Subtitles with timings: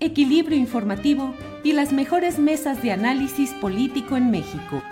[0.00, 4.82] equilibrio informativo y las mejores mesas de análisis político en México.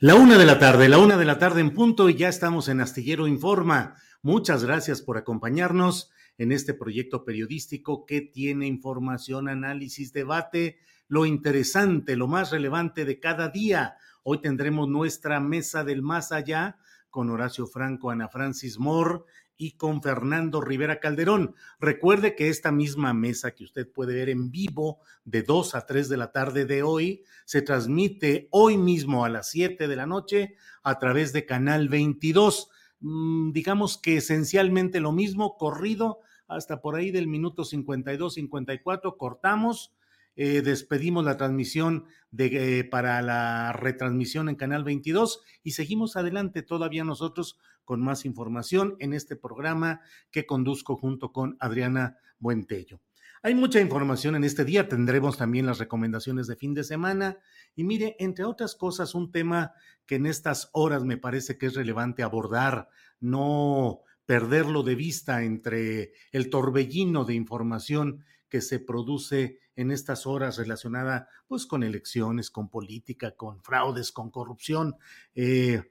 [0.00, 2.68] La una de la tarde, la una de la tarde en punto y ya estamos
[2.68, 3.94] en Astillero Informa.
[4.22, 12.16] Muchas gracias por acompañarnos en este proyecto periodístico que tiene información, análisis, debate, lo interesante,
[12.16, 13.96] lo más relevante de cada día.
[14.24, 16.76] Hoy tendremos nuestra mesa del más allá
[17.08, 19.20] con Horacio Franco, Ana Francis Moore
[19.56, 21.54] y con Fernando Rivera Calderón.
[21.78, 26.08] Recuerde que esta misma mesa que usted puede ver en vivo de 2 a 3
[26.08, 30.56] de la tarde de hoy se transmite hoy mismo a las 7 de la noche
[30.82, 32.70] a través de Canal 22.
[33.00, 39.92] Mm, digamos que esencialmente lo mismo, corrido hasta por ahí del minuto 52-54, cortamos.
[40.36, 46.62] Eh, despedimos la transmisión de, eh, para la retransmisión en Canal 22 y seguimos adelante
[46.62, 50.00] todavía nosotros con más información en este programa
[50.30, 53.00] que conduzco junto con Adriana Buentello.
[53.42, 57.38] Hay mucha información en este día, tendremos también las recomendaciones de fin de semana
[57.76, 59.72] y mire, entre otras cosas, un tema
[60.06, 62.88] que en estas horas me parece que es relevante abordar,
[63.20, 70.56] no perderlo de vista entre el torbellino de información que se produce en estas horas
[70.56, 74.96] relacionada pues con elecciones, con política, con fraudes, con corrupción.
[75.34, 75.82] Eh,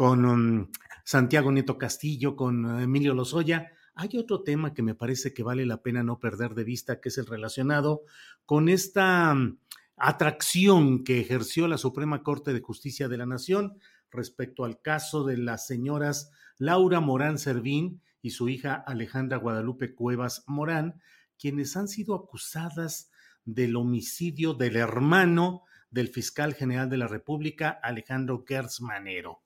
[0.00, 0.66] con um,
[1.04, 3.70] Santiago Nieto Castillo, con uh, Emilio Lozoya.
[3.94, 7.10] Hay otro tema que me parece que vale la pena no perder de vista, que
[7.10, 8.04] es el relacionado
[8.46, 9.58] con esta um,
[9.98, 13.76] atracción que ejerció la Suprema Corte de Justicia de la Nación
[14.10, 20.44] respecto al caso de las señoras Laura Morán Servín y su hija Alejandra Guadalupe Cuevas
[20.46, 20.98] Morán,
[21.38, 23.10] quienes han sido acusadas
[23.44, 29.42] del homicidio del hermano del fiscal general de la República, Alejandro Gertz Manero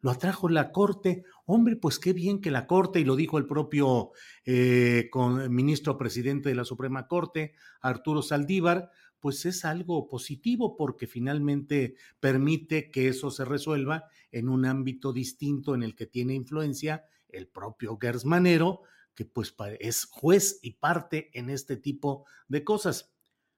[0.00, 1.24] lo atrajo la Corte.
[1.44, 4.10] Hombre, pues qué bien que la Corte, y lo dijo el propio
[4.44, 5.10] eh,
[5.48, 12.90] ministro presidente de la Suprema Corte, Arturo Saldívar, pues es algo positivo porque finalmente permite
[12.90, 17.98] que eso se resuelva en un ámbito distinto en el que tiene influencia el propio
[18.00, 18.82] Gersmanero,
[19.14, 23.12] que pues es juez y parte en este tipo de cosas.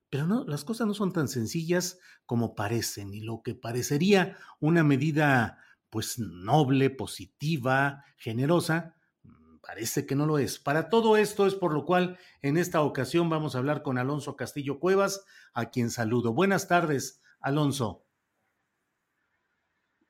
[0.08, 4.82] Pero no, las cosas no son tan sencillas como parecen y lo que parecería una
[4.82, 5.58] medida
[5.90, 10.58] pues noble, positiva, generosa, mm, parece que no lo es.
[10.58, 14.36] Para todo esto es por lo cual en esta ocasión vamos a hablar con Alonso
[14.36, 16.32] Castillo Cuevas, a quien saludo.
[16.32, 18.06] Buenas tardes, Alonso.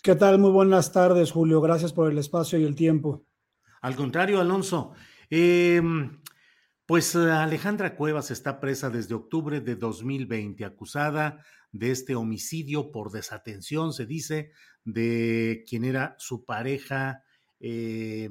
[0.02, 0.38] ¿Qué tal?
[0.38, 1.60] Muy buenas tardes, Julio.
[1.60, 3.26] Gracias por el espacio y el tiempo.
[3.82, 4.92] Al contrario, Alonso.
[5.28, 6.20] Em,
[6.90, 13.92] pues Alejandra Cuevas está presa desde octubre de 2020, acusada de este homicidio por desatención,
[13.92, 14.50] se dice,
[14.82, 17.22] de quien era su pareja,
[17.60, 18.28] eh,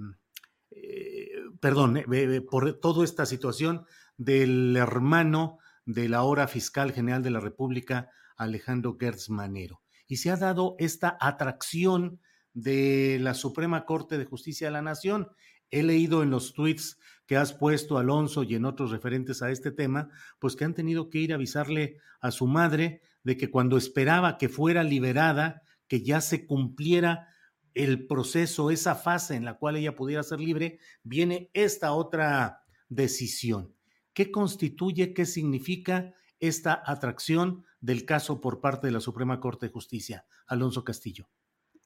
[0.71, 1.29] eh,
[1.61, 3.85] perdón, eh, por toda esta situación
[4.17, 9.83] del hermano de la hora fiscal general de la República, Alejandro Gertz Manero.
[10.05, 12.19] Y se ha dado esta atracción
[12.51, 15.29] de la Suprema Corte de Justicia de la Nación.
[15.71, 16.97] He leído en los tweets
[17.29, 20.09] que has puesto, Alonso, y en otros referentes a este tema,
[20.39, 24.39] pues que han tenido que ir a avisarle a su madre de que cuando esperaba
[24.39, 27.27] que fuera liberada, que ya se cumpliera
[27.75, 33.75] el proceso, esa fase en la cual ella pudiera ser libre, viene esta otra decisión.
[34.13, 39.71] ¿Qué constituye, qué significa esta atracción del caso por parte de la Suprema Corte de
[39.71, 40.25] Justicia?
[40.47, 41.29] Alonso Castillo.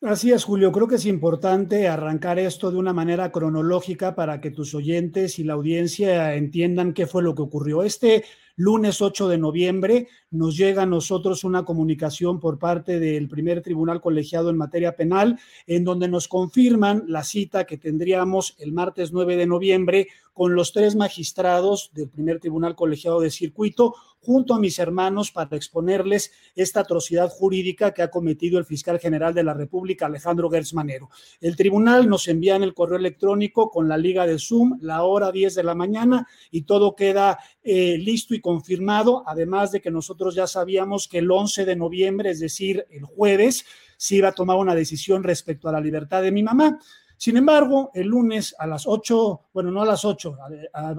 [0.05, 0.73] Así es, Julio.
[0.73, 5.45] Creo que es importante arrancar esto de una manera cronológica para que tus oyentes y
[5.45, 7.83] la audiencia entiendan qué fue lo que ocurrió.
[7.83, 8.25] Este
[8.57, 14.01] lunes 8 de noviembre nos llega a nosotros una comunicación por parte del primer tribunal
[14.01, 19.37] colegiado en materia penal, en donde nos confirman la cita que tendríamos el martes 9
[19.37, 24.79] de noviembre con los tres magistrados del primer tribunal colegiado de circuito, junto a mis
[24.79, 30.05] hermanos, para exponerles esta atrocidad jurídica que ha cometido el fiscal general de la República,
[30.05, 31.09] Alejandro Gertz Manero.
[31.41, 35.31] El tribunal nos envía en el correo electrónico con la liga de Zoom, la hora
[35.31, 40.35] 10 de la mañana, y todo queda eh, listo y confirmado, además de que nosotros
[40.35, 43.65] ya sabíamos que el 11 de noviembre, es decir, el jueves,
[43.97, 46.79] se iba a tomar una decisión respecto a la libertad de mi mamá.
[47.23, 50.35] Sin embargo, el lunes a las 8, bueno, no a las 8,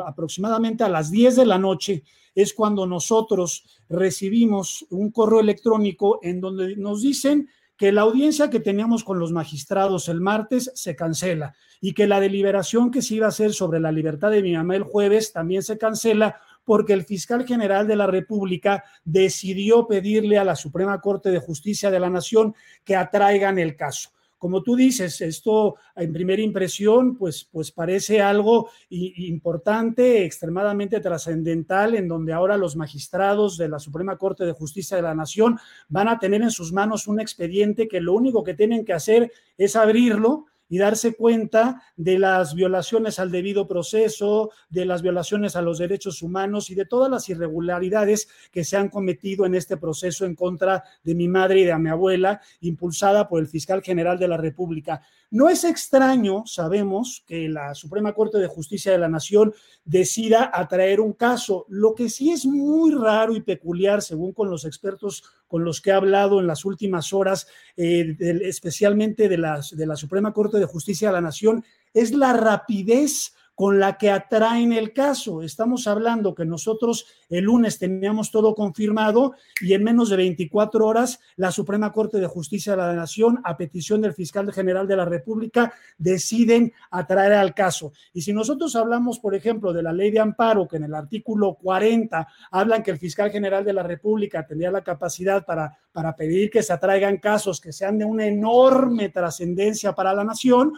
[0.06, 2.02] aproximadamente a las 10 de la noche,
[2.34, 8.60] es cuando nosotros recibimos un correo electrónico en donde nos dicen que la audiencia que
[8.60, 13.26] teníamos con los magistrados el martes se cancela y que la deliberación que se iba
[13.26, 17.04] a hacer sobre la libertad de mi mamá el jueves también se cancela porque el
[17.04, 22.08] fiscal general de la República decidió pedirle a la Suprema Corte de Justicia de la
[22.08, 24.08] Nación que atraigan el caso
[24.44, 32.08] como tú dices, esto en primera impresión, pues, pues parece algo importante, extremadamente trascendental, en
[32.08, 35.58] donde ahora los magistrados de la Suprema Corte de Justicia de la Nación
[35.88, 39.32] van a tener en sus manos un expediente que lo único que tienen que hacer
[39.56, 45.62] es abrirlo y darse cuenta de las violaciones al debido proceso, de las violaciones a
[45.62, 50.24] los derechos humanos y de todas las irregularidades que se han cometido en este proceso
[50.24, 54.28] en contra de mi madre y de mi abuela, impulsada por el fiscal general de
[54.28, 55.02] la República.
[55.34, 59.52] No es extraño, sabemos, que la Suprema Corte de Justicia de la Nación
[59.84, 61.66] decida atraer un caso.
[61.68, 65.90] Lo que sí es muy raro y peculiar, según con los expertos con los que
[65.90, 70.66] he hablado en las últimas horas, eh, especialmente de la, de la Suprema Corte de
[70.66, 75.42] Justicia de la Nación, es la rapidez con la que atraen el caso.
[75.42, 81.20] Estamos hablando que nosotros el lunes teníamos todo confirmado y en menos de 24 horas
[81.36, 85.04] la Suprema Corte de Justicia de la Nación, a petición del fiscal general de la
[85.04, 87.92] República, deciden atraer al caso.
[88.12, 91.54] Y si nosotros hablamos, por ejemplo, de la ley de amparo, que en el artículo
[91.54, 96.50] 40 hablan que el fiscal general de la República tendría la capacidad para, para pedir
[96.50, 100.74] que se atraigan casos que sean de una enorme trascendencia para la nación,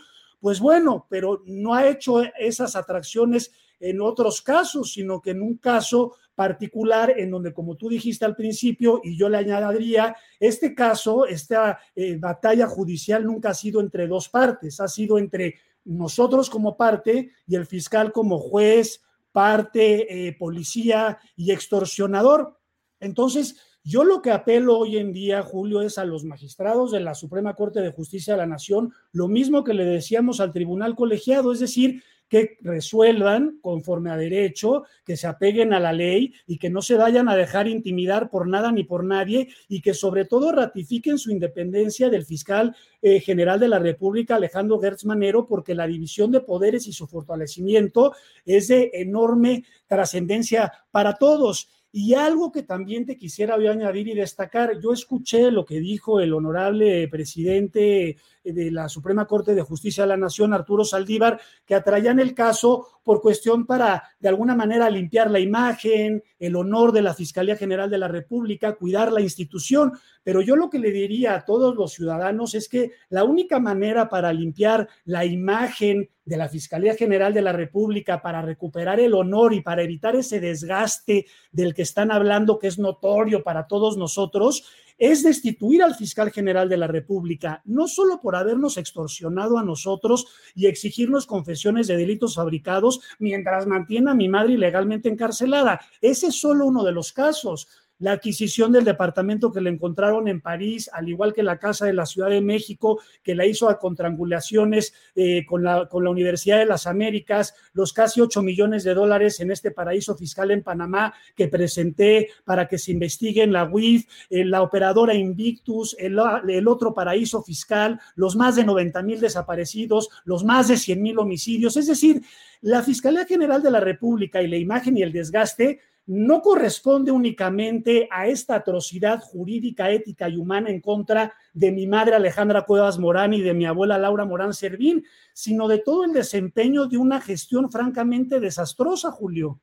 [0.46, 3.50] pues bueno, pero no ha hecho esas atracciones
[3.80, 8.36] en otros casos, sino que en un caso particular en donde, como tú dijiste al
[8.36, 14.06] principio, y yo le añadiría, este caso, esta eh, batalla judicial nunca ha sido entre
[14.06, 19.02] dos partes, ha sido entre nosotros como parte y el fiscal como juez,
[19.32, 22.56] parte, eh, policía y extorsionador.
[23.00, 23.56] Entonces,
[23.86, 27.54] yo lo que apelo hoy en día, Julio, es a los magistrados de la Suprema
[27.54, 31.60] Corte de Justicia de la Nación, lo mismo que le decíamos al tribunal colegiado, es
[31.60, 36.82] decir, que resuelvan conforme a derecho, que se apeguen a la ley y que no
[36.82, 41.18] se vayan a dejar intimidar por nada ni por nadie y que sobre todo ratifiquen
[41.18, 46.32] su independencia del fiscal eh, general de la República, Alejandro Gertz Manero, porque la división
[46.32, 51.68] de poderes y su fortalecimiento es de enorme trascendencia para todos.
[51.98, 56.34] Y algo que también te quisiera añadir y destacar, yo escuché lo que dijo el
[56.34, 62.20] honorable presidente de la Suprema Corte de Justicia de la Nación, Arturo Saldívar, que atraían
[62.20, 67.14] el caso por cuestión para, de alguna manera, limpiar la imagen, el honor de la
[67.14, 69.92] Fiscalía General de la República, cuidar la institución.
[70.22, 74.10] Pero yo lo que le diría a todos los ciudadanos es que la única manera
[74.10, 79.54] para limpiar la imagen de la Fiscalía General de la República, para recuperar el honor
[79.54, 84.64] y para evitar ese desgaste del que están hablando, que es notorio para todos nosotros,
[84.98, 90.26] es destituir al fiscal general de la República, no solo por habernos extorsionado a nosotros
[90.54, 95.80] y exigirnos confesiones de delitos fabricados mientras mantiene a mi madre ilegalmente encarcelada.
[96.00, 97.68] Ese es solo uno de los casos
[97.98, 101.92] la adquisición del departamento que le encontraron en París, al igual que la Casa de
[101.92, 106.58] la Ciudad de México, que la hizo a contrangulaciones eh, con, la, con la Universidad
[106.58, 111.14] de las Américas, los casi 8 millones de dólares en este paraíso fiscal en Panamá
[111.34, 116.68] que presenté para que se investigue en la UIF, en la operadora Invictus, el, el
[116.68, 121.76] otro paraíso fiscal, los más de 90 mil desaparecidos, los más de 100 mil homicidios.
[121.76, 122.22] Es decir,
[122.60, 128.08] la Fiscalía General de la República y la imagen y el desgaste no corresponde únicamente
[128.10, 133.34] a esta atrocidad jurídica, ética y humana en contra de mi madre Alejandra Cuevas Morán
[133.34, 137.70] y de mi abuela Laura Morán Servín, sino de todo el desempeño de una gestión
[137.70, 139.60] francamente desastrosa, Julio.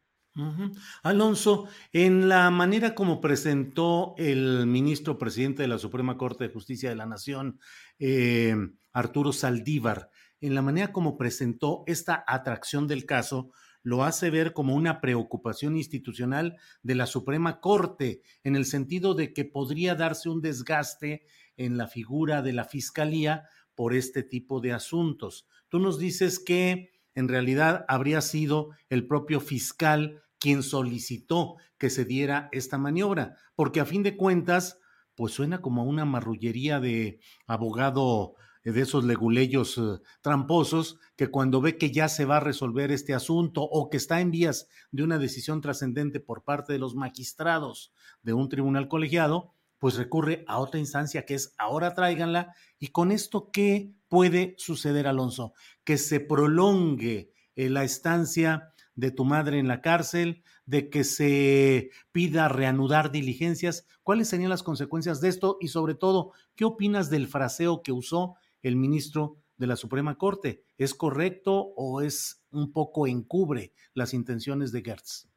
[1.04, 6.90] Alonso, en la manera como presentó el ministro presidente de la Suprema Corte de Justicia
[6.90, 7.60] de la Nación,
[8.00, 8.56] eh,
[8.92, 10.10] Arturo Saldívar,
[10.42, 13.52] en la manera como presentó esta atracción del caso,
[13.84, 19.34] lo hace ver como una preocupación institucional de la Suprema Corte, en el sentido de
[19.34, 21.26] que podría darse un desgaste
[21.58, 25.48] en la figura de la Fiscalía por este tipo de asuntos.
[25.68, 32.06] Tú nos dices que en realidad habría sido el propio fiscal quien solicitó que se
[32.06, 34.80] diera esta maniobra, porque a fin de cuentas,
[35.16, 38.36] pues suena como una marrullería de abogado
[38.72, 43.14] de esos leguleyos eh, tramposos que cuando ve que ya se va a resolver este
[43.14, 47.94] asunto o que está en vías de una decisión trascendente por parte de los magistrados
[48.22, 53.12] de un tribunal colegiado, pues recurre a otra instancia que es ahora tráiganla y con
[53.12, 55.54] esto qué puede suceder Alonso
[55.84, 61.90] que se prolongue eh, la estancia de tu madre en la cárcel, de que se
[62.12, 63.88] pida reanudar diligencias.
[64.04, 65.58] ¿Cuáles serían las consecuencias de esto?
[65.60, 70.64] Y sobre todo, ¿qué opinas del fraseo que usó el ministro de la Suprema Corte?
[70.78, 75.28] ¿Es correcto o es un poco encubre las intenciones de Gertz?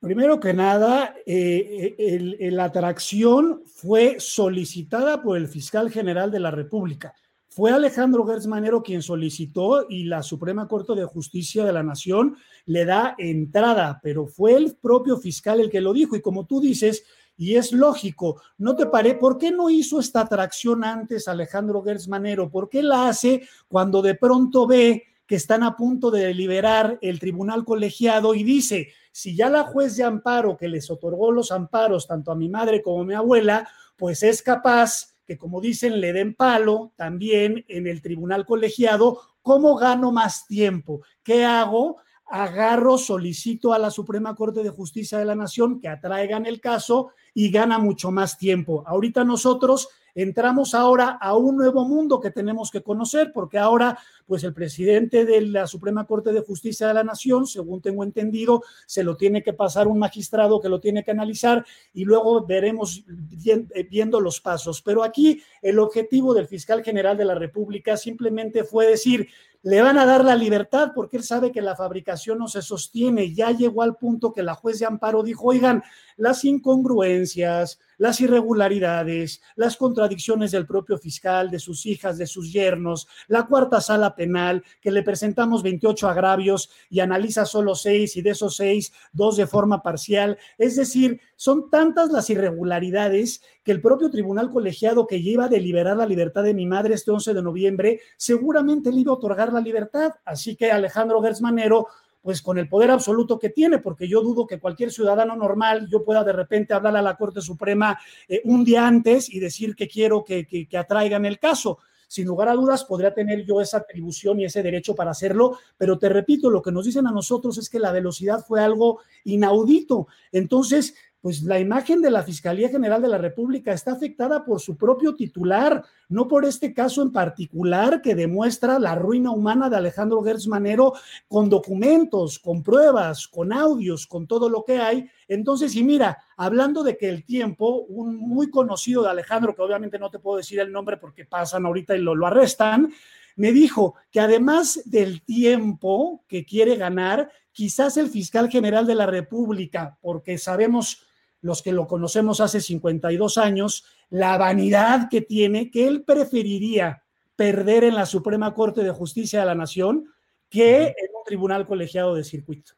[0.00, 7.14] Primero que nada, eh, la atracción fue solicitada por el fiscal general de la República.
[7.48, 12.36] Fue Alejandro Gertz Manero quien solicitó y la Suprema Corte de Justicia de la Nación
[12.66, 16.16] le da entrada, pero fue el propio fiscal el que lo dijo.
[16.16, 17.04] Y como tú dices,
[17.36, 19.14] y es lógico, ¿no te paré?
[19.14, 22.50] ¿Por qué no hizo esta atracción antes Alejandro Gertz Manero?
[22.50, 27.18] ¿Por qué la hace cuando de pronto ve que están a punto de deliberar el
[27.18, 32.06] tribunal colegiado y dice, si ya la juez de amparo que les otorgó los amparos
[32.06, 36.12] tanto a mi madre como a mi abuela, pues es capaz que como dicen, le
[36.12, 39.20] den palo también en el tribunal colegiado.
[39.40, 41.00] ¿Cómo gano más tiempo?
[41.22, 41.98] ¿Qué hago?
[42.26, 47.10] Agarro, solicito a la Suprema Corte de Justicia de la Nación que atraigan el caso
[47.34, 48.82] y gana mucho más tiempo.
[48.86, 54.44] Ahorita nosotros entramos ahora a un nuevo mundo que tenemos que conocer, porque ahora, pues
[54.44, 59.02] el presidente de la Suprema Corte de Justicia de la Nación, según tengo entendido, se
[59.02, 63.04] lo tiene que pasar un magistrado que lo tiene que analizar y luego veremos
[63.46, 64.82] eh, viendo los pasos.
[64.82, 69.28] Pero aquí el objetivo del fiscal general de la República simplemente fue decir,
[69.64, 73.32] le van a dar la libertad porque él sabe que la fabricación no se sostiene.
[73.32, 75.82] Ya llegó al punto que la juez de amparo dijo, oigan,
[76.18, 83.08] las incongruencias, las irregularidades, las contradicciones del propio fiscal, de sus hijas, de sus yernos,
[83.26, 88.30] la cuarta sala penal, que le presentamos 28 agravios y analiza solo seis y de
[88.30, 90.36] esos seis, dos de forma parcial.
[90.58, 95.96] Es decir, son tantas las irregularidades que el propio tribunal colegiado que lleva a deliberar
[95.96, 99.60] la libertad de mi madre este 11 de noviembre, seguramente le iba a otorgar la
[99.60, 100.12] libertad.
[100.24, 101.88] Así que Alejandro Gersmanero
[102.22, 106.02] pues con el poder absoluto que tiene, porque yo dudo que cualquier ciudadano normal yo
[106.04, 109.86] pueda de repente hablar a la Corte Suprema eh, un día antes y decir que
[109.86, 113.78] quiero que, que, que atraigan el caso sin lugar a dudas podría tener yo esa
[113.78, 117.58] atribución y ese derecho para hacerlo, pero te repito, lo que nos dicen a nosotros
[117.58, 120.06] es que la velocidad fue algo inaudito.
[120.30, 124.76] Entonces, pues la imagen de la Fiscalía General de la República está afectada por su
[124.76, 130.22] propio titular, no por este caso en particular que demuestra la ruina humana de Alejandro
[130.22, 130.92] Gertz Manero
[131.26, 135.08] con documentos, con pruebas, con audios, con todo lo que hay.
[135.26, 139.98] Entonces, y mira, hablando de que el tiempo, un muy conocido de Alejandro, que obviamente
[139.98, 142.92] no te puedo decir el nombre porque pasan ahorita y lo, lo arrestan,
[143.36, 149.06] me dijo que además del tiempo que quiere ganar, quizás el fiscal general de la
[149.06, 151.00] República, porque sabemos
[151.44, 157.02] los que lo conocemos hace 52 años, la vanidad que tiene, que él preferiría
[157.36, 160.06] perder en la Suprema Corte de Justicia de la Nación
[160.48, 162.72] que en un tribunal colegiado de circuito.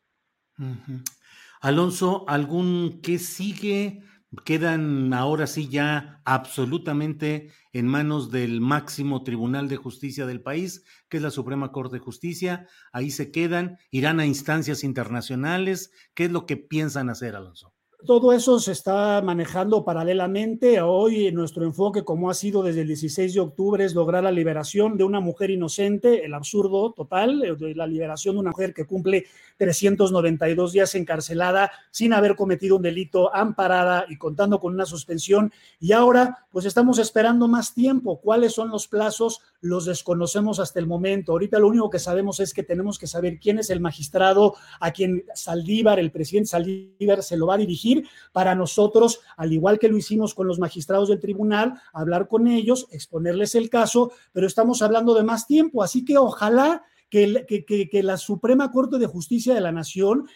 [1.61, 4.03] Alonso, ¿algún que sigue?
[4.45, 11.19] Quedan ahora sí ya absolutamente en manos del máximo tribunal de justicia del país, que
[11.19, 12.67] es la Suprema Corte de Justicia.
[12.91, 15.93] Ahí se quedan, irán a instancias internacionales.
[16.15, 17.76] ¿Qué es lo que piensan hacer, Alonso?
[18.05, 20.81] Todo eso se está manejando paralelamente.
[20.81, 24.97] Hoy nuestro enfoque, como ha sido desde el 16 de octubre, es lograr la liberación
[24.97, 29.25] de una mujer inocente, el absurdo total, de la liberación de una mujer que cumple
[29.57, 35.51] 392 días encarcelada sin haber cometido un delito, amparada y contando con una suspensión.
[35.81, 38.21] Y ahora, pues estamos esperando más tiempo.
[38.21, 39.41] ¿Cuáles son los plazos?
[39.67, 41.33] Los desconocemos hasta el momento.
[41.33, 44.93] Ahorita lo único que sabemos es que tenemos que saber quién es el magistrado a
[44.93, 49.89] quien Saldívar, el presidente Saldívar, se lo va a dirigir para nosotros, al igual que
[49.89, 54.83] lo hicimos con los magistrados del tribunal, hablar con ellos, exponerles el caso, pero estamos
[54.83, 59.55] hablando de más tiempo, así que ojalá que, que, que la Suprema Corte de Justicia
[59.55, 60.27] de la Nación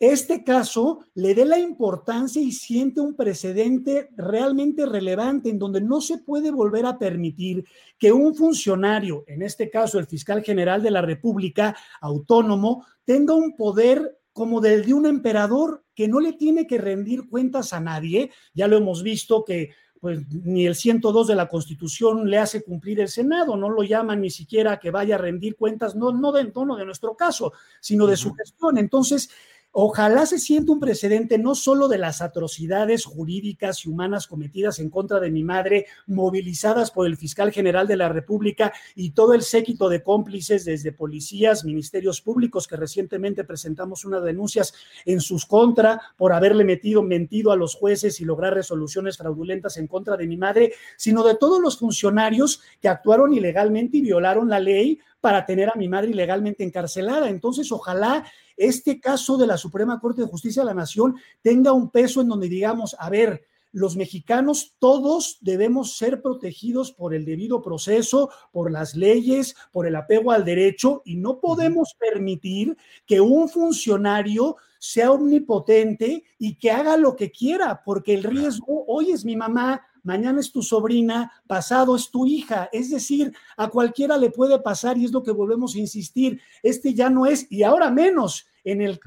[0.00, 6.00] este caso le dé la importancia y siente un precedente realmente relevante en donde no
[6.00, 7.64] se puede volver a permitir
[7.98, 13.56] que un funcionario, en este caso el fiscal general de la República, autónomo, tenga un
[13.56, 18.32] poder como del de un emperador que no le tiene que rendir cuentas a nadie.
[18.52, 19.70] Ya lo hemos visto que
[20.00, 24.20] pues ni el 102 de la Constitución le hace cumplir el Senado, no lo llaman
[24.20, 28.06] ni siquiera que vaya a rendir cuentas, no, no del tono de nuestro caso, sino
[28.06, 28.76] de su gestión.
[28.76, 29.30] Entonces,
[29.76, 34.88] Ojalá se sienta un precedente no solo de las atrocidades jurídicas y humanas cometidas en
[34.88, 39.42] contra de mi madre, movilizadas por el fiscal general de la República y todo el
[39.42, 44.74] séquito de cómplices desde policías, ministerios públicos, que recientemente presentamos unas denuncias
[45.06, 49.88] en sus contra por haberle metido, mentido a los jueces y lograr resoluciones fraudulentas en
[49.88, 54.60] contra de mi madre, sino de todos los funcionarios que actuaron ilegalmente y violaron la
[54.60, 57.28] ley para tener a mi madre ilegalmente encarcelada.
[57.28, 58.24] Entonces, ojalá
[58.56, 62.28] este caso de la Suprema Corte de Justicia de la Nación tenga un peso en
[62.28, 63.44] donde digamos, a ver,
[63.74, 69.96] los mexicanos todos debemos ser protegidos por el debido proceso, por las leyes, por el
[69.96, 76.96] apego al derecho y no podemos permitir que un funcionario sea omnipotente y que haga
[76.96, 81.96] lo que quiera, porque el riesgo, hoy es mi mamá, mañana es tu sobrina, pasado
[81.96, 82.68] es tu hija.
[82.72, 86.40] Es decir, a cualquiera le puede pasar y es lo que volvemos a insistir.
[86.62, 89.00] Este ya no es, y ahora menos, en el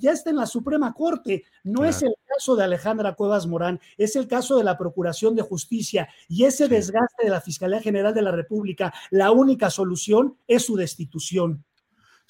[0.00, 1.44] ya, está en la Suprema Corte.
[1.62, 5.42] No es el caso de Alejandra Cuevas Morán, es el caso de la Procuración de
[5.42, 8.92] Justicia y ese desgaste de la Fiscalía General de la República.
[9.10, 11.64] La única solución es su destitución.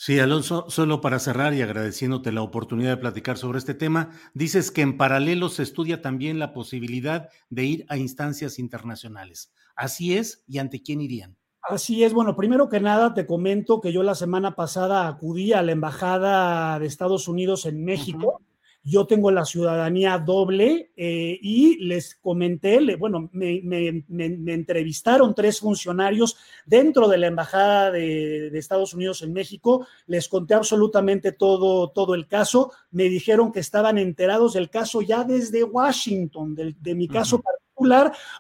[0.03, 4.71] Sí, Alonso, solo para cerrar y agradeciéndote la oportunidad de platicar sobre este tema, dices
[4.71, 9.53] que en paralelo se estudia también la posibilidad de ir a instancias internacionales.
[9.77, 10.43] ¿Así es?
[10.49, 11.37] ¿Y ante quién irían?
[11.61, 15.61] Así es, bueno, primero que nada te comento que yo la semana pasada acudí a
[15.61, 18.41] la Embajada de Estados Unidos en México
[18.83, 27.09] yo tengo la ciudadanía doble eh, y les comenté, bueno, me, entrevistaron tres funcionarios dentro
[27.09, 32.73] de la Embajada de, Estados Unidos en México, les conté absolutamente todo, todo el caso,
[32.91, 37.43] me dijeron que estaban enterados del caso ya desde Washington, de, mi caso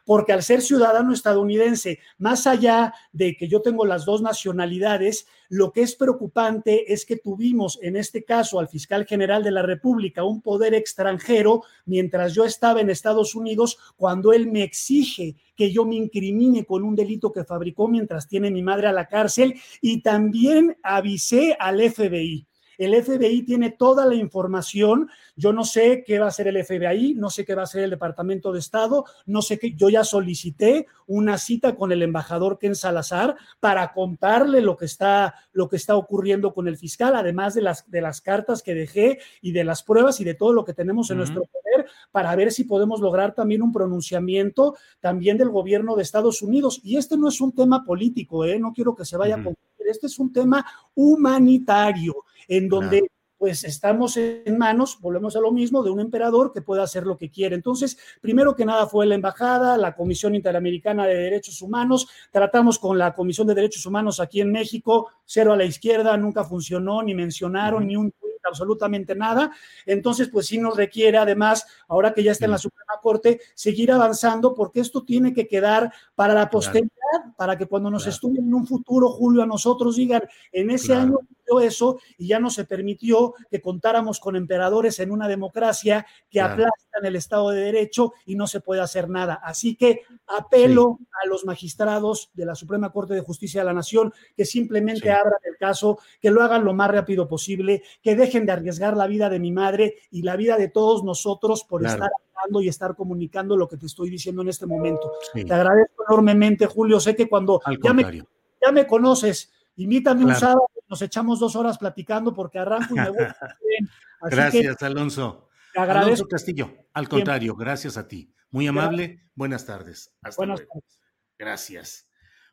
[0.04, 5.72] porque al ser ciudadano estadounidense, más allá de que yo tengo las dos nacionalidades, lo
[5.72, 10.22] que es preocupante es que tuvimos en este caso al fiscal general de la República
[10.22, 15.84] un poder extranjero mientras yo estaba en Estados Unidos cuando él me exige que yo
[15.84, 20.02] me incrimine con un delito que fabricó mientras tiene mi madre a la cárcel y
[20.02, 22.46] también avisé al FBI.
[22.80, 25.10] El FBI tiene toda la información.
[25.36, 27.84] Yo no sé qué va a hacer el FBI, no sé qué va a hacer
[27.84, 29.74] el Departamento de Estado, no sé qué.
[29.74, 35.34] Yo ya solicité una cita con el embajador Ken Salazar para contarle lo que está,
[35.52, 39.18] lo que está ocurriendo con el fiscal, además de las, de las cartas que dejé
[39.42, 42.50] y de las pruebas y de todo lo que tenemos en nuestro poder para ver
[42.50, 46.80] si podemos lograr también un pronunciamiento también del gobierno de Estados Unidos.
[46.82, 48.58] Y este no es un tema político, ¿eh?
[48.58, 49.69] no quiero que se vaya confundir.
[49.90, 55.82] Este es un tema humanitario en donde pues estamos en manos, volvemos a lo mismo,
[55.82, 57.56] de un emperador que pueda hacer lo que quiere.
[57.56, 62.98] Entonces, primero que nada fue la embajada, la Comisión Interamericana de Derechos Humanos, tratamos con
[62.98, 67.14] la Comisión de Derechos Humanos aquí en México, cero a la izquierda, nunca funcionó, ni
[67.14, 68.12] mencionaron, ni un
[68.48, 69.52] absolutamente nada.
[69.86, 73.92] Entonces, pues sí nos requiere, además, ahora que ya está en la Suprema Corte, seguir
[73.92, 76.90] avanzando porque esto tiene que quedar para la posteridad,
[77.36, 80.22] para que cuando nos estudien en un futuro, Julio, a nosotros digan,
[80.52, 81.18] en ese año
[81.58, 87.04] eso y ya no se permitió que contáramos con emperadores en una democracia que aplastan
[87.04, 89.40] el Estado de Derecho y no se puede hacer nada.
[89.42, 94.12] Así que apelo a los magistrados de la Suprema Corte de Justicia de la Nación
[94.36, 98.52] que simplemente abran el caso, que lo hagan lo más rápido posible, que dejen de
[98.52, 102.60] arriesgar la vida de mi madre y la vida de todos nosotros por estar hablando
[102.60, 105.12] y estar comunicando lo que te estoy diciendo en este momento.
[105.32, 107.00] Te agradezco enormemente, Julio.
[107.00, 108.22] Sé que cuando ya me,
[108.62, 113.10] ya me conoces, invítame un sábado nos echamos dos horas platicando porque arranco y me
[113.10, 113.18] voy.
[114.22, 115.48] gracias, Alonso.
[115.76, 118.34] Alonso Castillo, al contrario, gracias a ti.
[118.50, 120.12] Muy amable, buenas tardes.
[120.20, 121.00] Hasta buenas tardes.
[121.38, 122.08] Gracias.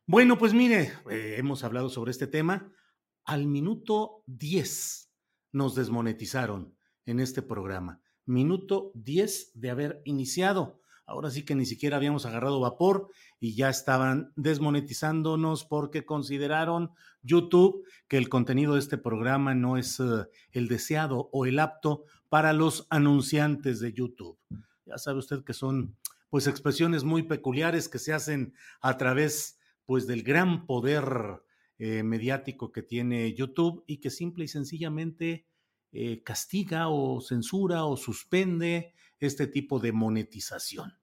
[0.05, 2.71] Bueno, pues mire, eh, hemos hablado sobre este tema.
[3.25, 5.11] Al minuto 10
[5.53, 6.77] nos desmonetizaron
[7.07, 8.01] en este programa.
[8.25, 10.79] Minuto 10 de haber iniciado.
[11.07, 13.07] Ahora sí que ni siquiera habíamos agarrado vapor
[13.39, 16.91] y ya estaban desmonetizándonos porque consideraron
[17.23, 22.03] YouTube que el contenido de este programa no es eh, el deseado o el apto
[22.27, 24.37] para los anunciantes de YouTube.
[24.85, 25.95] Ya sabe usted que son
[26.29, 31.41] pues expresiones muy peculiares que se hacen a través pues del gran poder
[31.79, 35.45] eh, mediático que tiene YouTube y que simple y sencillamente
[35.93, 40.97] eh, castiga o censura o suspende este tipo de monetización.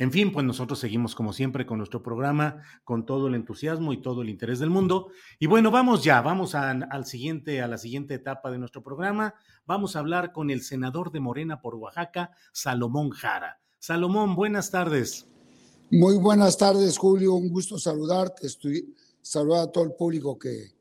[0.00, 4.00] En fin, pues nosotros seguimos como siempre con nuestro programa, con todo el entusiasmo y
[4.00, 5.10] todo el interés del mundo.
[5.40, 9.34] Y bueno, vamos ya, vamos al siguiente, a la siguiente etapa de nuestro programa.
[9.66, 13.60] Vamos a hablar con el senador de Morena por Oaxaca, Salomón Jara.
[13.80, 15.26] Salomón, buenas tardes.
[15.90, 17.34] Muy buenas tardes, Julio.
[17.34, 18.46] Un gusto saludarte.
[18.46, 20.74] Estoy, saludar a todo el público que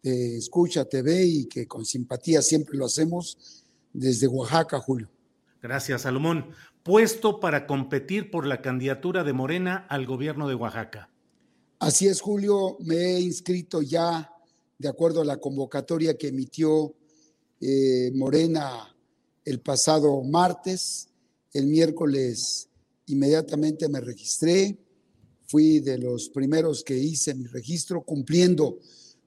[0.00, 5.08] te escucha, te ve y que con simpatía siempre lo hacemos desde Oaxaca, Julio.
[5.66, 6.54] Gracias, Salomón
[6.86, 11.10] puesto para competir por la candidatura de Morena al gobierno de Oaxaca.
[11.80, 14.32] Así es, Julio, me he inscrito ya
[14.78, 16.94] de acuerdo a la convocatoria que emitió
[17.60, 18.96] eh, Morena
[19.44, 21.08] el pasado martes.
[21.52, 22.68] El miércoles
[23.06, 24.78] inmediatamente me registré,
[25.48, 28.78] fui de los primeros que hice mi registro cumpliendo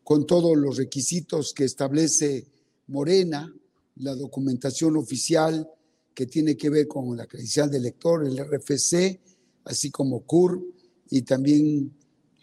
[0.06, 2.48] con todos los requisitos que establece
[2.88, 3.54] Morena,
[3.98, 5.70] la documentación oficial,
[6.14, 9.20] que tiene que ver con la credencial de lector, el RFC,
[9.66, 10.62] así como CUR
[11.10, 11.94] y también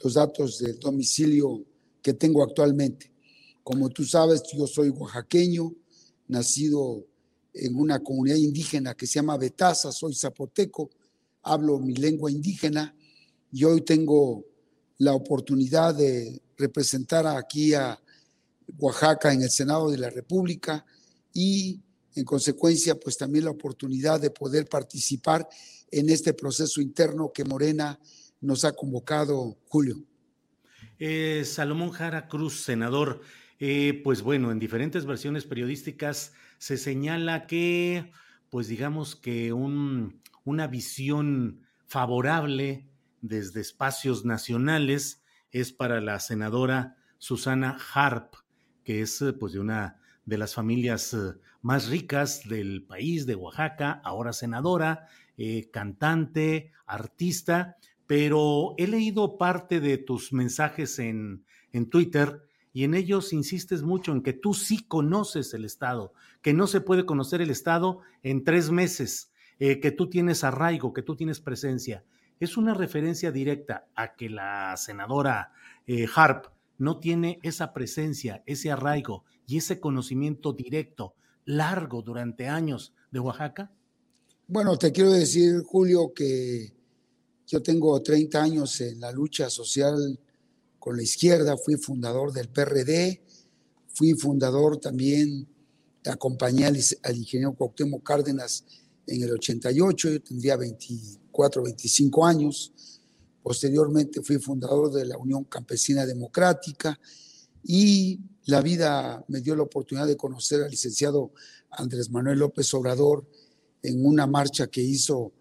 [0.02, 1.64] los datos del domicilio
[2.02, 3.12] que tengo actualmente.
[3.62, 5.74] Como tú sabes, yo soy oaxaqueño,
[6.28, 7.06] nacido
[7.52, 10.90] en una comunidad indígena que se llama Betaza, soy zapoteco,
[11.42, 12.94] hablo mi lengua indígena
[13.52, 14.44] y hoy tengo
[14.98, 18.00] la oportunidad de representar aquí a
[18.78, 20.84] Oaxaca en el Senado de la República
[21.32, 21.80] y
[22.16, 25.46] en consecuencia, pues también la oportunidad de poder participar
[25.90, 28.00] en este proceso interno que Morena
[28.40, 30.02] nos ha convocado, Julio.
[30.98, 33.20] Eh, Salomón Jara Cruz, senador,
[33.58, 38.12] eh, pues bueno, en diferentes versiones periodísticas se señala que,
[38.50, 42.88] pues digamos que una visión favorable
[43.20, 48.34] desde espacios nacionales es para la senadora Susana Harp,
[48.84, 51.34] que es pues de una de las familias eh,
[51.66, 57.76] más ricas del país, de Oaxaca, ahora senadora, eh, cantante, artista,
[58.06, 64.12] pero he leído parte de tus mensajes en, en Twitter y en ellos insistes mucho
[64.12, 68.44] en que tú sí conoces el Estado, que no se puede conocer el Estado en
[68.44, 72.04] tres meses, eh, que tú tienes arraigo, que tú tienes presencia.
[72.38, 75.50] Es una referencia directa a que la senadora
[76.14, 76.46] Harp
[76.78, 83.72] no tiene esa presencia, ese arraigo y ese conocimiento directo, largo durante años de Oaxaca?
[84.46, 86.72] Bueno, te quiero decir, Julio, que
[87.46, 90.18] yo tengo 30 años en la lucha social
[90.78, 93.22] con la izquierda, fui fundador del PRD,
[93.88, 95.48] fui fundador también,
[96.04, 96.76] acompañé al,
[97.16, 98.64] ingeniero Cuauhtémoc Cárdenas
[99.06, 102.72] en el 88, yo tendría 24, 25 años.
[103.42, 106.98] Posteriormente fui fundador de la Unión Campesina Democrática
[107.68, 111.32] y la vida me dio la oportunidad de conocer al licenciado
[111.70, 113.26] Andrés Manuel López Obrador
[113.82, 115.32] en una marcha que hizo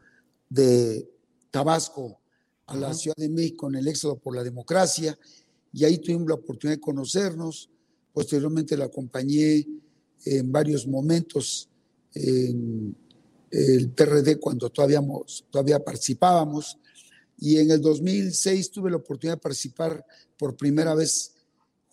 [0.49, 1.07] de
[1.51, 2.19] Tabasco
[2.65, 5.17] a la Ciudad de México en el éxodo por la democracia
[5.71, 7.69] y ahí tuvimos la oportunidad de conocernos.
[8.11, 9.67] Posteriormente lo acompañé
[10.25, 11.69] en varios momentos
[12.15, 12.95] en
[13.51, 15.01] el PRD cuando todavía,
[15.51, 16.79] todavía participábamos
[17.38, 20.03] y en el 2006 tuve la oportunidad de participar
[20.38, 21.35] por primera vez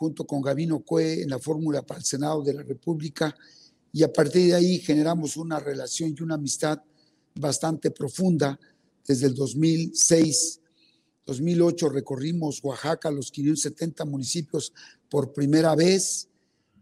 [0.02, 3.32] junto con Gabino Cue en la fórmula para el Senado de la República
[3.92, 6.82] y a partir de ahí generamos una relación y una amistad
[7.36, 8.58] bastante profunda
[9.06, 10.60] desde el 2006.
[11.24, 14.72] 2008 recorrimos Oaxaca, los 570 municipios
[15.08, 16.26] por primera vez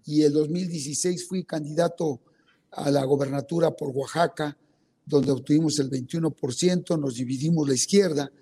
[0.07, 2.23] y el 2016 fui candidato
[2.71, 4.57] a la gobernatura por Oaxaca,
[5.05, 8.33] donde obtuvimos el 21%, nos dividimos la izquierda,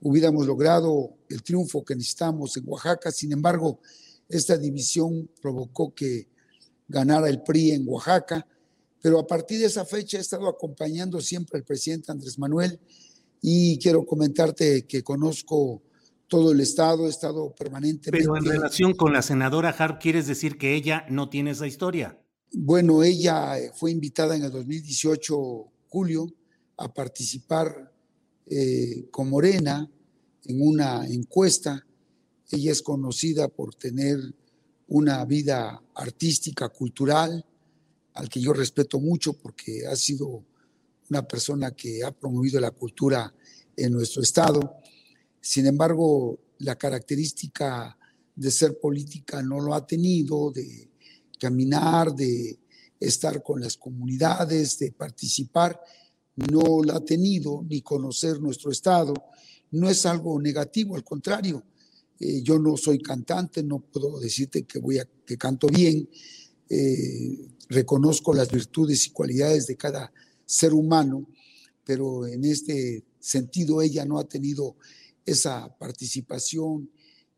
[0.00, 3.78] hubiéramos logrado el triunfo que necesitamos en Oaxaca, sin embargo,
[4.28, 6.28] esta división provocó que
[6.88, 8.46] ganara el PRI en Oaxaca,
[9.00, 12.80] pero a partir de esa fecha he estado acompañando siempre al presidente Andrés Manuel
[13.42, 15.82] y quiero comentarte que conozco
[16.28, 18.26] todo el estado, he estado permanentemente.
[18.26, 22.18] Pero en relación con la senadora Harp, ¿quieres decir que ella no tiene esa historia?
[22.52, 25.36] Bueno, ella fue invitada en el 2018,
[25.88, 26.32] julio,
[26.76, 27.92] a participar
[28.46, 29.90] eh, con Morena
[30.44, 31.84] en una encuesta
[32.50, 34.18] ella es conocida por tener
[34.88, 37.44] una vida artística, cultural,
[38.14, 40.44] al que yo respeto mucho porque ha sido
[41.10, 43.34] una persona que ha promovido la cultura
[43.76, 44.76] en nuestro estado.
[45.40, 47.96] Sin embargo, la característica
[48.36, 50.90] de ser política no lo ha tenido, de
[51.38, 52.58] caminar, de
[53.00, 55.80] estar con las comunidades, de participar,
[56.36, 59.14] no la ha tenido, ni conocer nuestro estado.
[59.70, 61.62] No es algo negativo, al contrario,
[62.20, 66.08] eh, yo no soy cantante, no puedo decirte que voy a que canto bien,
[66.68, 70.12] eh, reconozco las virtudes y cualidades de cada
[70.46, 71.26] ser humano,
[71.84, 74.76] pero en este sentido ella no ha tenido
[75.26, 76.90] esa participación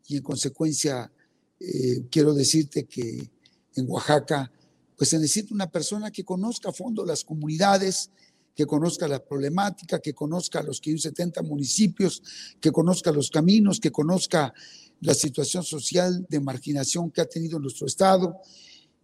[0.08, 1.12] y en consecuencia
[1.60, 3.30] eh, quiero decirte que
[3.76, 4.50] en Oaxaca
[4.96, 8.10] pues se necesita una persona que conozca a fondo las comunidades,
[8.56, 12.22] que conozca la problemática, que conozca los 570 municipios,
[12.58, 14.54] que conozca los caminos, que conozca
[15.02, 18.40] la situación social de marginación que ha tenido nuestro Estado.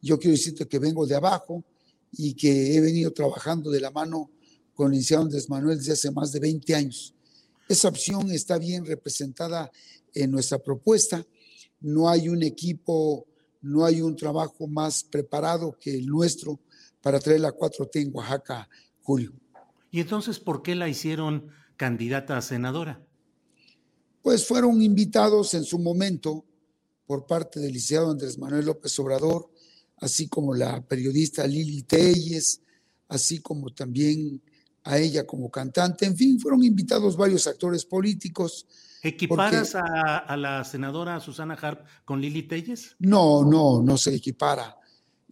[0.01, 1.63] Yo quiero decirte que vengo de abajo
[2.13, 4.31] y que he venido trabajando de la mano
[4.75, 7.15] con el licenciado Andrés Manuel desde hace más de 20 años.
[7.69, 9.71] Esa opción está bien representada
[10.15, 11.27] en nuestra propuesta.
[11.81, 13.27] No hay un equipo,
[13.61, 16.59] no hay un trabajo más preparado que el nuestro
[17.03, 18.67] para traer la 4T en Oaxaca,
[19.03, 19.42] Julio.
[19.93, 23.05] ¿Y entonces por qué la hicieron candidata a senadora?
[24.23, 26.47] Pues fueron invitados en su momento
[27.07, 29.51] por parte del licenciado Andrés Manuel López Obrador,
[29.99, 32.63] así como la periodista Lili Telles,
[33.09, 34.43] así como también
[34.85, 36.07] a ella como cantante.
[36.07, 38.67] En fin, fueron invitados varios actores políticos.
[39.03, 42.97] ¿Equiparas a, la senadora Susana Harp con Lili Telles?
[42.99, 44.75] No, no, no se equipara.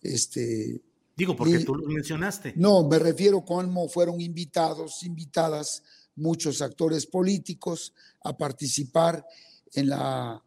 [0.02, 0.82] Este,
[1.20, 2.54] Digo, porque tú lo mencionaste.
[2.56, 5.82] No, me refiero cómo fueron invitados, invitadas
[6.16, 7.92] muchos actores políticos
[8.24, 9.22] a participar
[9.74, 10.42] en la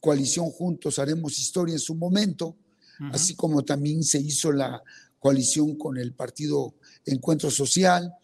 [0.00, 2.56] coalición Juntos Haremos Historia en su momento,
[3.10, 4.80] así como también se hizo la
[5.18, 8.14] coalición con el partido Encuentro Social,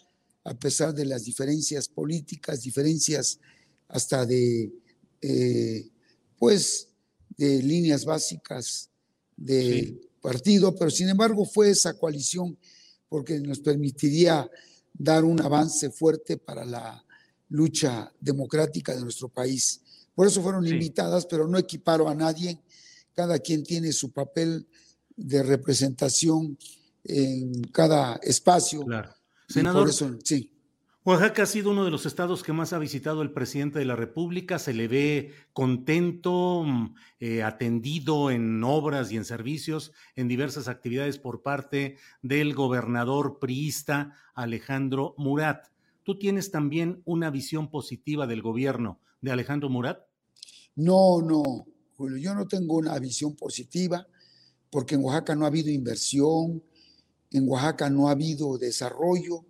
[0.44, 3.40] a pesar de las diferencias políticas, diferencias
[3.88, 4.72] hasta de,
[5.20, 5.88] eh,
[6.38, 6.90] pues,
[7.37, 8.88] de líneas básicas
[9.37, 12.57] del partido, pero sin embargo fue esa coalición
[13.09, 14.48] porque nos permitiría
[14.92, 17.04] dar un avance fuerte para la
[17.50, 19.81] lucha democrática de nuestro país.
[20.14, 22.59] Por eso fueron invitadas, pero no equiparo a nadie.
[23.14, 24.66] Cada quien tiene su papel
[25.16, 26.59] de representación
[27.04, 28.85] en cada espacio.
[28.85, 29.14] Claro.
[29.48, 29.90] Senador,
[30.24, 30.50] sí.
[31.09, 33.97] Oaxaca ha sido uno de los estados que más ha visitado el presidente de la
[33.97, 34.59] República.
[34.59, 41.18] Se le ve contento, mm, eh, atendido en obras y en servicios, en diversas actividades
[41.18, 45.68] por parte del gobernador priista Alejandro Murat.
[46.03, 50.01] ¿Tú tienes también una visión positiva del gobierno de Alejandro Murat?
[50.77, 51.66] No, no,
[51.97, 54.07] Julio, yo no tengo una visión positiva
[54.68, 56.62] porque en Oaxaca no ha habido inversión,
[57.31, 59.47] en Oaxaca no ha habido desarrollo,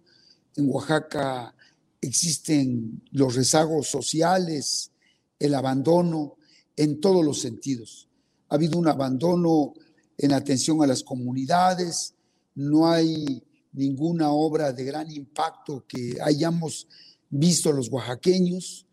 [0.59, 1.55] en Oaxaca
[2.01, 4.91] existen los rezagos sociales,
[5.39, 6.37] el abandono
[6.77, 8.09] en todos los sentidos.
[8.49, 9.75] Ha habido un abandono
[10.17, 12.15] en atención a las comunidades,
[12.57, 13.43] no hay
[13.73, 16.89] ninguna obra de gran impacto que hayamos
[17.31, 18.85] visto los oaxaqueños,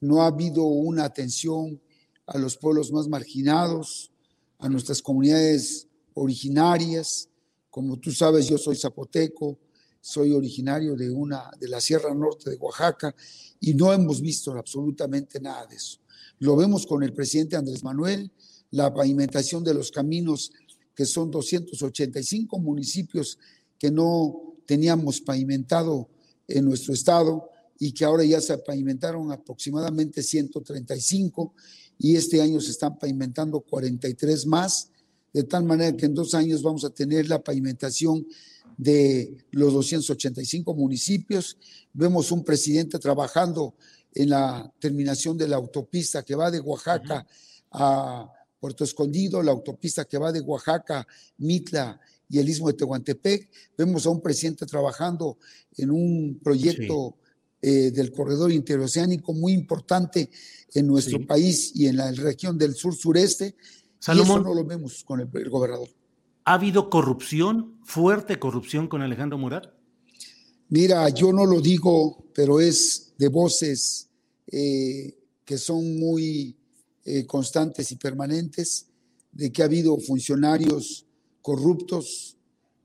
[0.00, 1.80] no ha habido una atención
[2.26, 4.12] a los pueblos más marginados,
[4.58, 7.28] a nuestras comunidades originarias.
[7.70, 9.58] Como tú sabes, yo soy zapoteco,
[10.00, 13.14] soy originario de una de la Sierra Norte de Oaxaca
[13.60, 15.98] y no hemos visto absolutamente nada de eso.
[16.38, 18.30] Lo vemos con el presidente Andrés Manuel,
[18.70, 20.52] la pavimentación de los caminos
[20.94, 23.38] que son 285 municipios
[23.78, 26.08] que no teníamos pavimentado
[26.46, 31.54] en nuestro estado y que ahora ya se pavimentaron aproximadamente 135
[31.98, 34.90] y este año se están pavimentando 43 más,
[35.32, 38.26] de tal manera que en dos años vamos a tener la pavimentación
[38.78, 41.58] de los 285 municipios.
[41.92, 43.74] Vemos un presidente trabajando
[44.14, 47.26] en la terminación de la autopista que va de Oaxaca
[47.72, 51.06] a Puerto Escondido, la autopista que va de Oaxaca,
[51.38, 53.50] Mitla y el Istmo de Tehuantepec.
[53.76, 55.38] Vemos a un presidente trabajando
[55.76, 57.16] en un proyecto
[57.60, 60.30] eh, del corredor interoceánico muy importante
[60.72, 63.56] en nuestro país y en la región del sur-sureste.
[64.06, 65.88] Y eso no lo vemos con el gobernador.
[66.48, 69.66] ¿Ha habido corrupción, fuerte corrupción con Alejandro Murat?
[70.70, 74.08] Mira, yo no lo digo, pero es de voces
[74.46, 76.56] eh, que son muy
[77.04, 78.86] eh, constantes y permanentes,
[79.30, 81.04] de que ha habido funcionarios
[81.42, 82.38] corruptos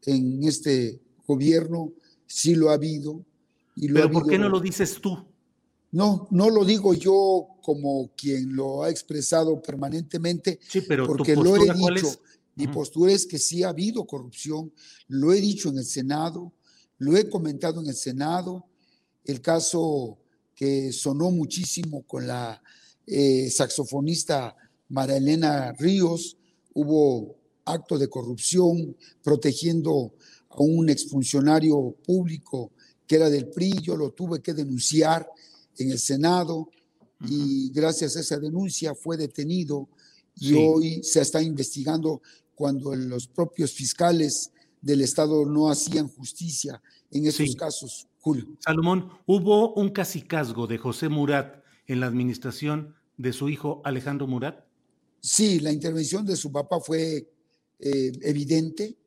[0.08, 1.94] en este gobierno,
[2.28, 3.24] sí lo ha habido.
[3.78, 5.18] Y lo ¿Pero por qué no lo dices tú?
[5.94, 11.56] No, no lo digo yo como quien lo ha expresado permanentemente, sí, pero porque lo
[11.56, 12.20] he dicho.
[12.56, 14.72] Mi postura es que sí ha habido corrupción,
[15.08, 16.54] lo he dicho en el Senado,
[17.00, 18.66] lo he comentado en el Senado,
[19.26, 20.20] el caso
[20.56, 22.62] que sonó muchísimo con la
[23.08, 24.56] eh, saxofonista
[24.90, 26.38] María Elena Ríos,
[26.74, 27.36] hubo
[27.66, 30.14] acto de corrupción protegiendo
[30.50, 32.72] a un exfuncionario público
[33.08, 35.28] que era del PRI, yo lo tuve que denunciar
[35.78, 36.70] en el Senado
[37.28, 39.90] y gracias a esa denuncia fue detenido
[40.36, 42.22] y hoy se está investigando
[42.56, 48.48] cuando los propios fiscales del Estado no hacían justicia en esos casos, Julio.
[48.60, 54.66] Salomón, ¿hubo un casicazgo de José Murat en la administración de su hijo Alejandro Murat?
[55.20, 57.30] Sí, la intervención de su papá fue
[57.80, 58.98] eh, evidente.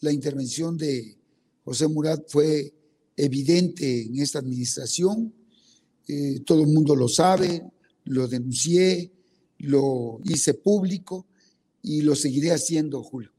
[0.00, 1.18] La intervención de
[1.64, 2.72] José Murat fue
[3.16, 5.34] evidente en esta administración.
[6.06, 7.62] Eh, todo el mundo lo sabe,
[8.04, 9.12] lo denuncié,
[9.58, 11.26] lo hice público
[11.82, 13.30] y lo seguiré haciendo, Julio.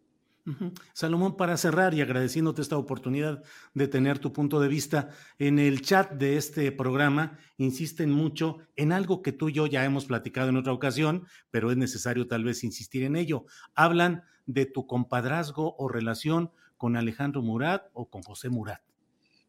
[0.94, 5.82] Salomón, para cerrar y agradeciéndote esta oportunidad de tener tu punto de vista, en el
[5.82, 10.50] chat de este programa insisten mucho en algo que tú y yo ya hemos platicado
[10.50, 13.46] en otra ocasión, pero es necesario tal vez insistir en ello.
[13.76, 18.82] Hablan de tu compadrazgo o relación con Alejandro Murat o con José Murat.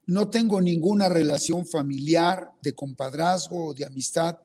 [0.07, 4.39] No tengo ninguna relación familiar de compadrazgo o de amistad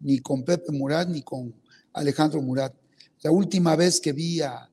[0.00, 1.54] ni con Pepe Murat ni con
[1.92, 2.74] Alejandro Murat.
[3.22, 4.68] La última vez que vi a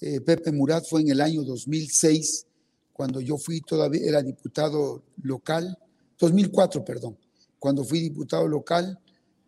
[0.00, 2.44] eh, Pepe Murat fue en el año 2006,
[2.92, 5.78] cuando yo fui todavía, era diputado local,
[6.18, 7.16] 2004, perdón,
[7.60, 8.98] cuando fui diputado local,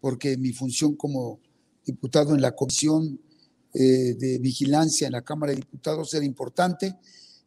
[0.00, 1.40] porque mi función como
[1.84, 3.20] diputado en la Comisión
[3.74, 6.94] eh, de Vigilancia en la Cámara de Diputados era importante.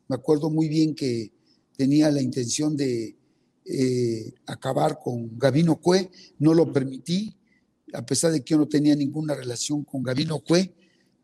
[0.09, 1.31] Me acuerdo muy bien que
[1.77, 3.15] tenía la intención de
[3.63, 7.33] eh, acabar con Gabino Cue, no lo permití,
[7.93, 10.73] a pesar de que yo no tenía ninguna relación con Gabino Cue,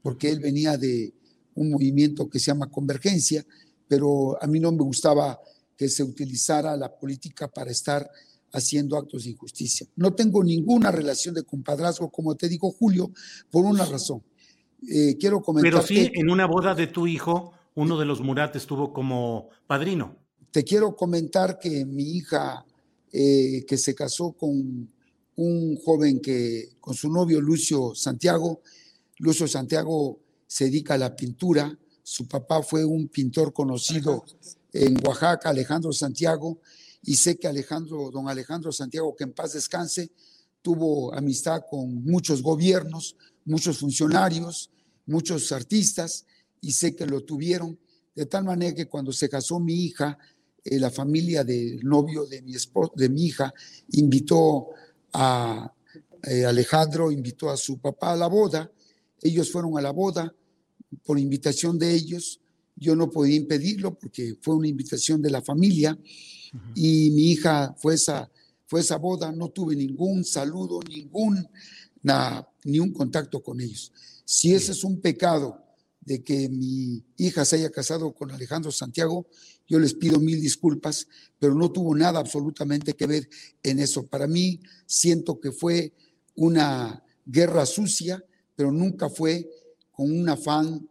[0.06, 1.16] porque él venía de
[1.56, 3.44] un movimiento que se llama Convergencia,
[3.88, 5.40] pero a mí no me gustaba
[5.76, 8.08] que se utilizara la política para estar
[8.54, 9.88] haciendo actos de injusticia.
[9.96, 13.12] No tengo ninguna relación de compadrazgo, como te digo, Julio,
[13.50, 14.22] por una razón.
[14.88, 15.72] Eh, quiero comentar.
[15.72, 20.18] Pero sí, en una boda de tu hijo, uno de los Murat estuvo como padrino.
[20.52, 22.64] Te quiero comentar que mi hija,
[23.12, 24.88] eh, que se casó con
[25.38, 28.62] un joven que, con su novio Lucio Santiago,
[29.18, 31.78] Lucio Santiago se dedica a la pintura.
[32.04, 34.26] Su papá fue un pintor conocido
[34.74, 36.60] en Oaxaca, Alejandro Santiago,
[37.04, 40.12] y sé que Alejandro, don Alejandro Santiago, que en paz descanse,
[40.62, 44.70] tuvo amistad con muchos gobiernos, muchos funcionarios,
[45.06, 46.26] muchos artistas,
[46.62, 47.80] y sé que lo tuvieron,
[48.16, 50.18] de tal manera que cuando se casó mi hija,
[50.64, 52.54] eh, la familia del novio de mi,
[52.96, 53.54] de mi hija
[53.92, 54.70] invitó
[55.14, 55.72] a
[56.24, 58.72] eh, Alejandro, invitó a su papá a la boda,
[59.26, 60.34] ellos fueron a la boda
[61.04, 62.40] por invitación de ellos.
[62.76, 65.98] Yo no podía impedirlo porque fue una invitación de la familia
[66.76, 68.30] y mi hija fue esa,
[68.68, 69.32] fue esa boda.
[69.32, 71.48] No tuve ningún saludo, ningún,
[72.66, 73.92] ni un contacto con ellos.
[74.26, 75.60] Si ese es un pecado
[76.02, 79.28] de que mi hija se haya casado con Alejandro Santiago,
[79.68, 81.08] yo les pido mil disculpas,
[81.40, 83.28] pero no tuvo nada absolutamente que ver
[83.64, 84.06] en eso.
[84.06, 85.94] Para mí siento que fue
[86.36, 88.24] una guerra sucia
[88.56, 89.50] pero nunca fue
[89.92, 90.88] con un afán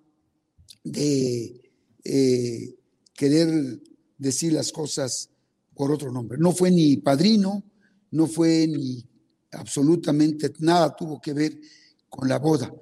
[0.82, 1.60] de
[2.04, 2.74] eh,
[3.14, 3.80] querer
[4.18, 5.30] decir las cosas
[5.74, 6.38] por otro nombre.
[6.38, 7.64] No fue ni padrino,
[8.10, 9.04] no fue ni
[9.52, 11.58] absolutamente nada tuvo que ver
[12.08, 12.72] con la boda.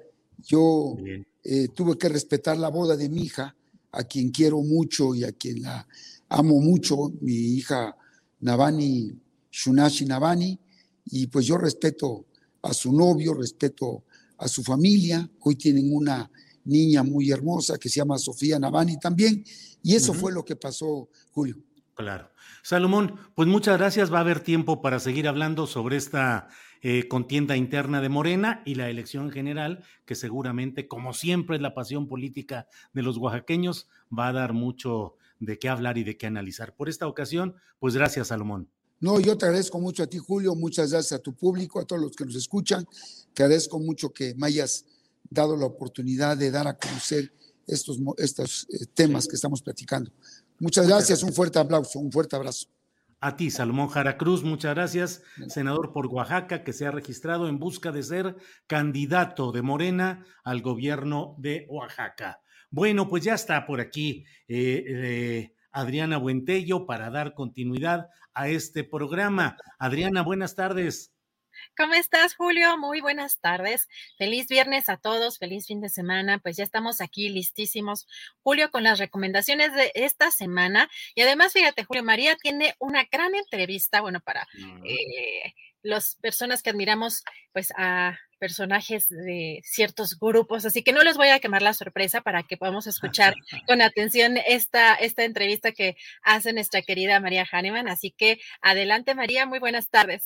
[0.45, 0.95] Yo
[1.43, 3.55] eh, tuve que respetar la boda de mi hija,
[3.91, 5.87] a quien quiero mucho y a quien la
[6.29, 7.95] amo mucho, mi hija
[8.41, 9.11] Navani,
[9.51, 10.59] Shunashi Navani,
[11.05, 12.25] y pues yo respeto
[12.63, 14.03] a su novio, respeto
[14.37, 15.29] a su familia.
[15.39, 16.29] Hoy tienen una
[16.65, 19.43] niña muy hermosa que se llama Sofía Navani también.
[19.81, 21.57] Y eso fue lo que pasó, Julio.
[21.95, 22.29] Claro.
[22.63, 24.11] Salomón, pues muchas gracias.
[24.11, 26.47] Va a haber tiempo para seguir hablando sobre esta
[26.81, 31.73] eh, contienda interna de Morena y la elección general, que seguramente, como siempre, es la
[31.73, 36.27] pasión política de los oaxaqueños, va a dar mucho de qué hablar y de qué
[36.27, 36.75] analizar.
[36.75, 38.69] Por esta ocasión, pues gracias, Salomón.
[38.99, 42.01] No, yo te agradezco mucho a ti, Julio, muchas gracias a tu público, a todos
[42.01, 42.85] los que nos escuchan.
[43.33, 44.85] Te agradezco mucho que me hayas
[45.29, 47.33] dado la oportunidad de dar a conocer
[47.67, 50.11] estos, estos eh, temas que estamos platicando.
[50.59, 52.67] Muchas gracias, un fuerte aplauso, un fuerte abrazo.
[53.19, 57.57] A ti, Salomón Jara Cruz, muchas gracias, senador por Oaxaca, que se ha registrado en
[57.57, 58.35] busca de ser
[58.67, 62.41] candidato de Morena al gobierno de Oaxaca.
[62.69, 68.83] Bueno, pues ya está por aquí eh, eh, Adriana Buentello para dar continuidad a este
[68.83, 69.55] programa.
[69.79, 71.12] Adriana, buenas tardes.
[71.77, 72.77] ¿Cómo estás, Julio?
[72.77, 73.87] Muy buenas tardes.
[74.17, 76.39] Feliz viernes a todos, feliz fin de semana.
[76.39, 78.07] Pues ya estamos aquí listísimos,
[78.41, 80.89] Julio, con las recomendaciones de esta semana.
[81.15, 84.47] Y además, fíjate, Julio, María tiene una gran entrevista, bueno, para
[84.85, 91.15] eh, las personas que admiramos, pues a personajes de ciertos grupos, así que no les
[91.15, 93.35] voy a quemar la sorpresa para que podamos escuchar
[93.67, 97.87] con atención esta, esta entrevista que hace nuestra querida María Hahnemann.
[97.87, 100.25] Así que adelante María, muy buenas tardes.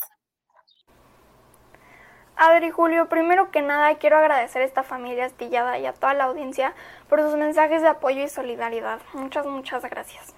[2.39, 6.25] Adri Julio, primero que nada quiero agradecer a esta familia astillada y a toda la
[6.25, 6.75] audiencia
[7.09, 8.99] por sus mensajes de apoyo y solidaridad.
[9.13, 10.35] Muchas, muchas gracias.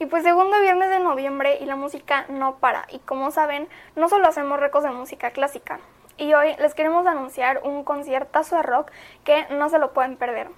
[0.00, 2.86] Y pues segundo viernes de noviembre y la música no para.
[2.90, 5.78] Y como saben, no solo hacemos recos de música clásica.
[6.16, 8.90] Y hoy les queremos anunciar un conciertazo de rock
[9.22, 10.48] que no se lo pueden perder.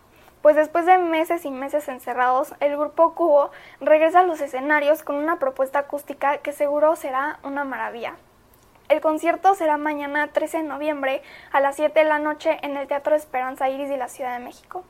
[0.40, 5.16] Pues después de meses y meses encerrados, el grupo Cubo regresa a los escenarios con
[5.16, 8.16] una propuesta acústica que seguro será una maravilla.
[8.93, 12.86] El concierto será mañana 13 de noviembre a las 7 de la noche en el
[12.86, 14.84] Teatro Esperanza Iris de la Ciudad de México.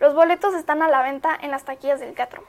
[0.00, 2.44] Los boletos están a la venta en las taquillas del teatro.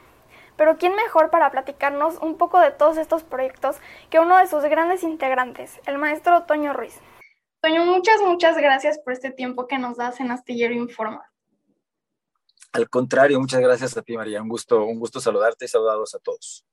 [0.58, 3.78] Pero ¿quién mejor para platicarnos un poco de todos estos proyectos
[4.10, 7.00] que uno de sus grandes integrantes, el maestro Toño Ruiz?
[7.62, 11.32] Toño, muchas, muchas gracias por este tiempo que nos das en Astillero Informa.
[12.74, 14.42] Al contrario, muchas gracias a ti, María.
[14.42, 16.66] Un gusto, un gusto saludarte y saludados a todos.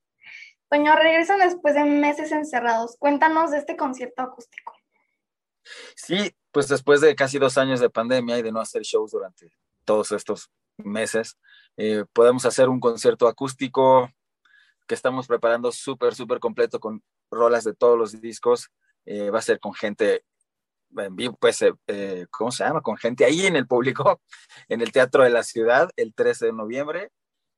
[0.69, 2.97] Toño, regresan después de meses encerrados.
[2.99, 4.75] Cuéntanos de este concierto acústico.
[5.95, 9.51] Sí, pues después de casi dos años de pandemia y de no hacer shows durante
[9.85, 11.37] todos estos meses,
[11.77, 14.11] eh, podemos hacer un concierto acústico
[14.87, 18.71] que estamos preparando súper, súper completo con rolas de todos los discos.
[19.05, 20.25] Eh, va a ser con gente
[20.97, 22.81] en vivo, pues, eh, ¿cómo se llama?
[22.81, 24.21] Con gente ahí en el público,
[24.69, 27.11] en el Teatro de la Ciudad, el 13 de noviembre.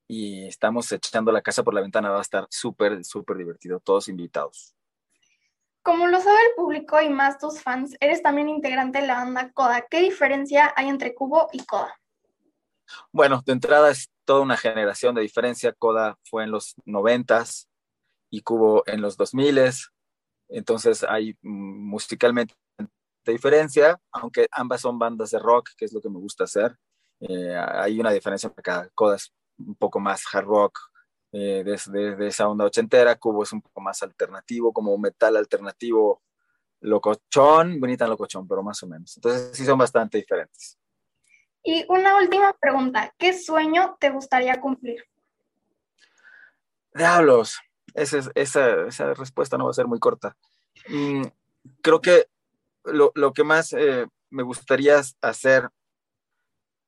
[0.08, 2.10] Y estamos echando la casa por la ventana.
[2.10, 3.78] Va a estar súper, súper divertido.
[3.78, 4.74] Todos invitados.
[5.82, 9.52] Como lo sabe el público y más tus fans, eres también integrante de la banda
[9.52, 9.86] Coda.
[9.88, 11.94] ¿Qué diferencia hay entre Cubo y Coda?
[13.12, 15.72] Bueno, de entrada es toda una generación de diferencia.
[15.72, 17.68] Coda fue en los noventas
[18.30, 19.90] y Cubo en los dos miles.
[20.48, 22.54] Entonces hay musicalmente
[23.32, 26.76] diferencia, aunque ambas son bandas de rock, que es lo que me gusta hacer.
[27.20, 28.88] Eh, hay una diferencia acá.
[28.94, 30.78] Coda es un poco más hard rock,
[31.32, 33.16] eh, de, de, esa onda ochentera.
[33.16, 36.22] Cubo es un poco más alternativo, como metal alternativo
[36.80, 39.16] locochón, bonita locochón, pero más o menos.
[39.16, 40.78] Entonces sí son bastante diferentes.
[41.62, 45.04] Y una última pregunta, ¿qué sueño te gustaría cumplir?
[46.94, 47.60] Diablos,
[47.94, 50.36] esa, esa, esa respuesta no va a ser muy corta.
[50.88, 51.24] Mm,
[51.82, 52.26] creo que
[52.84, 55.68] lo, lo que más eh, me gustaría hacer,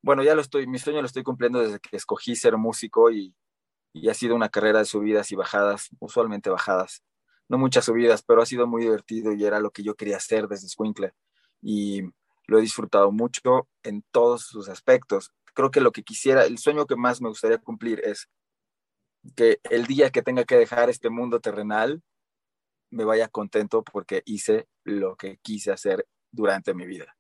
[0.03, 3.35] bueno, ya lo estoy, mi sueño lo estoy cumpliendo desde que escogí ser músico y,
[3.93, 7.03] y ha sido una carrera de subidas y bajadas, usualmente bajadas.
[7.49, 10.47] No muchas subidas, pero ha sido muy divertido y era lo que yo quería hacer
[10.49, 11.13] desde Squinkle.
[11.61, 12.03] Y
[12.47, 15.33] lo he disfrutado mucho en todos sus aspectos.
[15.55, 18.29] Creo que lo que quisiera, el sueño que más me gustaría cumplir es
[19.37, 22.03] que el día que tenga que dejar este mundo terrenal,
[22.91, 27.17] me vaya contento porque hice lo que quise hacer durante mi vida.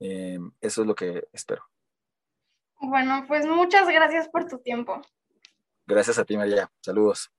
[0.00, 1.64] Eh, eso es lo que espero.
[2.80, 5.00] Bueno, pues muchas gracias por tu tiempo.
[5.86, 6.70] Gracias a ti, María.
[6.80, 7.30] Saludos.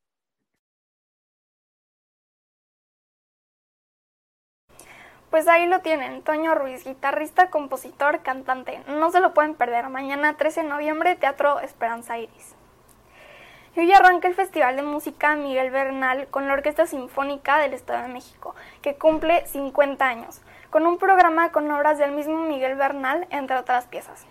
[5.30, 8.82] Pues ahí lo tienen, Toño Ruiz, guitarrista, compositor, cantante.
[8.88, 9.90] No se lo pueden perder.
[9.90, 12.56] Mañana 13 de noviembre, Teatro Esperanza Iris.
[13.76, 18.04] Y hoy arranca el Festival de Música Miguel Bernal con la Orquesta Sinfónica del Estado
[18.04, 23.28] de México, que cumple 50 años, con un programa con obras del mismo Miguel Bernal,
[23.30, 24.26] entre otras piezas.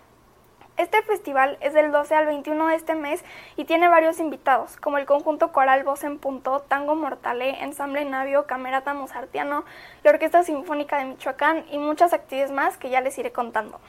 [0.77, 3.24] Este festival es del 12 al 21 de este mes
[3.57, 8.45] y tiene varios invitados, como el conjunto coral Voz en Punto, Tango Mortale, Ensamble Navio,
[8.45, 9.64] Camerata Mozartiano,
[10.05, 13.81] la Orquesta Sinfónica de Michoacán y muchas actividades más que ya les iré contando.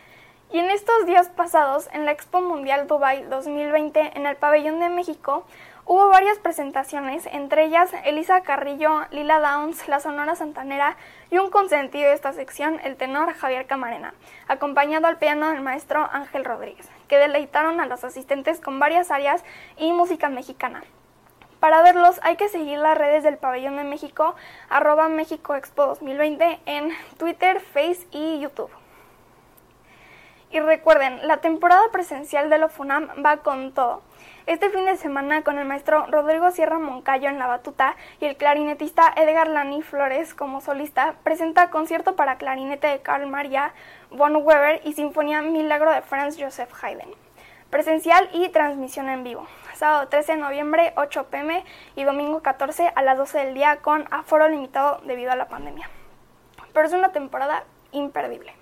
[0.49, 4.88] Y en estos días pasados, en la Expo Mundial Dubai 2020 en el Pabellón de
[4.88, 5.43] México,
[5.89, 10.97] Hubo varias presentaciones, entre ellas Elisa Carrillo, Lila Downs, la Sonora Santanera
[11.31, 14.13] y un consentido de esta sección, el tenor Javier Camarena,
[14.49, 19.45] acompañado al piano del maestro Ángel Rodríguez, que deleitaron a los asistentes con varias áreas
[19.77, 20.83] y música mexicana.
[21.61, 24.35] Para verlos hay que seguir las redes del Pabellón de México,
[24.69, 28.71] arroba México Expo 2020 en Twitter, Face y YouTube.
[30.51, 34.01] Y recuerden, la temporada presencial de la FUNAM va con todo.
[34.47, 38.37] Este fin de semana con el maestro Rodrigo Sierra Moncayo en la batuta y el
[38.37, 43.73] clarinetista Edgar Lani Flores como solista, presenta concierto para clarinete de Carl Maria
[44.09, 47.13] von Weber y Sinfonía Milagro de Franz Joseph Haydn.
[47.69, 49.45] Presencial y transmisión en vivo.
[49.75, 51.65] Sábado 13 de noviembre, 8 pm
[51.97, 55.89] y domingo 14 a las 12 del día con aforo limitado debido a la pandemia.
[56.71, 58.56] Pero es una temporada imperdible.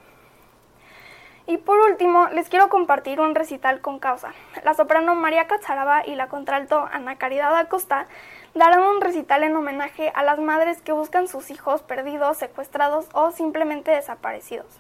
[1.47, 4.33] Y por último, les quiero compartir un recital con causa.
[4.63, 8.07] La soprano María Cazaraba y la contralto Ana Caridad Acosta
[8.55, 13.29] darán un recital en homenaje a las madres que buscan sus hijos perdidos, secuestrados o
[13.29, 14.79] simplemente desaparecidos.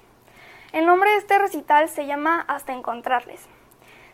[0.71, 3.45] El nombre de este recital se llama Hasta encontrarles.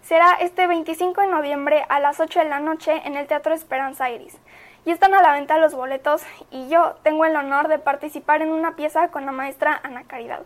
[0.02, 4.10] Será este 25 de noviembre a las 8 de la noche en el Teatro Esperanza
[4.10, 4.38] Iris.
[4.84, 8.52] Y están a la venta los boletos y yo tengo el honor de participar en
[8.52, 10.42] una pieza con la maestra Ana Caridad.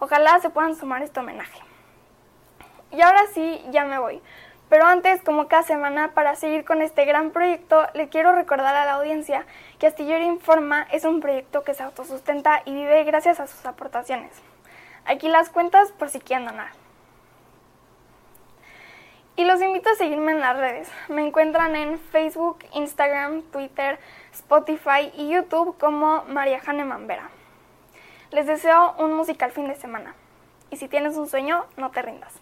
[0.00, 1.60] Ojalá se puedan sumar este homenaje.
[2.90, 4.20] Y ahora sí, ya me voy.
[4.70, 8.84] Pero antes, como cada semana, para seguir con este gran proyecto, le quiero recordar a
[8.84, 9.44] la audiencia
[9.78, 14.32] que Astillero Informa es un proyecto que se autosustenta y vive gracias a sus aportaciones.
[15.04, 16.70] Aquí las cuentas por si quieren donar.
[19.36, 20.88] Y los invito a seguirme en las redes.
[21.08, 23.98] Me encuentran en Facebook, Instagram, Twitter,
[24.32, 27.30] Spotify y YouTube como María Jane Mambera.
[28.32, 30.14] Les deseo un musical fin de semana.
[30.70, 32.32] Y si tienes un sueño, no te rindas.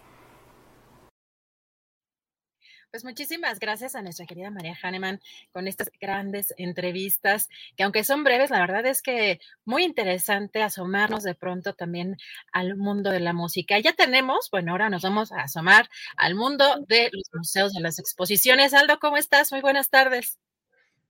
[2.91, 5.19] Pues muchísimas gracias a nuestra querida María Hahnemann
[5.51, 11.23] con estas grandes entrevistas, que aunque son breves, la verdad es que muy interesante asomarnos
[11.23, 12.17] de pronto también
[12.51, 13.77] al mundo de la música.
[13.79, 15.87] Ya tenemos, bueno, ahora nos vamos a asomar
[16.17, 18.73] al mundo de los museos, de las exposiciones.
[18.73, 19.51] Aldo, ¿cómo estás?
[19.51, 20.39] Muy buenas tardes.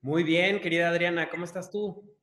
[0.02, 2.19] Muy bien, querida Adriana, ¿cómo estás tú?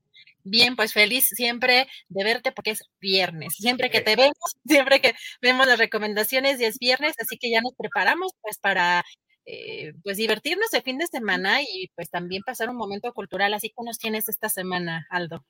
[0.49, 3.55] Bien, pues feliz siempre de verte porque es viernes.
[3.57, 7.61] Siempre que te vemos, siempre que vemos las recomendaciones y es viernes, así que ya
[7.61, 9.05] nos preparamos pues para
[9.45, 13.55] eh, pues divertirnos el fin de semana y pues también pasar un momento cultural.
[13.55, 15.45] Así que nos tienes esta semana, Aldo.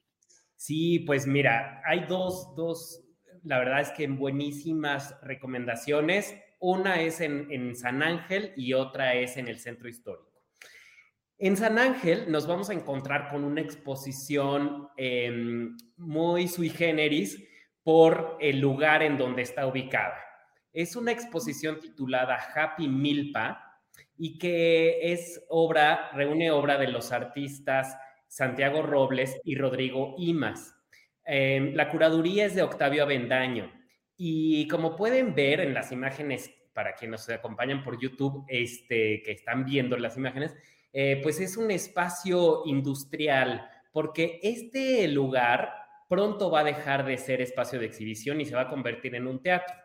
[0.56, 3.02] Sí, pues mira, hay dos, dos,
[3.44, 6.34] la verdad es que buenísimas recomendaciones.
[6.58, 10.25] Una es en, en San Ángel y otra es en el centro histórico.
[11.38, 17.42] En San Ángel nos vamos a encontrar con una exposición em, muy sui generis
[17.82, 20.16] por el lugar en donde está ubicada.
[20.72, 23.66] Es una exposición titulada Happy Milpa,
[24.18, 27.96] y que es obra, reúne obra de los artistas
[28.28, 30.74] Santiago Robles y Rodrigo Imas.
[31.24, 33.72] Em, la curaduría es de Octavio Avendaño
[34.16, 39.32] y como pueden ver en las imágenes, para quienes nos acompañan por YouTube, este, que
[39.32, 40.54] están viendo las imágenes,
[40.98, 45.70] eh, pues es un espacio industrial, porque este lugar
[46.08, 49.26] pronto va a dejar de ser espacio de exhibición y se va a convertir en
[49.26, 49.76] un teatro.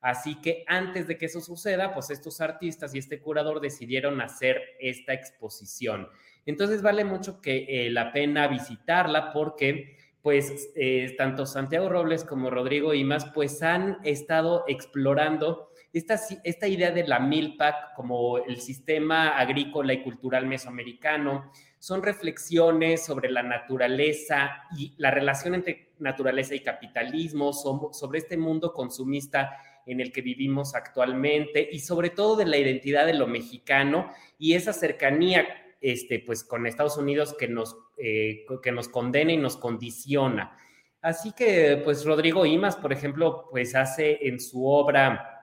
[0.00, 4.60] Así que antes de que eso suceda, pues estos artistas y este curador decidieron hacer
[4.80, 6.08] esta exposición.
[6.46, 12.50] Entonces vale mucho que eh, la pena visitarla porque pues eh, tanto Santiago Robles como
[12.50, 19.38] Rodrigo Imas pues han estado explorando esta, esta idea de la MILPAC como el sistema
[19.38, 21.50] agrícola y cultural mesoamericano.
[21.78, 28.74] Son reflexiones sobre la naturaleza y la relación entre naturaleza y capitalismo, sobre este mundo
[28.74, 34.10] consumista en el que vivimos actualmente y sobre todo de la identidad de lo mexicano
[34.38, 35.46] y esa cercanía
[35.80, 40.58] este, pues, con Estados Unidos que nos, eh, que nos condena y nos condiciona.
[41.00, 45.35] Así que, pues, Rodrigo Imas, por ejemplo, pues hace en su obra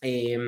[0.00, 0.38] eh,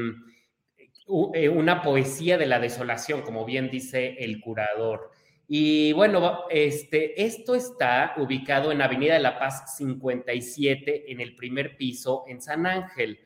[1.48, 5.11] una poesía de la desolación, como bien dice el curador.
[5.48, 11.76] Y bueno, este, esto está ubicado en Avenida de la Paz 57, en el primer
[11.76, 13.20] piso, en San Ángel.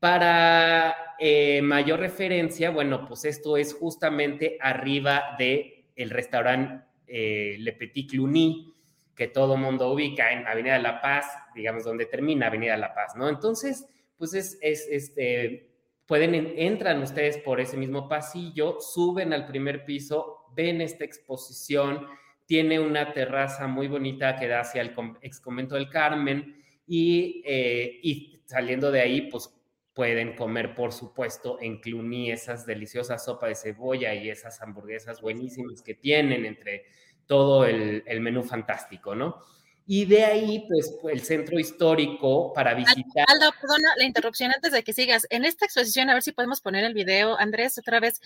[0.00, 7.72] Para eh, mayor referencia, bueno, pues esto es justamente arriba de el restaurante eh, Le
[7.74, 8.74] Petit Cluny,
[9.14, 12.94] que todo mundo ubica en Avenida de la Paz, digamos, donde termina Avenida de la
[12.94, 13.28] Paz, ¿no?
[13.28, 13.86] Entonces,
[14.16, 15.70] pues es, es este,
[16.06, 22.06] pueden, entran ustedes por ese mismo pasillo, suben al primer piso, ven esta exposición,
[22.46, 28.00] tiene una terraza muy bonita que da hacia el ex convento del Carmen y, eh,
[28.02, 29.50] y saliendo de ahí, pues
[29.94, 35.82] pueden comer, por supuesto, en Cluny esas deliciosas sopa de cebolla y esas hamburguesas buenísimas
[35.82, 36.84] que tienen entre
[37.26, 39.40] todo el, menú fantástico, ¿no?
[39.86, 43.26] Y de ahí, pues, el centro histórico para visitar.
[43.28, 45.26] Aldo, perdona la interrupción antes de que sigas.
[45.30, 48.20] En esta exposición, a ver si podemos poner el video, Andrés, otra vez.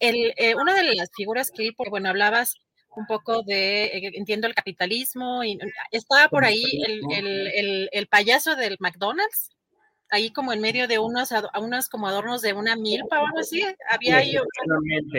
[0.00, 2.56] El, eh, una de las figuras que, bueno, hablabas
[2.96, 5.58] un poco de, eh, entiendo, el capitalismo, y
[5.92, 9.50] estaba por ahí el, el payaso del McDonald's
[10.10, 11.30] ahí como en medio de unos,
[11.60, 13.62] unos como adornos de una milpa o algo así.
[13.90, 14.36] Había ahí.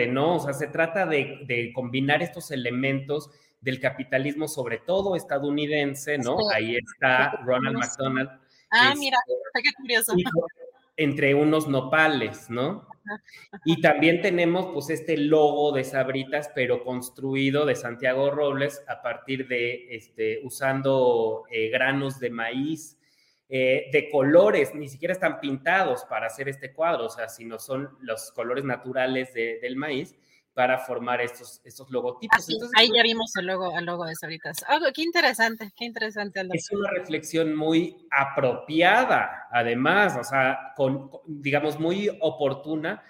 [0.08, 0.36] ¿no?
[0.36, 3.30] O sea, se trata de, combinar estos elementos
[3.60, 6.36] del capitalismo, sobre todo estadounidense, ¿no?
[6.54, 8.30] Ahí está Ronald McDonald.
[8.70, 9.18] Ah, mira,
[9.62, 10.14] qué curioso.
[10.96, 12.86] Entre unos nopales, ¿no?
[13.64, 19.48] Y también tenemos pues este logo de Sabritas, pero construido de Santiago Robles a partir
[19.48, 22.98] de, este, usando eh, granos de maíz
[23.48, 27.96] eh, de colores, ni siquiera están pintados para hacer este cuadro, o sea, sino son
[28.00, 30.14] los colores naturales del maíz
[30.58, 32.48] para formar estos, estos logotipos.
[32.76, 34.56] ahí ya vimos el logo, el logo de Sabritas.
[34.68, 36.40] Oh, qué interesante, qué interesante.
[36.52, 43.04] Es una reflexión muy apropiada, además, o sea, con, digamos, muy oportuna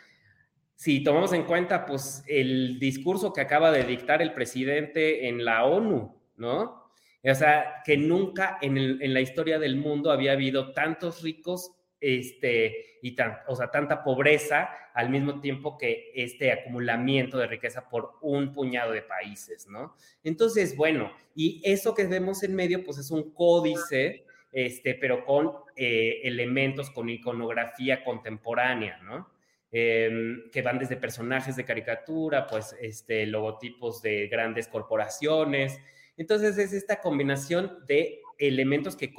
[0.74, 5.64] si tomamos en cuenta, pues, el discurso que acaba de dictar el presidente en la
[5.64, 6.92] ONU, ¿no?
[7.24, 13.14] O sea, que nunca en, la historia del mundo había habido tantos ricos este, y
[13.14, 18.52] tan, o sea, tanta pobreza al mismo tiempo que este acumulamiento de riqueza por un
[18.52, 19.94] puñado de países, ¿no?
[20.24, 25.52] Entonces, bueno, y eso que vemos en medio, pues es un códice, este, pero con
[25.76, 29.30] eh, elementos, con iconografía contemporánea, ¿no?
[29.70, 35.78] Em, que van desde personajes de caricatura, pues este, logotipos de grandes corporaciones.
[36.16, 39.12] Entonces es esta combinación de elementos que,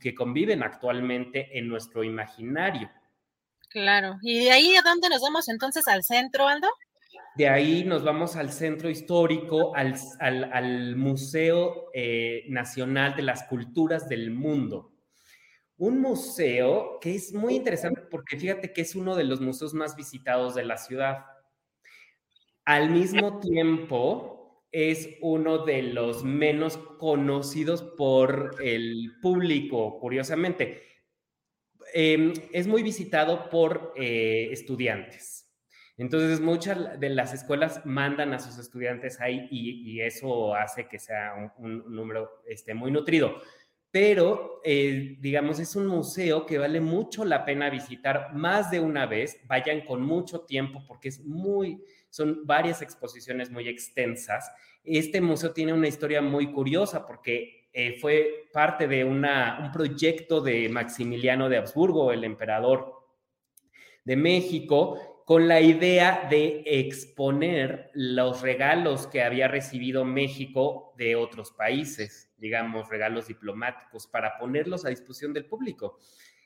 [0.00, 2.90] que conviven actualmente en nuestro imaginario.
[3.70, 4.16] Claro.
[4.22, 6.68] ¿Y de ahí a dónde nos vamos entonces al centro, Aldo?
[7.34, 14.08] De ahí nos vamos al centro histórico, al, al, Museo eh, Nacional de las Culturas
[14.08, 14.96] del Mundo
[15.78, 19.94] un museo que es muy interesante porque fíjate que es uno de los museos más
[19.94, 21.26] visitados de la ciudad.
[22.64, 24.35] Al mismo tiempo,
[24.76, 30.82] es uno de los menos conocidos por el público, curiosamente.
[31.94, 35.50] Em, es muy visitado por eh, estudiantes.
[35.96, 41.54] Entonces, muchas de las escuelas mandan a sus estudiantes ahí y, eso hace que sea
[41.56, 43.40] un, número este, muy nutrido
[43.90, 49.06] pero eh, digamos es un museo que vale mucho la pena visitar más de una
[49.06, 51.82] vez, vayan con mucho tiempo porque es muy,
[52.16, 54.50] son varias exposiciones muy extensas.
[54.82, 60.40] Este museo tiene una historia muy curiosa porque eh, fue parte de una, un proyecto
[60.40, 62.94] de Maximiliano de Habsburgo, el emperador
[64.02, 71.50] de México, con la idea de exponer los regalos que había recibido México de otros
[71.50, 75.98] países, digamos, regalos diplomáticos, para ponerlos a disposición del público.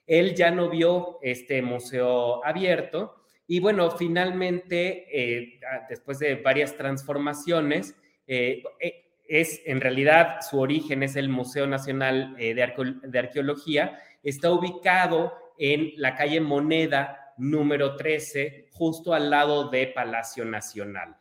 [0.04, 3.19] Él ya no vio este museo abierto
[3.52, 7.96] y bueno, finalmente, eh, después de varias transformaciones,
[8.28, 15.34] eh, eh, es en realidad su origen es el Museo Nacional de Arqueología, está ubicado
[15.58, 21.16] en la calle Moneda número 13, justo al lado de Palacio Nacional.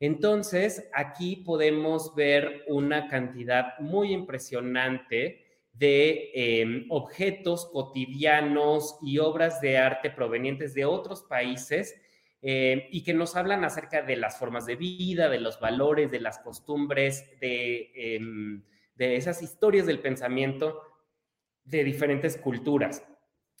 [0.00, 5.46] Entonces, aquí podemos ver una cantidad muy impresionante
[5.80, 11.98] de em, objetos cotidianos y obras de arte provenientes de otros países
[12.42, 16.20] em, y que nos hablan acerca de las formas de vida, de los valores, de
[16.20, 18.62] las costumbres, de, em,
[18.94, 20.82] de esas historias del pensamiento
[21.64, 23.02] de diferentes culturas.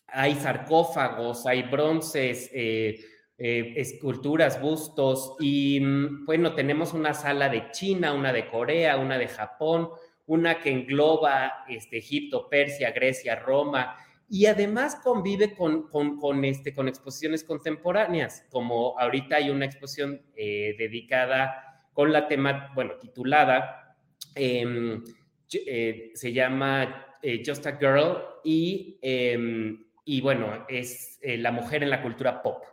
[0.06, 3.00] Hay sarcófagos, hay bronces, eh,
[3.38, 9.16] eh, esculturas, bustos y mm, bueno, tenemos una sala de China, una de Corea, una
[9.16, 9.88] de Japón,
[10.30, 13.96] una que engloba este, Egipto, Persia, Grecia, Roma
[14.28, 20.76] y además convive con, con, este, con exposiciones contemporáneas, como ahorita hay una exposición eh,
[20.78, 23.96] dedicada con la tema, bueno, titulada,
[24.34, 25.02] em,
[25.48, 32.02] se llama Just a Girl y em, y bueno, es eh, La mujer en la
[32.02, 32.64] cultura pop.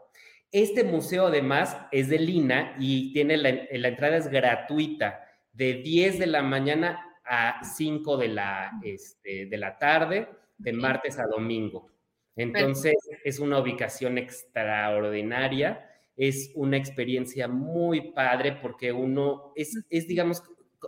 [0.52, 6.26] Este museo además es de Lina y tiene la, entrada es gratuita de 10 de
[6.26, 11.92] la mañana a 5 de la, este, de la tarde, de martes a domingo.
[12.36, 20.44] Entonces es una ubicación extraordinaria, es una experiencia muy padre porque uno es, es digamos,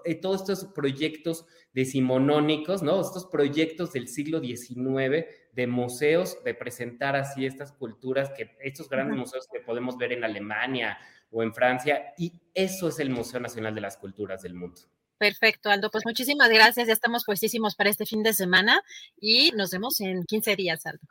[0.05, 3.01] eh, todos estos proyectos decimonónicos, ¿no?
[3.01, 9.17] Estos proyectos del siglo XIX de museos, de presentar así estas culturas, que estos grandes
[9.17, 10.97] museos que podemos ver en Alemania
[11.31, 14.81] o en Francia, y eso es el Museo Nacional de las Culturas del Mundo.
[15.19, 15.91] Perfecto, Aldo.
[15.91, 16.87] Pues muchísimas gracias.
[16.87, 18.81] Ya estamos puestísimos para este fin de semana
[19.19, 21.05] y nos vemos en 15 días, Aldo.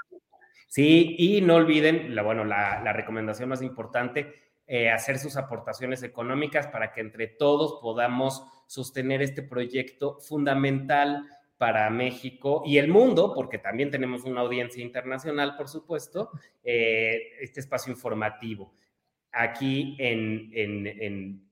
[0.67, 4.35] Sí, y no olviden, la, bueno, la, recomendación más importante,
[4.67, 11.27] eh, hacer sus aportaciones económicas para que entre todos podamos sostener este proyecto fundamental
[11.59, 16.31] para México y el mundo, porque también tenemos una audiencia internacional, por supuesto,
[16.63, 18.75] eh, este espacio informativo.
[19.33, 21.48] Aquí en, en, en,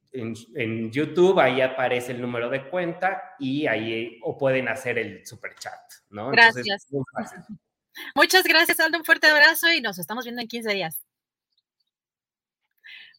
[0.91, 5.81] YouTube, ahí aparece el número de cuenta y ahí o pueden hacer el super chat,
[6.11, 6.31] ¿no?
[6.31, 6.87] Gracias.
[8.15, 8.99] Muchas gracias, Aldo.
[8.99, 11.07] Un fuerte abrazo y nos estamos viendo en 15 días.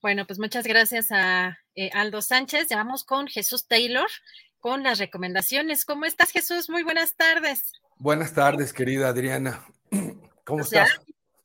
[0.01, 2.67] Bueno, pues muchas gracias a eh, Aldo Sánchez.
[2.69, 4.07] Ya vamos con Jesús Taylor
[4.59, 5.85] con las recomendaciones.
[5.85, 6.69] ¿Cómo estás, Jesús?
[6.69, 7.71] Muy buenas tardes.
[7.97, 9.65] Buenas tardes, querida Adriana.
[10.45, 10.89] ¿Cómo estás?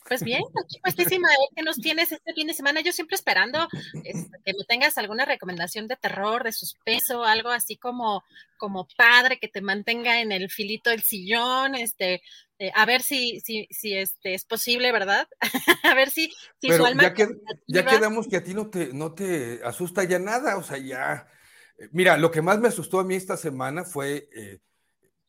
[0.07, 2.81] Pues bien, aquí puestísima, ¿qué nos tienes este fin de semana?
[2.81, 3.69] Yo siempre esperando
[4.05, 8.25] este, que me tengas alguna recomendación de terror, de suspenso, algo así como,
[8.57, 12.23] como padre que te mantenga en el filito del sillón, este,
[12.59, 15.29] eh, a ver si, si, si este, es posible, ¿verdad?
[15.83, 17.03] a ver si, si su alma.
[17.03, 17.29] Ya, que,
[17.67, 21.27] ya quedamos que a ti no te, no te asusta ya nada, o sea, ya.
[21.79, 24.29] Eh, mira, lo que más me asustó a mí esta semana fue.
[24.35, 24.61] Eh,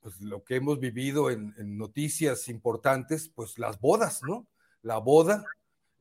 [0.04, 4.46] pues lo que hemos vivido en, noticias importantes, pues las bodas, ¿no?
[4.84, 5.44] La boda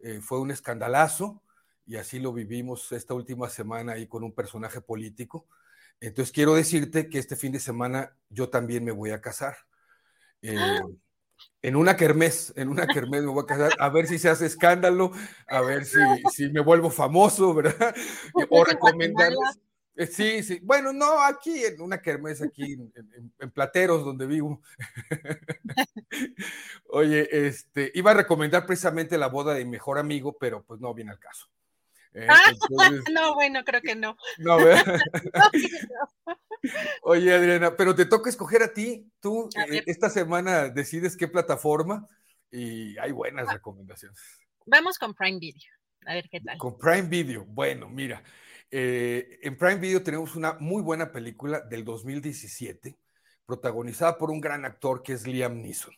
[0.01, 1.43] eh, fue un escandalazo
[1.87, 5.47] y así lo vivimos esta última semana ahí con un personaje político.
[6.01, 9.57] Entonces quiero decirte que este fin de semana yo también me voy a casar.
[10.43, 10.57] Eh,
[11.63, 14.47] en una kermés, en una kermés me voy a casar, a ver si se hace
[14.47, 15.13] escándalo,
[15.47, 15.99] a ver si,
[16.33, 17.95] si me vuelvo famoso, ¿verdad?
[18.51, 19.59] O recomendarles
[20.11, 20.61] sí, sí.
[20.63, 24.63] Bueno, no, aquí en una kermés, aquí en, Plateros, donde vivo.
[26.89, 30.95] Oye, este, iba a recomendar precisamente la boda de mi mejor amigo, pero pues no
[30.95, 31.49] viene al caso.
[32.15, 32.27] ¿eh?
[32.29, 32.53] Ah,
[33.13, 34.17] no, bueno, creo que no.
[34.39, 34.59] No,
[37.03, 39.11] Oye, Adriana, pero te toca escoger a ti.
[39.21, 42.09] Tú eh, esta semana decides qué plataforma
[42.51, 44.21] y hay buenas recomendaciones.
[44.67, 45.73] Vamos con Prime Video.
[46.07, 46.59] A ver qué tal.
[46.59, 47.45] Con Prime Video.
[47.45, 48.23] Bueno, mira.
[48.75, 52.97] Eh, en Prime Video tenemos una muy buena película del 2017,
[53.45, 55.95] protagonizada por un gran actor que es Liam Neeson.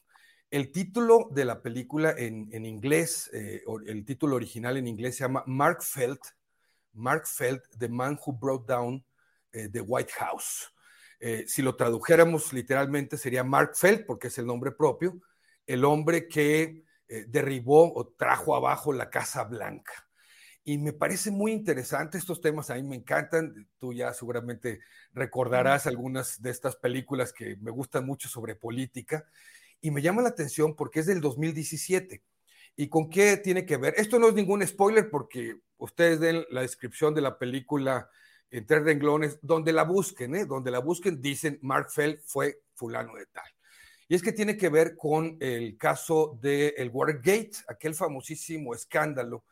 [0.50, 5.44] El título de la película en, inglés, eh, el título original en inglés se llama
[5.46, 6.20] Mark Felt,
[6.94, 9.04] Mark Felt, The Man Who Brought Down
[9.52, 10.72] eh, the White House.
[11.46, 15.20] si lo tradujéramos literalmente sería Mark Felt, porque es el nombre propio,
[15.64, 16.82] el hombre que
[17.28, 20.04] derribó o trajo abajo la Casa Blanca
[20.64, 24.80] y me parece muy interesante estos temas, a mí me encantan, tú ya seguramente
[25.12, 29.26] recordarás algunas de estas películas que me gustan mucho sobre política,
[29.82, 32.22] y me llama la atención porque es del 2017.
[32.76, 33.92] ¿Y con qué tiene que ver?
[33.98, 38.08] Esto no es ningún spoiler porque ustedes den la descripción de la película
[38.50, 40.46] en tres renglones, donde la busquen, ¿eh?
[40.46, 43.44] donde la busquen, dicen Mark Fell fue fulano de tal.
[44.08, 49.44] Y es que tiene que ver con el caso del el Watergate, aquel famosísimo escándalo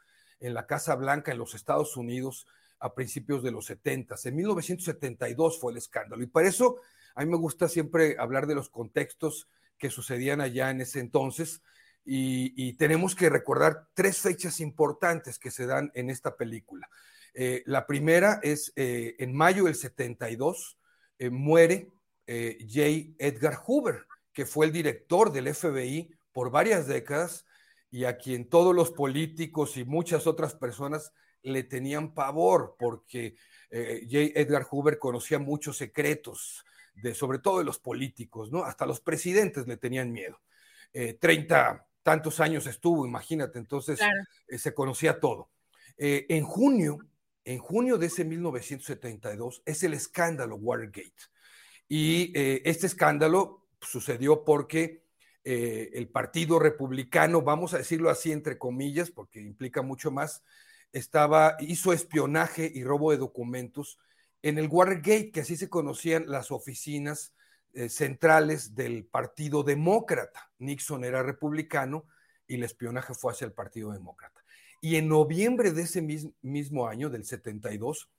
[0.43, 2.47] en la Casa Blanca en los Estados Unidos
[2.78, 4.16] a principios de los 70.
[4.24, 6.22] En 1972 fue el escándalo.
[6.22, 6.76] Y para eso
[7.14, 11.62] a mí me gusta siempre hablar de los contextos que sucedían allá en ese entonces.
[12.05, 16.88] Y, tenemos que recordar tres fechas importantes que se dan en esta película.
[17.32, 20.78] Eh, la primera es eh, en mayo del 72,
[21.18, 21.88] eh, muere
[22.26, 23.14] J.
[23.18, 27.45] Edgar Hoover, que fue el director del FBI por varias décadas
[27.93, 31.12] y a quien todos los políticos y muchas otras personas
[31.43, 33.36] le tenían pavor, porque
[33.70, 34.40] eh, J.
[34.40, 36.64] Edgar Hoover conocía muchos secretos,
[36.95, 38.64] de, sobre todo de los políticos, ¿no?
[38.64, 40.40] Hasta los presidentes le tenían miedo.
[40.95, 44.01] Eh, treinta tantos años estuvo, imagínate, entonces
[44.49, 45.51] eh, se conocía todo.
[45.99, 46.99] en junio,
[47.45, 51.12] en junio de ese 1972, es el escándalo Watergate.
[51.88, 55.02] Y este escándalo sucedió porque
[55.45, 60.43] eh, el Partido Republicano, vamos a decirlo así entre comillas, porque implica mucho más,
[60.93, 63.99] estaba, hizo espionaje y robo de documentos
[64.43, 67.34] en el Watergate, que así se conocían las oficinas
[67.72, 70.51] eh, centrales del Partido Demócrata.
[70.59, 72.07] Nixon era republicano
[72.47, 74.45] y el espionaje fue hacia el Partido Demócrata.
[74.80, 76.03] Y en noviembre de ese
[76.43, 78.11] mismo año, del 72,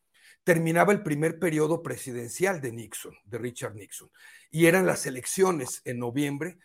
[0.43, 4.09] terminaba el primer periodo presidencial de Nixon, de Richard Nixon,
[4.49, 6.57] y eran las elecciones en noviembre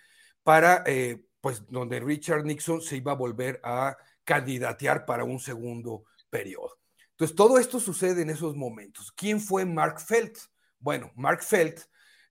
[0.49, 6.07] para, eh, pues, donde Richard Nixon se iba a volver a candidatear para un segundo
[6.31, 6.79] periodo.
[7.11, 9.13] Entonces, todo esto sucede en esos momentos.
[9.13, 10.39] ¿Quién fue Mark Felt?
[10.79, 11.81] Bueno, Mark Felt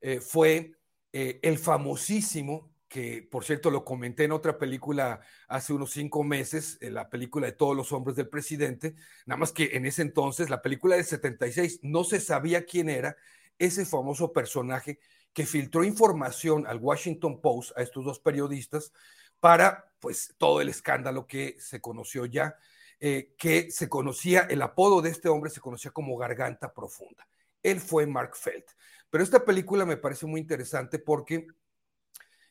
[0.01, 0.72] eh, fue
[1.13, 6.80] eh, el famosísimo, que por cierto lo comenté en otra película hace unos cinco meses,
[6.82, 8.95] la película de todos los hombres del presidente,
[9.28, 13.15] nada más que en ese entonces, la película del 76, no se sabía quién era
[13.59, 14.97] ese famoso personaje
[15.38, 18.92] que filtró información al Washington Post, a estos dos periodistas,
[19.40, 22.56] para pues todo el escándalo que se conoció ya,
[23.00, 27.28] eh, que se conocía, el apodo de este hombre se conocía como Garganta Profunda.
[27.62, 28.66] Él fue Mark Felt.
[29.12, 31.46] Pero esta película me parece muy interesante porque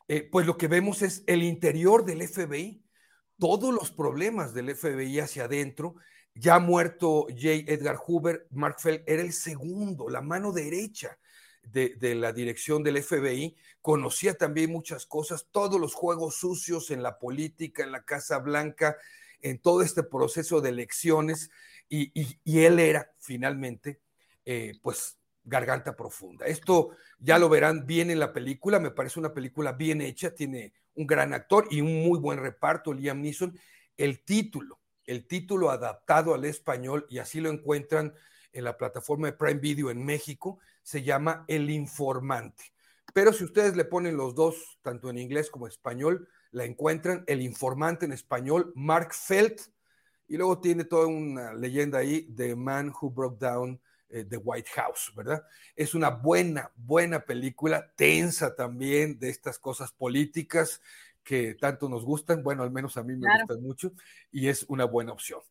[0.07, 2.85] eh, pues lo que vemos es el interior del FBI,
[3.37, 5.95] todos los problemas del FBI hacia adentro.
[6.33, 7.69] Ya muerto J.
[7.69, 11.17] Edgar Hoover, Mark Felt era el segundo, la mano derecha
[11.71, 17.19] de, la dirección del FBI, conocía también muchas cosas, todos los juegos sucios en la
[17.19, 18.97] política, en la Casa Blanca,
[19.41, 21.49] en todo este proceso de elecciones,
[21.89, 22.11] y,
[22.45, 24.01] él era finalmente,
[24.45, 26.45] eh, pues, Garganta Profunda.
[26.45, 26.89] Esto
[27.19, 31.07] ya lo verán bien en la película, me parece una película bien hecha, tiene un
[31.07, 33.57] gran actor y un muy buen reparto, Liam Neeson.
[33.95, 38.13] El título, el título adaptado al español, y así lo encuentran
[38.51, 42.71] en la plataforma de Prime Video en México, se llama El Informante.
[43.13, 47.25] Pero si ustedes le ponen los dos, tanto en inglés como en español, la encuentran
[47.27, 49.63] El Informante en español, Mark Felt,
[50.29, 54.69] y luego tiene toda una leyenda ahí, The Man Who Broke Down eh, The White
[54.75, 55.43] House, ¿verdad?
[55.75, 60.81] Es una buena, buena película, tensa también de estas cosas políticas
[61.21, 63.91] que tanto nos gustan, bueno, al menos a mí me gustan mucho,
[64.31, 65.41] y es una buena opción.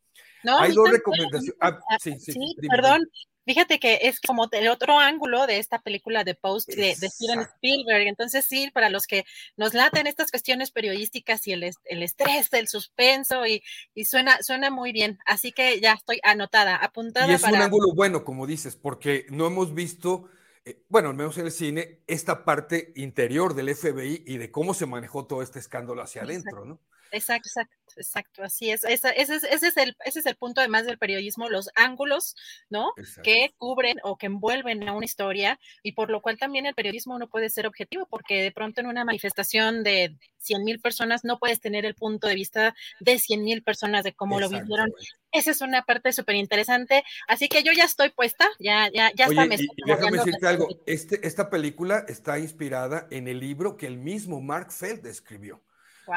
[0.58, 1.54] Hay dos recomendaciones.
[1.60, 3.02] Ah, sí, sí, perdón,
[3.46, 8.08] Fíjate que es como el otro ángulo de esta película de Post de, Steven Spielberg.
[8.08, 9.24] Entonces, sí, para los que
[9.56, 13.62] nos laten estas cuestiones periodísticas y el, el estrés, el suspenso, y,
[13.94, 15.20] y, suena, suena muy bien.
[15.26, 17.30] Así que ya estoy anotada, apuntada.
[17.30, 20.28] Y es un ángulo bueno, como dices, porque no hemos visto,
[20.64, 24.74] eh, bueno, al menos en el cine, esta parte interior del FBI y de cómo
[24.74, 26.80] se manejó todo este escándalo hacia adentro, ¿no?
[27.16, 28.84] Exacto, exacto, exacto, así es.
[28.84, 32.36] Ese, ese, es el, ese es el punto además del periodismo, los ángulos,
[32.68, 32.92] ¿no?
[33.22, 37.18] Que cubren o que envuelven a una historia y por lo cual también el periodismo
[37.18, 41.38] no puede ser objetivo porque de pronto en una manifestación de 100 mil personas no
[41.38, 44.92] puedes tener el punto de vista de 100 mil personas de cómo lo vivieron.
[45.32, 47.02] Esa es una parte súper interesante.
[47.28, 49.46] Así que yo ya estoy puesta, ya, ya, ya está.
[49.46, 49.56] Me
[49.86, 54.70] déjame decirte algo, este, esta película está inspirada en el libro que el mismo Mark
[54.70, 55.62] Feld escribió.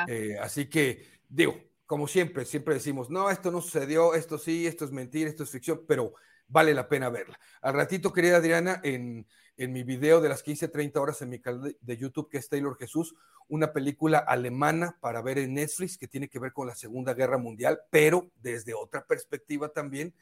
[0.08, 4.86] Eh, así que, digo, como siempre, siempre decimos, no, esto no sucedió, esto sí, esto
[4.86, 6.14] es mentira, esto es ficción, pero
[6.48, 7.40] vale la pena verla.
[7.62, 9.26] Al ratito, querida Adriana, en,
[9.58, 12.48] en mi video de las 15, 30 horas en mi canal de YouTube, que es
[12.48, 13.16] Taylor Jesús,
[13.50, 17.38] una película alemana para ver en Netflix que tiene que ver con la Segunda Guerra
[17.38, 20.14] Mundial, pero desde otra perspectiva también.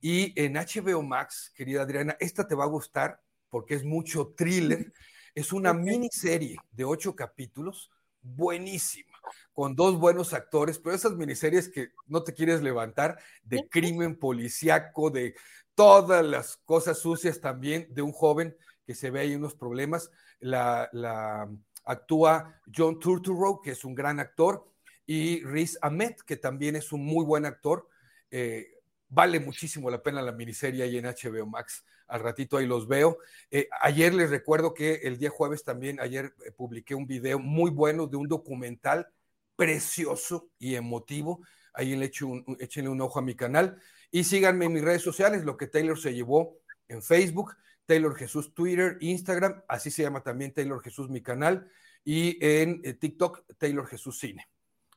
[0.00, 4.92] Y en HBO Max, querida Adriana, esta te va a gustar porque es mucho thriller.
[5.34, 7.90] Es una miniserie de ocho capítulos
[8.22, 9.18] buenísima,
[9.52, 15.10] con dos buenos actores, pero esas miniseries que no te quieres levantar, de crimen policíaco,
[15.10, 15.34] de
[15.74, 18.56] todas las cosas sucias también, de un joven
[18.86, 20.10] que se ve ahí unos problemas.
[20.40, 21.48] La, la
[21.84, 24.66] actúa John Turturro, que es un gran actor,
[25.06, 27.88] y Riz Ahmed, que también es un muy buen actor.
[28.30, 32.88] Eh, vale muchísimo la pena la miniserie ahí en HBO Max al ratito ahí los
[32.88, 33.18] veo.
[33.50, 37.70] Eh, ayer les recuerdo que el día jueves también, ayer eh, publiqué un video muy
[37.70, 39.08] bueno de un documental
[39.56, 41.40] precioso y emotivo.
[41.72, 43.80] Ahí le echo un, échenle un ojo a mi canal
[44.10, 46.58] y síganme en mis redes sociales, lo que Taylor se llevó
[46.88, 47.56] en Facebook,
[47.86, 51.70] Taylor Jesús Twitter, Instagram, así se llama también Taylor Jesús mi canal
[52.04, 54.48] y en eh, TikTok Taylor Jesús Cine.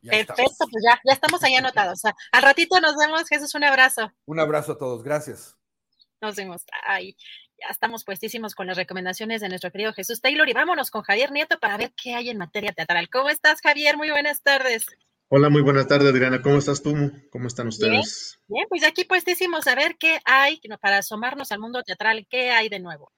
[0.02, 2.02] Perfecto, pues ya, ya estamos ahí anotados.
[2.06, 4.12] al ratito nos vemos, Jesús, un abrazo.
[4.26, 5.56] Un abrazo a todos, gracias.
[6.24, 6.64] Nos vemos.
[6.88, 7.18] Ay,
[7.60, 11.34] ya estamos puestísimos con las recomendaciones de nuestro querido Jesús Taylor y vámonos con Javier
[11.34, 13.10] Nieto para ver qué hay en materia teatral.
[13.10, 13.98] ¿Cómo estás, Javier?
[13.98, 14.86] Muy buenas tardes.
[15.28, 16.42] Hola, muy buenas tardes, Adriana.
[16.42, 16.94] ¿Cómo estás tú?
[17.30, 18.40] ¿Cómo están ustedes?
[18.48, 22.52] Bien, bien pues aquí puestísimos a ver qué hay para asomarnos al mundo teatral, qué
[22.52, 23.12] hay de nuevo.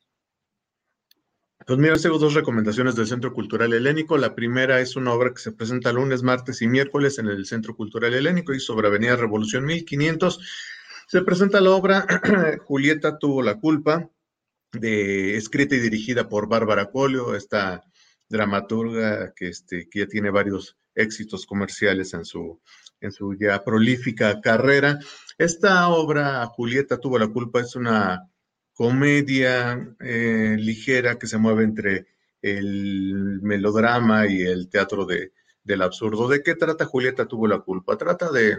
[1.68, 4.18] Pues mira, tengo dos recomendaciones del Centro Cultural Helénico.
[4.18, 7.76] La primera es una obra que se presenta lunes, martes y miércoles en el Centro
[7.76, 10.75] Cultural Helénico y sobre Avenida Revolución 1500
[11.08, 12.06] se presenta la obra
[12.66, 14.10] Julieta tuvo la culpa,
[14.72, 17.82] de, escrita y dirigida por Bárbara Colio, esta
[18.28, 22.60] dramaturga que, este, que ya tiene varios éxitos comerciales en su,
[23.02, 25.00] en su ya prolífica carrera.
[25.38, 28.30] Esta obra, Julieta tuvo la culpa, es una
[28.74, 32.08] comedia eh, ligera que se mueve entre
[32.42, 35.34] el melodrama y el teatro de,
[35.64, 36.28] del absurdo.
[36.28, 37.98] ¿De qué trata Julieta tuvo la culpa?
[37.98, 38.58] Trata de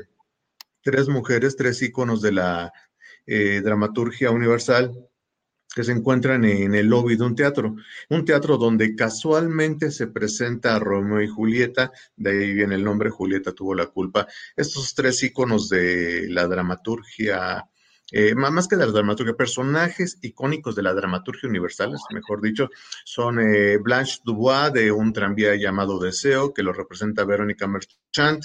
[0.86, 2.72] tres mujeres, tres íconos de la
[3.26, 4.94] eh, dramaturgia universal
[5.74, 7.74] que se encuentran en el lobby de un teatro,
[8.08, 13.10] un teatro donde casualmente se presenta a Romeo y Julieta, de ahí viene el nombre,
[13.10, 14.28] Julieta tuvo la culpa.
[14.54, 17.64] Estos tres íconos de la dramaturgia,
[18.12, 22.70] eh, más que de la dramaturgia, personajes icónicos de la dramaturgia universal, mejor dicho,
[23.04, 28.44] son eh, Blanche Dubois de un tranvía llamado Deseo, que lo representa Verónica Merchant,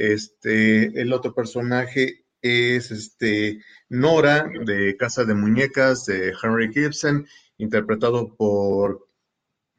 [0.00, 7.26] este, el otro personaje es este, Nora de Casa de Muñecas de Henry Gibson,
[7.58, 9.06] interpretado por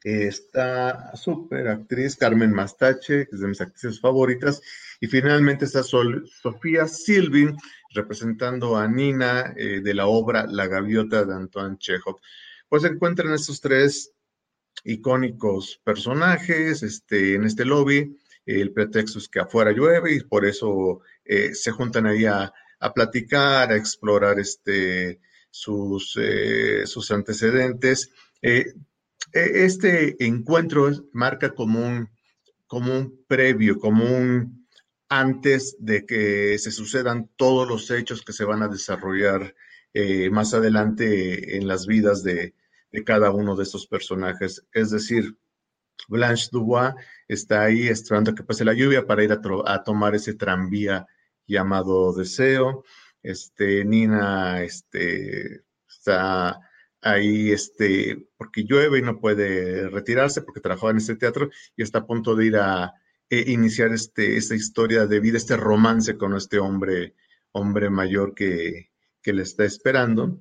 [0.04, 4.62] esta super actriz Carmen Mastache, que es de mis actrices favoritas,
[5.00, 7.56] y finalmente está Sofía Silvin
[7.90, 12.20] representando a Nina eh, de la obra La Gaviota de Antoine Chekhov.
[12.68, 14.12] Pues se encuentran estos tres
[14.84, 18.16] icónicos personajes este, en este lobby
[18.46, 22.52] el pretexto es que afuera llueve y por eso eh, se juntan ahí a,
[22.94, 25.20] platicar, a explorar este,
[25.50, 28.10] sus, eh, sus antecedentes.
[28.40, 28.72] Eh,
[29.32, 32.08] e, este encuentro marca como un,
[32.66, 34.66] como un previo, como un
[35.08, 39.54] antes de que se sucedan todos los hechos que se van a desarrollar
[40.30, 42.54] más adelante en las vidas de,
[42.92, 44.64] de cada uno de estos personajes.
[44.72, 45.36] Es decir,
[46.08, 46.94] Blanche Dubois
[47.28, 51.06] está ahí esperando que pase la lluvia para ir a, tomar ese tranvía
[51.46, 52.84] llamado Deseo.
[53.22, 56.60] Este, Nina este, está
[57.00, 62.00] ahí este, porque llueve y no puede retirarse porque trabajaba en este teatro y está
[62.00, 62.92] a punto de ir a
[63.30, 67.14] eh, iniciar este, esta historia de vida, este romance con este hombre,
[67.52, 68.90] hombre mayor que,
[69.22, 70.40] que le está esperando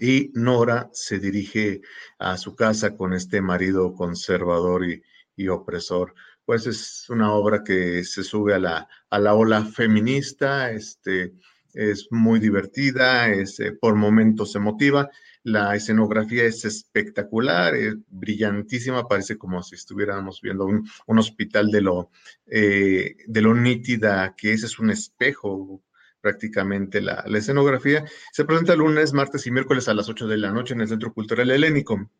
[0.00, 1.80] y Nora se dirige
[2.18, 5.02] a su casa con este marido conservador y,
[5.48, 6.14] opresor.
[6.44, 11.34] Pues es una obra que se sube a la, a la ola feminista, este,
[11.74, 15.10] es muy divertida, es, eh, por momentos emotiva.
[15.42, 22.10] La escenografía es espectacular, es brillantísima, parece como si estuviéramos viendo un, hospital de lo,
[22.46, 25.82] eh, de lo nítida que es, es un espejo
[26.22, 28.06] prácticamente la, escenografía.
[28.32, 31.12] Se presenta lunes, martes y miércoles a las 8 de la noche en el Centro
[31.12, 32.10] Cultural Helénico.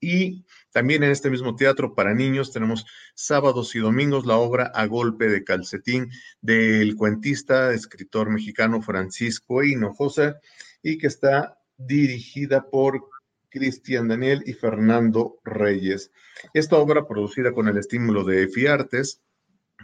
[0.00, 2.84] Y también en este mismo teatro para niños tenemos
[3.14, 10.40] sábados y domingos la obra A Golpe de Calcetín del cuentista, escritor mexicano Francisco Hinojosa
[10.82, 13.08] y que está dirigida por
[13.50, 16.10] Cristian Daniel y Fernando Reyes.
[16.54, 19.22] Esta obra producida con el estímulo de Fiartes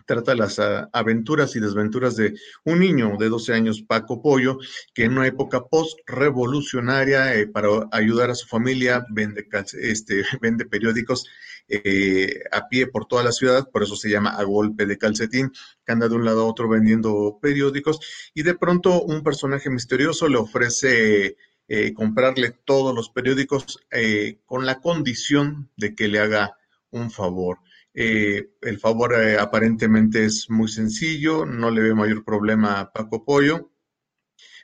[0.07, 2.35] trata las ah, aventuras y desventuras de
[2.65, 4.59] un niño de 12 años, Paco Pollo,
[4.95, 9.47] que en una época post-revolucionaria, eh, para ayudar a su familia, vende,
[9.81, 11.27] este, vende periódicos
[11.69, 15.53] eh, a pie por toda la ciudad, por eso se llama a golpe de calcetín,
[15.85, 18.01] que anda de un lado a otro vendiendo periódicos,
[18.35, 21.37] y de pronto un personaje misterioso le ofrece
[21.69, 23.79] eh, comprarle todos los periódicos
[24.45, 26.57] con la condición de que le haga
[26.91, 27.59] un favor.
[27.95, 33.25] Eh, el favor eh, aparentemente es muy sencillo, no le ve mayor problema a Paco
[33.25, 33.73] Pollo,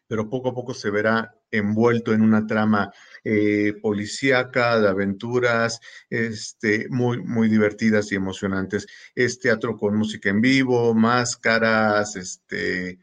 [0.06, 2.92] pero poco a poco se verá envuelto en una trama
[3.24, 8.86] eh, policíaca, de aventuras, este, muy, muy divertidas y emocionantes.
[9.14, 12.98] Es teatro con música en vivo, máscaras, este,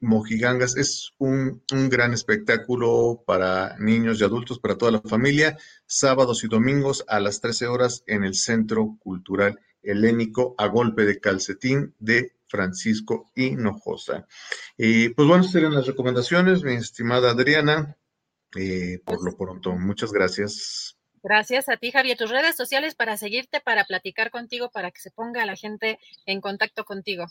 [0.00, 6.48] Mojigangas es un, gran espectáculo para niños y adultos, para toda la familia, sábados y
[6.48, 12.32] domingos a las 13 horas en el Centro Cultural Helénico a golpe de calcetín de
[12.46, 14.26] Francisco Hinojosa.
[14.76, 17.96] Y pues bueno, serían las recomendaciones, mi estimada Adriana.
[18.56, 20.96] Eh, por lo pronto, muchas gracias.
[21.22, 22.16] Gracias a ti, Javier.
[22.16, 26.40] Tus redes sociales para seguirte, para platicar contigo, para que se ponga la gente en
[26.40, 27.26] contacto contigo.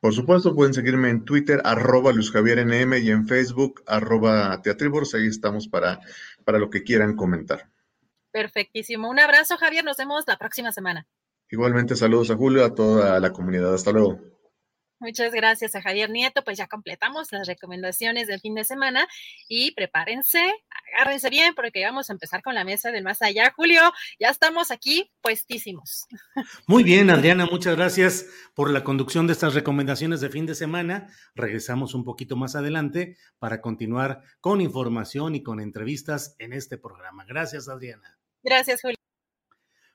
[0.00, 5.14] Por supuesto, pueden seguirme en Twitter, arroba Luis Javier NM y en Facebook, arroba Teatribors.
[5.14, 6.00] Ahí estamos para,
[6.44, 7.68] para lo que quieran comentar.
[8.30, 9.10] Perfectísimo.
[9.10, 9.84] Un abrazo, Javier.
[9.84, 11.06] Nos vemos la próxima semana.
[11.50, 13.74] Igualmente, saludos a Julio, a toda la comunidad.
[13.74, 14.20] Hasta luego.
[15.00, 16.42] Muchas gracias a Javier Nieto.
[16.42, 19.06] Pues ya completamos las recomendaciones del fin de semana
[19.48, 20.52] y prepárense,
[20.92, 23.52] agárrense bien porque vamos a empezar con la mesa del más allá.
[23.54, 23.80] Julio,
[24.18, 26.06] ya estamos aquí puestísimos.
[26.66, 31.08] Muy bien, Adriana, muchas gracias por la conducción de estas recomendaciones de fin de semana.
[31.36, 37.24] Regresamos un poquito más adelante para continuar con información y con entrevistas en este programa.
[37.24, 38.18] Gracias, Adriana.
[38.42, 38.96] Gracias, Julio.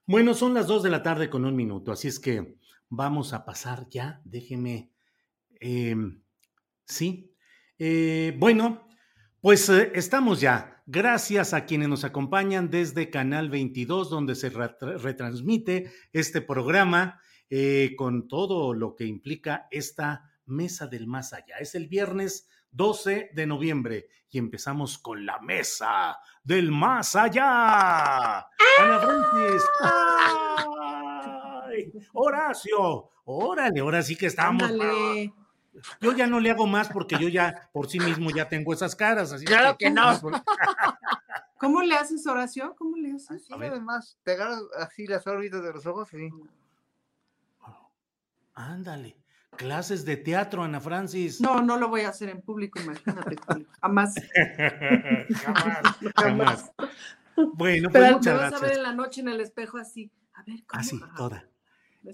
[0.06, 2.56] Bueno, son las dos de la tarde con un minuto, así es que
[2.89, 4.22] vamos a pasar ya.
[4.26, 4.93] Déjeme
[5.66, 6.22] Em,
[6.86, 7.34] sí.
[7.80, 8.86] Eh, bueno,
[9.39, 10.84] pues eh, estamos ya.
[10.86, 18.28] Gracias a quienes nos acompañan desde Canal 22, donde se retransmite este programa eh, con
[18.28, 21.55] todo lo que implica esta mesa del más allá.
[21.61, 28.39] Es el viernes 12 de noviembre y empezamos con la mesa del más allá.
[28.80, 29.64] Ana Francis.
[29.80, 31.89] ¡Ay!
[32.11, 34.70] Horacio, órale, ahora sí que estamos.
[36.02, 38.96] Yo ya no le hago más porque yo ya por sí mismo ya tengo esas
[38.96, 39.32] caras.
[39.32, 40.20] Así claro que, no.
[41.58, 42.74] ¿Cómo le haces oración?
[42.78, 43.44] ¿Cómo le haces?
[43.50, 46.30] Así además, te agarras así las órbitas de los ojos y...
[48.54, 49.18] Ándale.
[49.58, 51.40] Clases de teatro, Ana Francis.
[51.40, 53.36] No, no lo voy a hacer en público, imagínate,
[53.82, 54.16] Jamás.
[55.44, 56.72] jamás, jamás.
[57.54, 60.12] Bueno, pues Pero muchas me vas a ver en la noche en el espejo así.
[60.34, 60.82] A ver, ¿cómo?
[60.82, 61.48] Así, toda.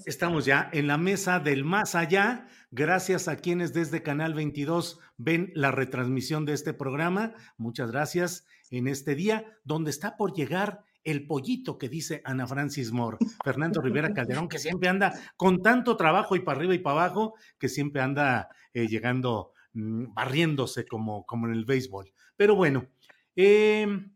[0.06, 5.52] Estamos ya en la mesa del más allá, gracias a quienes desde Canal 22 ven
[5.56, 7.34] la retransmisión de este programa.
[7.58, 12.92] Muchas gracias en este día, donde está por llegar el pollito que dice Ana Francis
[12.92, 17.06] Moore, Fernando Rivera Calderón, que siempre anda con tanto trabajo y para arriba y para
[17.06, 22.14] abajo, que siempre anda eh, llegando, mm, barriéndose como, como en el béisbol.
[22.36, 22.86] Pero bueno,
[23.36, 24.12] em,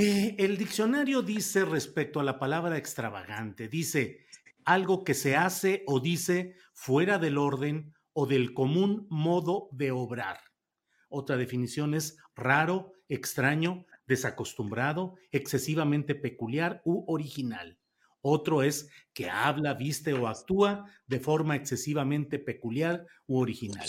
[0.00, 4.26] eh, el diccionario dice respecto a la palabra extravagante, dice
[4.64, 10.38] algo que se hace o dice fuera del orden o del común modo de obrar.
[11.08, 17.76] Otra definición es raro, extraño, desacostumbrado, excesivamente peculiar u original.
[18.20, 23.88] Otro es que habla, viste o actúa de forma excesivamente peculiar u original.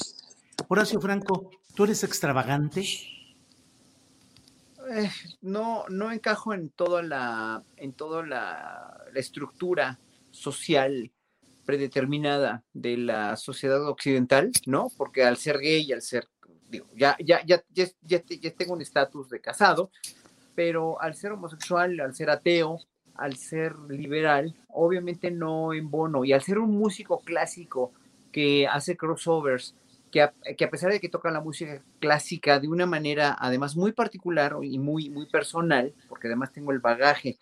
[0.70, 2.84] Horacio Franco, ¿tú eres extravagante?
[4.91, 5.09] Eh,
[5.41, 9.99] no, no encajo en toda la, en toda la, estructura
[10.31, 11.11] social
[11.65, 14.89] predeterminada de la sociedad occidental, ¿no?
[14.97, 16.27] Porque al ser gay, al ser,
[16.69, 19.91] digo, ya, ya, ya, ya, ya, ya tengo un estatus de casado,
[20.55, 22.79] pero al ser homosexual, al ser ateo,
[23.15, 27.91] al ser liberal, obviamente no en bono, y al ser un músico clásico
[28.31, 29.75] que hace crossovers,
[30.12, 33.76] que a, que a, pesar de que toca la música clásica de una manera además
[33.76, 37.38] muy particular y muy, muy personal, porque además tengo el bagaje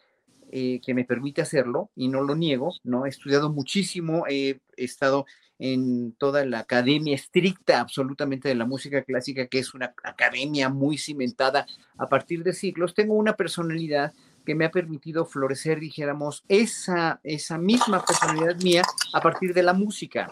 [0.51, 3.05] eh, que me permite hacerlo y no lo niego, ¿no?
[3.05, 5.26] He estudiado muchísimo, he estado
[5.59, 10.97] en toda la academia estricta absolutamente de la música clásica, que es una academia muy
[10.97, 11.65] cimentada
[11.97, 14.13] a partir de siglos, tengo una personalidad
[14.45, 19.74] que me ha permitido florecer, dijéramos, esa, esa misma personalidad mía a partir de la
[19.74, 20.32] música.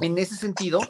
[0.00, 0.80] En ese sentido,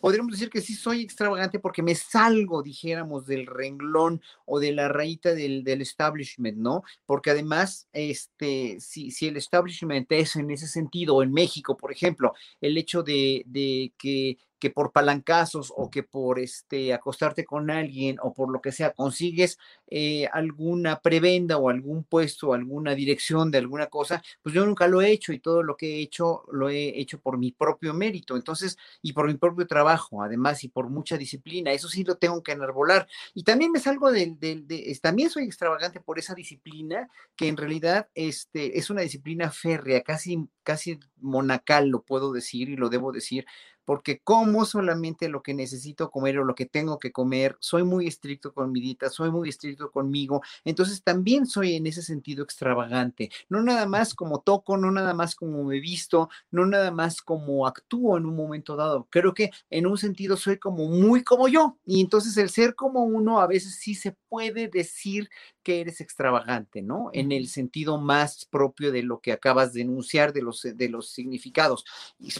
[0.00, 4.88] podríamos decir que sí soy extravagante porque me salgo, dijéramos, del renglón o de la
[4.88, 6.82] rayita del, del establishment, ¿no?
[7.06, 12.34] Porque además, este, si, si, el establishment es en ese sentido, en México, por ejemplo,
[12.60, 18.18] el hecho de, de que que por palancazos o que por este acostarte con alguien
[18.22, 23.58] o por lo que sea consigues eh, alguna prebenda o algún puesto, alguna dirección de
[23.58, 26.68] alguna cosa, pues yo nunca lo he hecho y todo lo que he hecho lo
[26.68, 30.88] he hecho por mi propio mérito, entonces, y por mi propio trabajo, además, y por
[30.88, 33.08] mucha disciplina, eso sí lo tengo que enarbolar.
[33.34, 37.56] Y también me salgo del, del de, también soy extravagante por esa disciplina, que en
[37.56, 43.12] realidad este, es una disciplina férrea, casi, casi monacal, lo puedo decir y lo debo
[43.12, 43.46] decir,
[43.88, 48.06] porque como solamente lo que necesito comer o lo que tengo que comer, soy muy
[48.06, 53.30] estricto con mi dieta, soy muy estricto conmigo, entonces también soy en ese sentido extravagante,
[53.48, 57.66] no nada más como toco, no nada más como me visto, no nada más como
[57.66, 61.78] actúo en un momento dado, creo que en un sentido soy como muy como yo
[61.86, 65.30] y entonces el ser como uno a veces sí se puede decir
[65.68, 67.10] que eres extravagante, ¿no?
[67.12, 71.10] En el sentido más propio de lo que acabas de enunciar, de los, de los
[71.10, 71.84] significados.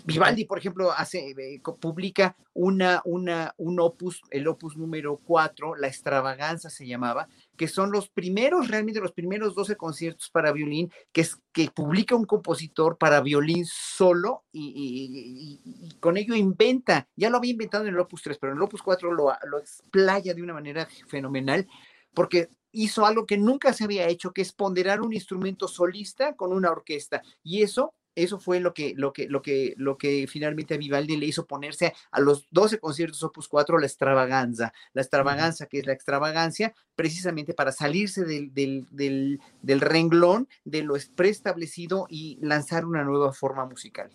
[0.07, 5.89] Vivaldi, por ejemplo, hace, eh, publica una, una, un opus, el opus número 4, La
[5.89, 11.21] extravaganza se llamaba, que son los primeros, realmente los primeros 12 conciertos para violín que,
[11.21, 17.07] es, que publica un compositor para violín solo y, y, y, y, con ello inventa,
[17.15, 19.59] ya lo había inventado en el Opus 3, pero en el Opus 4 lo, lo
[19.59, 21.69] explaya de una manera fenomenal,
[22.15, 26.53] porque hizo algo que nunca se había hecho, que es ponderar un instrumento solista con
[26.53, 27.23] una orquesta.
[27.43, 31.17] Y eso, eso fue lo que, lo que, lo que, lo que finalmente a Vivaldi
[31.17, 34.73] le hizo ponerse a los 12 conciertos opus 4 la extravaganza.
[34.93, 40.83] La extravaganza, que es la extravagancia, precisamente para salirse del, del, del, del renglón de
[40.83, 44.11] lo preestablecido y lanzar una nueva forma musical.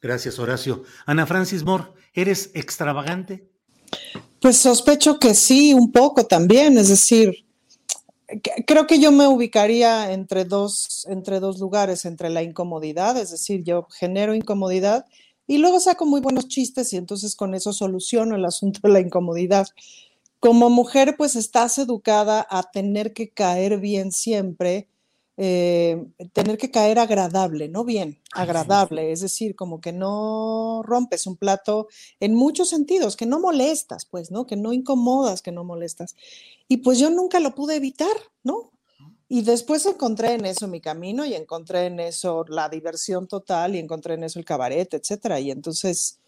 [0.00, 0.84] Gracias, Horacio.
[1.06, 3.48] Ana Francis Moore, ¿eres extravagante?
[4.40, 7.47] Pues sospecho que sí, un poco también, es decir,
[8.66, 13.62] creo que yo me ubicaría entre dos, entre dos lugares, entre la incomodidad, es decir,
[13.64, 15.06] yo genero incomodidad
[15.46, 19.00] y luego saco muy buenos chistes y entonces con eso soluciono el asunto de la
[19.00, 19.68] incomodidad.
[20.40, 24.88] Como mujer, pues estás educada a tener que caer bien siempre,
[25.40, 31.36] eh, tener que caer agradable, no bien, agradable, es decir, como que no rompes un
[31.36, 31.86] plato
[32.18, 34.48] en muchos sentidos, que no molestas, pues, ¿no?
[34.48, 36.16] Que no incomodas, que no molestas.
[36.66, 38.72] Y pues yo nunca lo pude evitar, ¿no?
[39.28, 43.78] Y después encontré en eso mi camino y encontré en eso la diversión total y
[43.78, 45.38] encontré en eso el cabaret, etcétera.
[45.38, 46.18] Y entonces,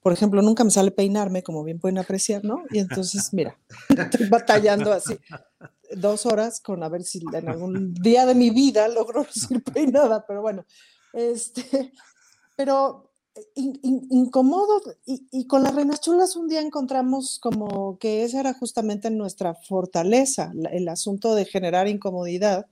[0.00, 2.62] por ejemplo, nunca me sale peinarme, como bien pueden apreciar, ¿no?
[2.70, 3.58] Y entonces, mira,
[3.90, 5.18] estoy batallando así
[5.96, 10.24] dos horas con a ver si en algún día de mi vida logro ir peinada,
[10.26, 10.64] pero bueno,
[11.12, 11.92] este,
[12.56, 13.10] pero
[13.54, 18.40] in, in, incómodo y, y, con las reinas chulas un día encontramos como que esa
[18.40, 22.66] era justamente nuestra fortaleza, el asunto de generar incomodidad,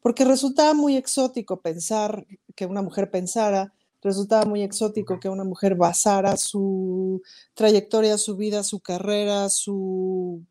[0.00, 3.72] porque resultaba muy exótico pensar que una mujer pensara,
[4.02, 7.22] resultaba muy exótico que una mujer basara su
[7.54, 10.44] trayectoria, su vida, su carrera, su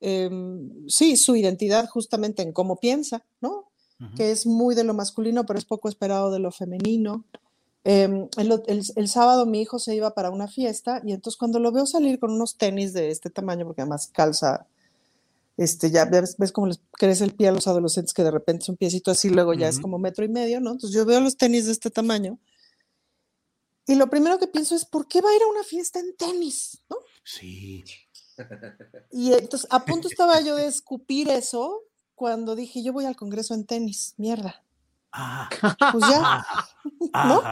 [0.00, 0.30] eh,
[0.88, 3.70] sí, su identidad justamente en cómo piensa, ¿no?
[3.98, 4.16] Uh -huh.
[4.16, 7.24] Que es muy de lo masculino, pero es poco esperado de lo femenino.
[7.84, 8.62] Em, el,
[8.96, 12.18] el, sábado mi hijo se iba para una fiesta y entonces cuando lo veo salir
[12.18, 14.66] con unos tenis de este tamaño, porque además calza,
[15.56, 18.64] este, ya ves, ves cómo les crece el pie a los adolescentes que de repente
[18.64, 20.72] es un piecito así, luego ya es como metro y medio, ¿no?
[20.72, 22.40] Entonces yo veo los tenis de este tamaño
[23.86, 26.16] y lo primero que pienso es, ¿por qué va a ir a una fiesta en
[26.16, 26.82] tenis?
[26.90, 26.96] ¿no?
[27.22, 27.84] Sí.
[29.10, 31.82] Y entonces a punto estaba yo de escupir eso
[32.14, 34.62] cuando dije, yo voy al Congreso en tenis, mierda.
[35.12, 35.48] Ah,
[35.92, 36.46] pues ya.
[37.12, 37.42] Ah, ¿no?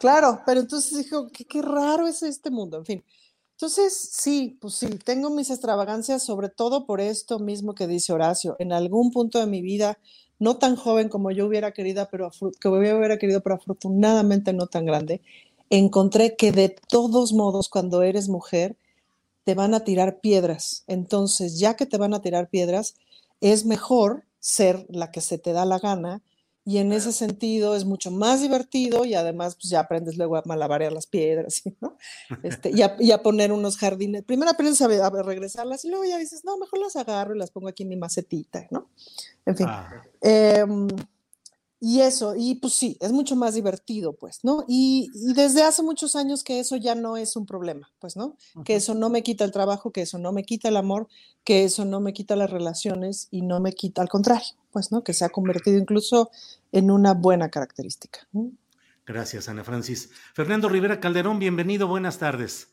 [0.00, 3.04] Claro, pero entonces dijo, qué, qué raro es este mundo, en fin.
[3.52, 8.56] Entonces, sí, pues sí, tengo mis extravagancias, sobre todo por esto mismo que dice Horacio.
[8.58, 9.98] En algún punto de mi vida,
[10.38, 14.84] no tan joven como yo hubiera querido, pero que hubiera querido, pero afortunadamente no tan
[14.84, 15.22] grande,
[15.70, 18.76] encontré que de todos modos, cuando eres mujer,
[19.44, 20.84] te van a tirar piedras.
[20.86, 22.96] Entonces, ya que te van a tirar piedras,
[23.40, 26.22] es mejor ser la que se te da la gana
[26.66, 30.42] y en ese sentido es mucho más divertido y además pues ya aprendes luego a
[30.46, 31.98] malabarear las piedras ¿no?
[32.42, 34.24] este, y, a, poner unos jardines.
[34.24, 37.50] Primero aprendes a, a, regresarlas y luego ya dices, no, mejor las agarro y las
[37.50, 38.88] pongo aquí en mi macetita, ¿no?
[39.44, 39.66] En fin.
[39.68, 40.04] Ah.
[40.22, 40.88] Em,
[41.86, 44.64] y eso, y pues sí, es mucho más divertido, pues, ¿no?
[44.66, 48.38] Y, desde hace muchos años que eso ya no es un problema, pues, ¿no?
[48.64, 51.08] Que eso no me quita el trabajo, que eso no me quita el amor,
[51.44, 55.04] que eso no me quita las relaciones y no me quita, al contrario, pues, ¿no?
[55.04, 56.30] Que se ha convertido incluso
[56.72, 58.20] en una buena característica.
[59.04, 60.08] Gracias, Ana Francis.
[60.32, 62.68] Fernando Rivera Calderón, bienvenido, buenas tardes.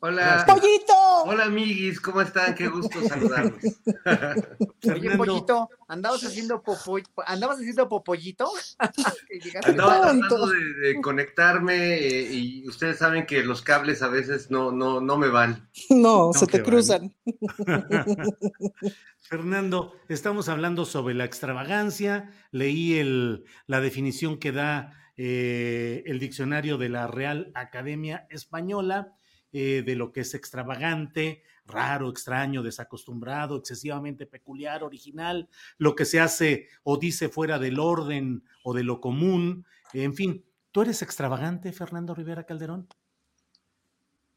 [0.00, 0.44] Hola.
[0.46, 0.94] ¡Pollito!
[1.24, 2.54] Hola, amiguis, ¿cómo están?
[2.54, 3.60] Qué gusto saludarlos.
[4.94, 8.48] Oye, Pollito, ¿andabas haciendo, popo, ¿andabas haciendo popollito?
[9.64, 15.00] Andaba tratando de, conectarme eh, y ustedes saben que los cables a veces no, no,
[15.00, 15.68] no me van.
[15.90, 17.12] No, se te cruzan.
[19.18, 22.30] Fernando, estamos hablando sobre la extravagancia.
[22.52, 29.17] Leí el, la definición que da eh, el diccionario de la Real Academia Española
[29.52, 35.48] eh, de lo que es extravagante, raro, extraño, desacostumbrado, excesivamente peculiar, original,
[35.78, 39.64] lo que se hace o dice fuera del orden o de lo común.
[39.92, 42.88] En fin, ¿tú eres extravagante, Fernando Rivera Calderón?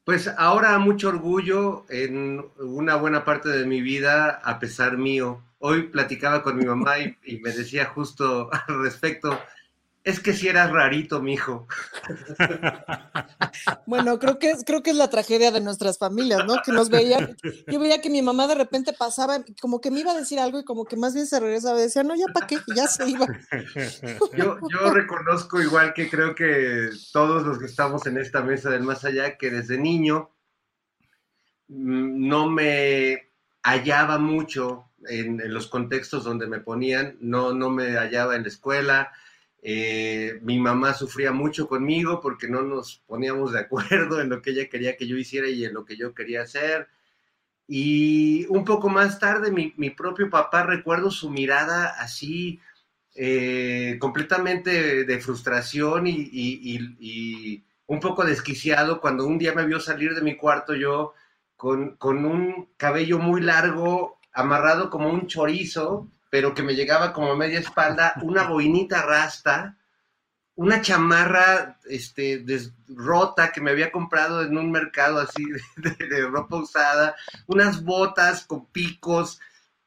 [0.04, 5.44] Pues ahora mucho orgullo en una buena parte de mi vida, a pesar mío.
[5.58, 9.38] Hoy platicaba con mi mamá y, y me decía justo al respecto,
[10.04, 11.66] es que si eras rarito, mijo.
[13.86, 16.56] Bueno, creo que, es, creo que es la tragedia de nuestras familias, ¿no?
[16.64, 17.36] Que nos veían.
[17.66, 20.58] Yo veía que mi mamá de repente pasaba, como que me iba a decir algo
[20.58, 23.08] y como que más bien se regresaba y decía, no, ya para qué, ya se
[23.10, 23.26] iba.
[24.36, 28.82] Yo, yo reconozco igual que creo que todos los que estamos en esta mesa del
[28.82, 30.30] más allá, que desde niño
[31.68, 33.30] mm, no me
[33.62, 38.48] hallaba mucho en, en los contextos donde me ponían, no, no me hallaba en la
[38.48, 39.12] escuela
[39.64, 44.50] eh, mi mamá sufría mucho conmigo porque no nos poníamos de acuerdo en lo que
[44.50, 46.88] ella quería que yo hiciera y en lo que yo quería hacer.
[47.68, 52.60] Y un poco más tarde, mi, propio papá, recuerdo su mirada así,
[53.14, 60.22] eh, completamente de frustración y, un poco desquiciado cuando un día me vio salir de
[60.22, 61.12] mi cuarto yo
[61.56, 67.30] con, con un cabello muy largo, amarrado como un chorizo, pero que me llegaba como
[67.30, 69.76] a media espalda, una boinita rasta,
[70.54, 72.42] una chamarra este,
[72.88, 75.44] rota que me había comprado en un mercado así
[75.76, 77.16] de, ropa usada,
[77.48, 79.40] unas botas con picos.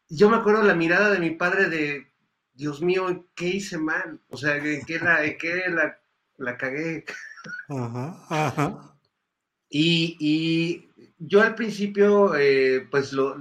[0.07, 2.11] Yo me acuerdo la mirada de mi padre de,
[2.53, 4.19] Dios mío, ¿qué hice mal?
[4.30, 5.97] O sea, ¿en qué la, qué la,
[6.38, 7.05] la cagué?
[7.69, 8.95] Ajá, ajá.
[9.67, 13.38] Y, y yo al principio, eh, pues lo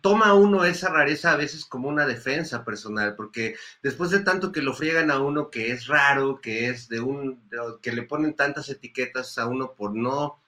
[0.00, 4.62] toma uno esa rareza a veces como una defensa personal, porque después de tanto que
[4.62, 7.42] lo friegan a uno que es raro, que es de un,
[7.82, 10.40] que le ponen tantas etiquetas a uno por no,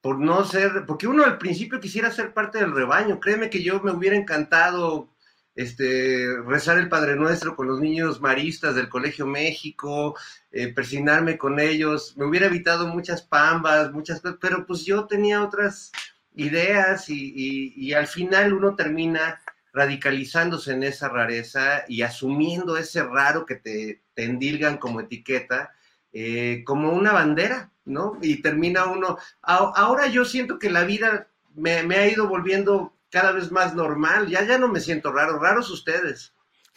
[0.00, 3.20] por no ser, porque uno al principio quisiera ser parte del rebaño.
[3.20, 5.11] Créeme que yo me hubiera encantado
[5.54, 10.16] este, rezar el Padre Nuestro con los niños maristas del Colegio México,
[10.50, 15.92] eh, persinarme con ellos, me hubiera evitado muchas pambas, muchas pero pues yo tenía otras
[16.34, 19.40] ideas y, al final uno termina
[19.74, 25.72] radicalizándose en esa rareza y asumiendo ese raro que te, te endilgan como etiqueta,
[26.12, 28.18] eh, como una bandera, ¿no?
[28.20, 33.30] Y termina uno, ahora yo siento que la vida me, me ha ido volviendo cada
[33.32, 34.26] vez más normal.
[34.28, 36.32] Ya, ya no me siento raro, raros ustedes.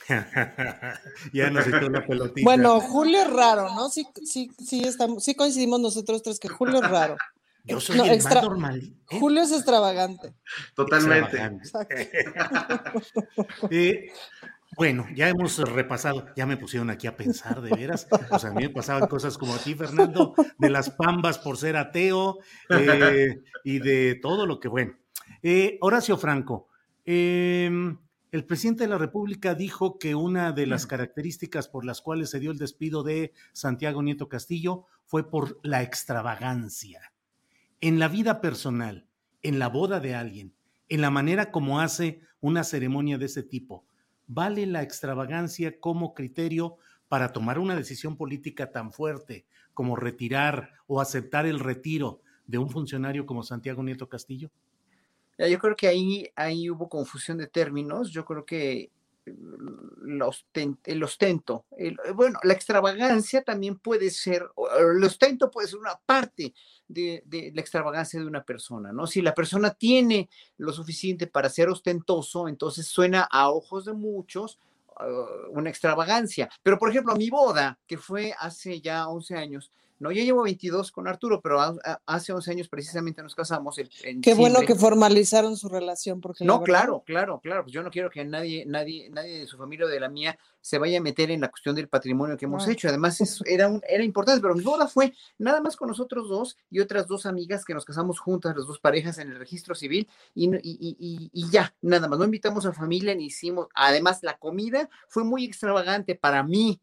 [1.33, 2.43] ya nos echó una pelotita.
[2.43, 3.89] Bueno, Julio es raro, ¿no?
[3.89, 7.15] Sí, sí, sí, estamos, sí coincidimos nosotros tres que Julio es raro.
[7.63, 8.93] Yo soy el más normal.
[9.09, 9.19] ¿eh?
[9.19, 10.35] Julio es extravagante.
[10.75, 11.39] Totalmente.
[13.71, 14.11] Eh,
[14.77, 18.07] Bueno, ya hemos repasado, ya me pusieron aquí a pensar, de veras.
[18.29, 21.57] O sea, a mí me pasaban cosas como a ti, Fernando, de las pambas por
[21.57, 22.39] ser ateo
[22.69, 24.97] eh, y de todo lo que, bueno.
[25.47, 26.69] Eh, Horacio Franco,
[27.05, 27.99] em,
[28.31, 32.39] el presidente de la República dijo que una de las características por las cuales se
[32.39, 37.13] dio el despido de Santiago Nieto Castillo fue por la extravagancia.
[37.79, 39.05] En la vida personal,
[39.43, 40.55] en la boda de alguien,
[40.89, 43.85] en la manera como hace una ceremonia de ese tipo,
[44.25, 46.77] ¿vale la extravagancia como criterio
[47.07, 49.45] para tomar una decisión política tan fuerte
[49.75, 54.49] como retirar o aceptar el retiro de un funcionario como Santiago Nieto Castillo?
[55.37, 58.11] Yo creo que ahí, ahí hubo confusión de términos.
[58.11, 58.89] Yo creo que
[59.25, 61.65] el ostento,
[62.13, 64.47] bueno, la extravagancia también puede ser,
[64.79, 66.53] el ostento puede ser una parte
[66.87, 69.07] de, la extravagancia de una persona, ¿no?
[69.07, 74.59] Si la persona tiene lo suficiente para ser ostentoso, entonces suena a ojos de muchos
[74.95, 75.07] ah,
[75.49, 76.47] una extravagancia.
[76.61, 80.91] Pero, por ejemplo, mi boda, que fue hace ya 11 años, no, yo llevo 22
[80.91, 81.59] con Arturo, pero
[82.05, 83.79] hace 11 años precisamente nos casamos.
[84.21, 87.63] Qué bueno que formalizaron su relación, porque no, claro, claro, claro.
[87.63, 90.37] Pues yo no quiero que nadie, nadie, nadie de su familia o de la mía
[90.59, 92.89] se vaya a meter en la cuestión del patrimonio que hemos hecho.
[92.89, 96.57] Además, eso era, un, era importante, pero mi boda fue nada más con nosotros dos
[96.69, 100.09] y otras dos amigas que nos casamos juntas, las dos parejas en el registro civil,
[100.33, 102.19] y, y, y ya, nada más.
[102.19, 103.67] No invitamos a familia ni hicimos.
[103.73, 106.81] Además, la comida fue muy extravagante para mí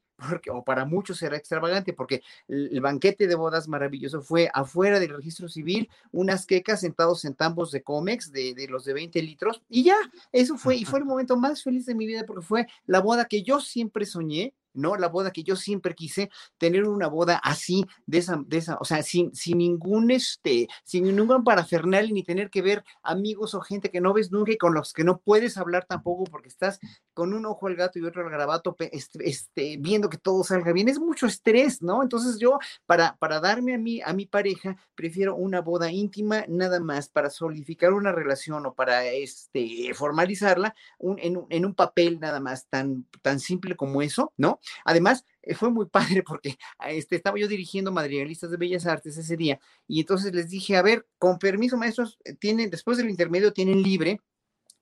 [0.51, 5.49] o para muchos era extravagante, porque el, banquete de bodas maravilloso fue afuera del registro
[5.49, 9.85] civil, unas quecas sentados en tambos de cómex de, de, los de 20 litros, y
[9.85, 9.97] ya,
[10.33, 13.27] eso fue, y fue el momento más feliz de mi vida, porque fue la boda
[13.27, 14.97] que yo siempre soñé, ¿no?
[14.97, 18.85] La boda que yo siempre quise, tener una boda así, de esa, de esa, o
[18.85, 23.91] sea, sin, sin ningún, este, sin ningún parafernal, ni tener que ver amigos o gente
[23.91, 26.79] que no ves nunca y con los que no puedes hablar tampoco porque estás
[27.15, 30.73] con un ojo al gato y otro al garabato, este, este, viendo que todo salga
[30.73, 30.89] bien.
[30.89, 32.03] Es mucho estrés, ¿no?
[32.03, 36.81] Entonces yo, para, para darme a mí, a mi pareja, prefiero una boda íntima nada
[36.81, 42.41] más para solidificar una relación o para, este, formalizarla un, en, en un papel nada
[42.41, 44.61] más tan, tan simple como eso, ¿no?
[44.85, 46.57] Además, eh, fue muy padre porque
[46.89, 50.83] este, estaba yo dirigiendo madrigalistas de Bellas Artes ese día y entonces les dije, a
[50.83, 54.21] ver, con permiso, maestros, eh, tienen, después del intermedio tienen libre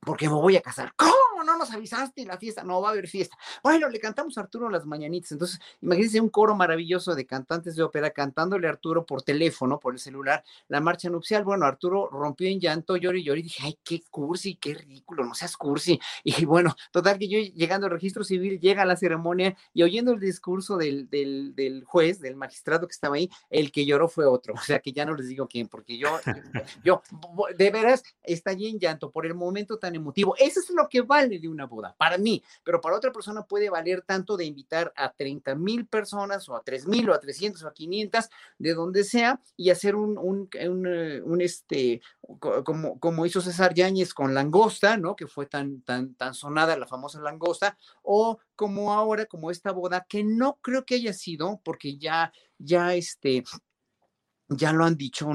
[0.01, 0.93] porque me voy a casar.
[0.95, 1.20] ¿Cómo?
[1.43, 2.25] No nos avisaste?
[2.25, 3.37] La fiesta, no va a haber fiesta.
[3.63, 5.31] Bueno, le cantamos a Arturo las mañanitas.
[5.31, 9.93] Entonces, imagínense un coro maravilloso de cantantes de ópera cantándole a Arturo por teléfono, por
[9.93, 11.43] el celular, la marcha nupcial.
[11.43, 15.23] Bueno, Arturo rompió en llanto, lloró y lloró y dije, ay, qué cursi, qué ridículo,
[15.23, 15.99] no seas cursi.
[16.23, 20.11] Y bueno, total que yo llegando al registro civil, llega a la ceremonia y oyendo
[20.13, 24.25] el discurso del, del, del juez, del magistrado que estaba ahí, el que lloró fue
[24.25, 24.53] otro.
[24.53, 26.09] O sea, que ya no les digo quién, porque yo,
[26.83, 27.01] yo,
[27.57, 30.35] de veras, estallé en llanto por el momento tan emotivo.
[30.37, 33.69] Eso es lo que vale de una boda, para mí, pero para otra persona puede
[33.69, 37.63] valer tanto de invitar a 30 mil personas o a 3 mil o a 300
[37.63, 40.87] o a 500, de donde sea, y hacer un, un, un,
[41.23, 42.01] un este,
[42.63, 45.15] como, como hizo César Yáñez con Langosta, ¿no?
[45.15, 50.05] Que fue tan, tan, tan sonada la famosa Langosta, o como ahora, como esta boda,
[50.07, 53.43] que no creo que haya sido, porque ya, ya este,
[54.51, 55.29] ya lo han dicho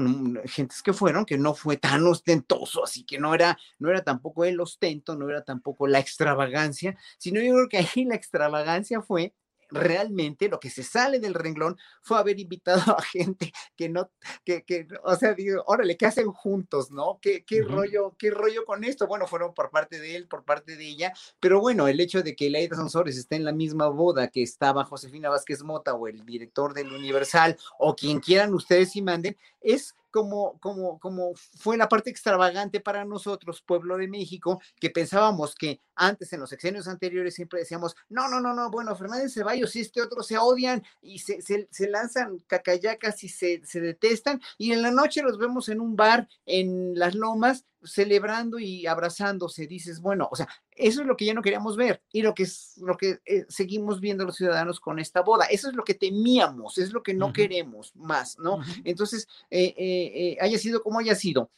[0.45, 4.45] gentes que fueron, que no fue tan ostentoso, así que no era, no era tampoco
[4.45, 9.33] el ostento, no era tampoco la extravagancia, sino yo creo que ahí la extravagancia fue
[9.69, 14.09] realmente lo que se sale del renglón fue haber invitado a gente que no,
[14.43, 17.19] que, que o sea, digo, órale, ¿qué hacen juntos, no?
[17.21, 19.07] ¿Qué, qué rollo, qué rollo con esto?
[19.07, 22.35] Bueno, fueron por parte de él, por parte de ella, pero bueno, el hecho de
[22.35, 26.25] que Leida Sansores esté en la misma boda que estaba Josefina Vázquez Mota o el
[26.25, 31.87] director del Universal o quien quieran ustedes y manden, es como, como, como fue la
[31.87, 37.35] parte extravagante para nosotros, pueblo de México, que pensábamos que antes, en los sexenios anteriores,
[37.35, 41.19] siempre decíamos, no, no, no, no, bueno, Fernández Ceballos y este otro se odian y
[41.19, 45.81] se, se, lanzan cacayacas y se, se detestan, y en la noche los vemos en
[45.81, 51.17] un bar en las lomas celebrando y abrazándose, dices, bueno, o sea, eso es lo
[51.17, 54.35] que ya no queríamos ver y lo que es lo que eh, seguimos viendo los
[54.35, 55.45] ciudadanos con esta boda.
[55.45, 58.59] Eso es lo que temíamos, es lo que no queremos más, ¿no?
[58.83, 61.49] Entonces, eh, eh, haya sido como haya sido,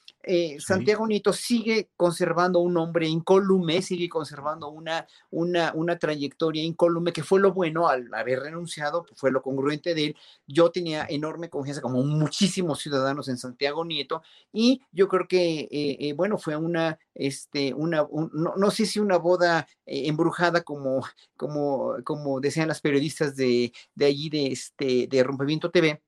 [0.60, 7.24] Santiago Nieto sigue conservando un hombre incólume, sigue conservando una, una, una trayectoria incólume, que
[7.24, 10.18] fue lo bueno al haber renunciado, fue lo congruente de él.
[10.46, 14.22] Yo tenía enorme confianza, como muchísimos ciudadanos en Santiago Nieto,
[14.54, 19.18] y yo creo que, bueno, fue una, este, una, no, no sé si una una
[19.18, 21.04] boda eh, embrujada como,
[21.36, 26.02] como, como decían las periodistas de, de allí de, este, de Rompimiento TV.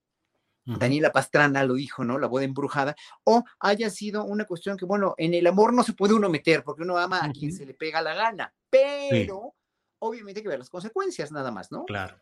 [0.64, 2.20] Daniela Pastrana lo dijo, ¿no?
[2.20, 5.92] La boda embrujada, o haya sido una cuestión que, bueno, en el amor no se
[5.92, 9.56] puede uno meter porque uno ama a quien se le pega la gana, pero
[9.98, 11.84] obviamente hay que ver las consecuencias nada más, ¿no?
[11.84, 12.16] Claro.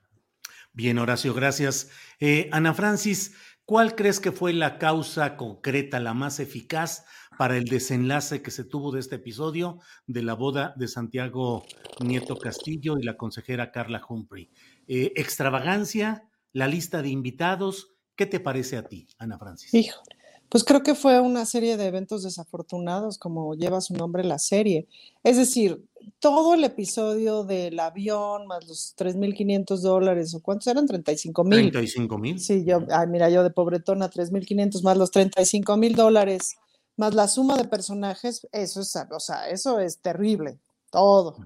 [0.72, 1.90] Bien, Horacio, gracias.
[2.20, 3.34] Eh, Ana Francis,
[3.64, 7.05] ¿cuál crees que fue la causa concreta, la más eficaz
[7.36, 11.64] para el desenlace que se tuvo de este episodio de la boda de Santiago
[12.01, 14.51] Nieto Castillo y la consejera Carla Humphrey?
[14.86, 16.28] Eh, ¿Extravagancia?
[16.52, 17.94] ¿La lista de invitados?
[18.14, 19.74] ¿Qué te parece a ti, Ana Francis?
[19.74, 20.02] Hijo,
[20.51, 24.89] pues creo que fue una serie de eventos desafortunados, como lleva su nombre la serie.
[25.22, 25.85] Es decir,
[26.18, 30.86] todo el episodio del avión, más los 3.500 dólares, ¿o cuántos eran?
[30.86, 31.70] 35 mil.
[31.70, 32.40] 35 mil.
[32.40, 36.56] Sí, yo, ay, mira, yo de pobretona, 3.500 más los 35 mil dólares,
[36.97, 40.59] más la suma de personajes, eso es, o sea, eso es terrible,
[40.90, 41.36] todo.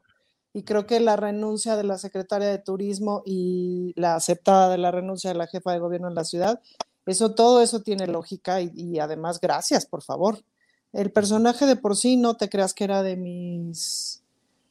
[0.54, 4.90] Y creo que la renuncia de la secretaria de Turismo y la aceptada de la
[4.90, 6.62] renuncia de la jefa de gobierno en la ciudad,
[7.06, 10.42] eso, todo eso tiene lógica y, además, gracias, por favor.
[10.92, 14.22] El personaje de por sí no te creas que era de mis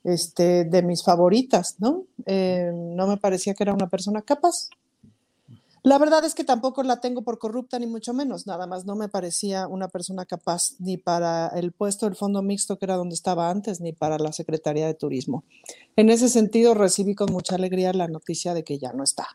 [0.04, 2.06] este, de mis favoritas, ¿no?
[2.26, 4.70] Eh, no me parecía que era una persona capaz.
[5.86, 8.96] La verdad es que tampoco la tengo por corrupta, ni mucho menos, nada más no
[8.96, 13.16] me parecía una persona capaz ni para el puesto del fondo mixto, que era donde
[13.16, 15.44] estaba antes, ni para la Secretaría de Turismo.
[15.98, 19.28] En ese sentido, recibí con mucha alegría la noticia de que ya no está.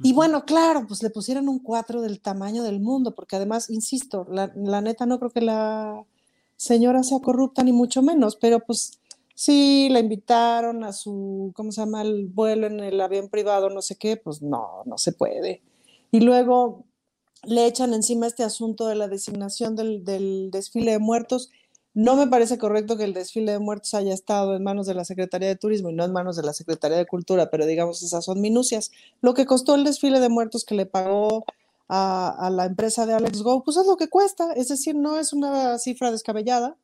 [0.00, 4.26] Y bueno, claro, pues le pusieron un cuatro del tamaño del mundo, porque además, insisto,
[4.30, 6.04] la, la neta no creo que la
[6.56, 8.98] señora sea corrupta, ni mucho menos, pero pues
[9.34, 12.02] sí, la invitaron a su, ¿cómo se llama?
[12.02, 15.62] El vuelo en el avión privado, no sé qué, pues no, no se puede.
[16.10, 16.84] Y luego
[17.44, 21.50] le echan encima este asunto de la designación del, del, desfile de muertos.
[21.96, 25.06] No me parece correcto que el desfile de muertos haya estado en manos de la
[25.06, 28.22] Secretaría de Turismo y no en manos de la Secretaría de Cultura, pero digamos, esas
[28.22, 28.90] son minucias.
[29.22, 31.46] Lo que costó el desfile de muertos que le pagó
[31.88, 35.18] a, a la empresa de Alex Go, pues es lo que cuesta, es decir, no
[35.18, 36.76] es una cifra descabellada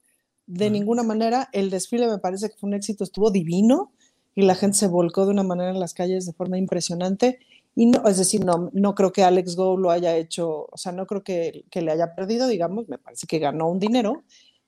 [0.47, 1.51] de ninguna manera.
[1.53, 3.93] El desfile me parece que fue un éxito, estuvo divino
[4.35, 7.39] y la gente se volcó de una manera en las calles de forma impresionante.
[7.77, 10.93] Y no, es decir, no, no creo que Alex Go lo haya hecho, o sea,
[10.93, 14.23] no creo que, que le haya perdido, digamos, me parece que ganó un dinero,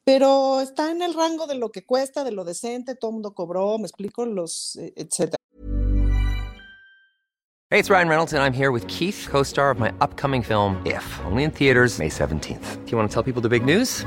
[0.04, 3.34] pero está en el rango de lo que cuesta, de lo decente, todo el mundo
[3.34, 5.38] cobró, me explico, los, eh, etcétera.
[7.70, 10.80] Hey, it's Ryan Reynolds, and I'm here with Keith, co star of my upcoming film,
[10.84, 12.84] If, only in theaters, May 17th.
[12.84, 14.06] Do you want to tell people the big news?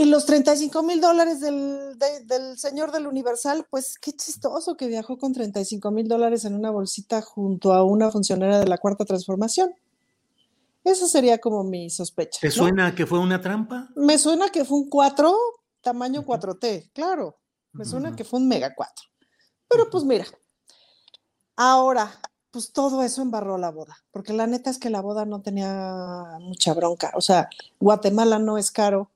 [0.00, 4.86] Y los 35 mil dólares del, de, del señor del Universal, pues qué chistoso que
[4.86, 9.04] viajó con 35 mil dólares en una bolsita junto a una funcionaria de la Cuarta
[9.04, 9.74] Transformación.
[10.84, 12.38] Eso sería como mi sospecha.
[12.40, 12.54] ¿Te ¿no?
[12.54, 13.90] suena que fue una trampa?
[13.94, 15.36] Me suena que fue un 4,
[15.82, 17.36] tamaño 4T, claro.
[17.72, 19.04] Me suena que fue un mega 4.
[19.68, 20.24] Pero pues mira,
[21.56, 22.10] ahora,
[22.50, 26.38] pues todo eso embarró la boda, porque la neta es que la boda no tenía
[26.40, 27.12] mucha bronca.
[27.16, 29.10] O sea, Guatemala no es caro,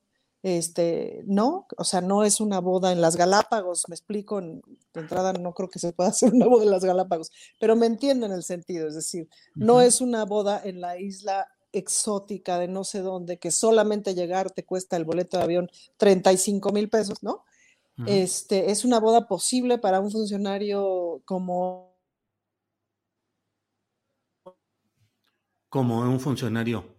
[0.45, 4.61] este, no, o sea, no es una boda en las Galápagos, me explico, en,
[4.93, 7.87] de entrada no creo que se pueda hacer una boda en las Galápagos, pero me
[7.87, 12.83] entienden el sentido, es decir, no es una boda en la isla exótica de no
[12.83, 17.43] sé dónde, que solamente llegar te cuesta el boleto de avión 35 mil pesos, ¿no?
[18.05, 21.95] Este, es una boda posible para un funcionario como
[25.69, 26.94] Como un funcionario.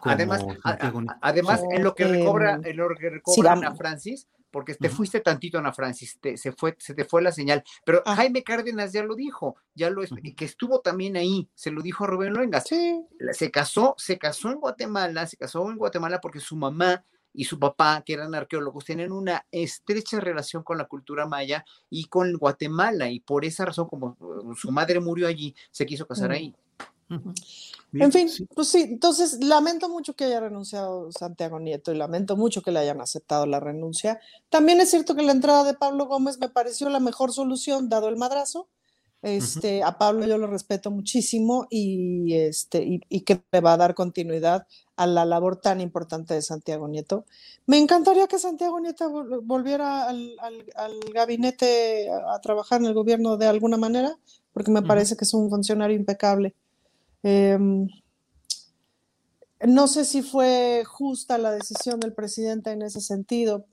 [0.00, 3.60] Como Además, a- a- además en lo que recobra, en lo que sí, recobra Ana
[3.62, 3.78] vamos.
[3.78, 7.62] Francis, porque te fuiste tantito, Ana Francis, te- se, fue, se te fue la señal.
[7.84, 11.82] Pero Jaime Cárdenas ya lo dijo, ya lo es- que estuvo también ahí, se lo
[11.82, 12.64] dijo a Rubén Luengas.
[13.32, 17.60] Se casó, se casó en Guatemala, se casó en Guatemala porque su mamá y su
[17.60, 23.08] papá, que eran arqueólogos, tienen una estrecha relación con la cultura maya y con Guatemala,
[23.08, 26.32] y por esa razón, como uh, su madre murió allí, se quiso casar
[27.92, 32.62] En fin, pues sí, entonces lamento mucho que haya renunciado Santiago Nieto y lamento mucho
[32.62, 34.20] que le hayan aceptado la renuncia.
[34.48, 38.08] También es cierto que la entrada de Pablo Gómez me pareció la mejor solución, dado
[38.08, 38.68] el madrazo.
[39.22, 43.76] Este, A Pablo yo lo respeto muchísimo y, este, y, y, que le va a
[43.76, 44.66] dar continuidad
[44.96, 47.26] a la labor tan importante de Santiago Nieto.
[47.66, 49.10] Me encantaría que Santiago Nieto
[49.42, 54.16] volviera al, al, al gabinete a, a, trabajar en el gobierno de alguna manera,
[54.54, 54.86] porque me uh -huh.
[54.86, 56.54] parece que es un funcionario impecable.
[57.22, 57.58] Eh,
[59.66, 63.66] no sé si fue justa la decisión del presidente en ese sentido,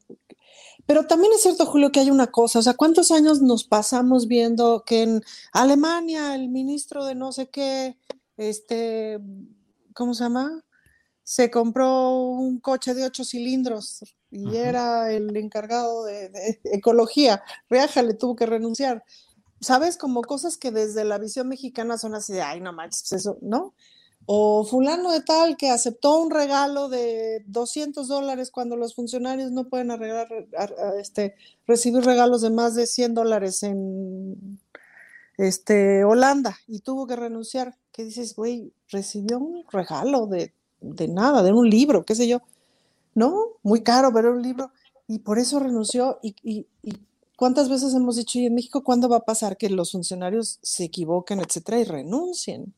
[0.85, 4.27] pero también es cierto, Julio, que hay una cosa, o sea, ¿cuántos años nos pasamos
[4.27, 5.21] viendo que en
[5.53, 7.97] Alemania el ministro de no sé qué,
[8.37, 9.19] este,
[9.93, 10.63] ¿cómo se llama?
[11.23, 14.55] Se compró un coche de ocho cilindros y uh -huh.
[14.55, 17.43] era el encargado de, de ecología.
[17.69, 19.03] Reaja le tuvo que renunciar.
[19.59, 19.97] ¿Sabes?
[19.97, 23.37] Como cosas que desde la visión mexicana son así de, ay, no manches, pues eso,
[23.41, 23.73] ¿no?
[24.29, 29.69] O fulano de tal que aceptó un regalo de 200 dólares cuando los funcionarios no
[29.69, 30.27] pueden arreglar,
[30.99, 31.35] este,
[31.65, 34.59] recibir regalos de más de 100 dólares en
[35.37, 37.77] este, Holanda y tuvo que renunciar.
[37.93, 38.73] ¿Qué dices, güey?
[38.89, 42.41] Recibió un regalo de, de nada, de un libro, qué sé yo.
[43.15, 44.71] No, muy caro, pero un libro.
[45.07, 46.19] Y por eso renunció.
[46.21, 46.99] Y, y, y
[47.37, 50.83] cuántas veces hemos dicho, y en México, ¿cuándo va a pasar que los funcionarios se
[50.83, 52.73] equivoquen, etcétera, y renuncien?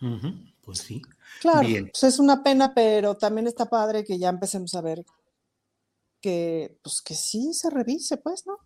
[0.00, 0.54] Uh -huh.
[0.62, 1.02] Pues sí.
[1.42, 5.04] Claro, pues es una pena, pero también está padre que ya empecemos a ver
[6.22, 8.56] que, pues que sí se revise, pues, ¿no?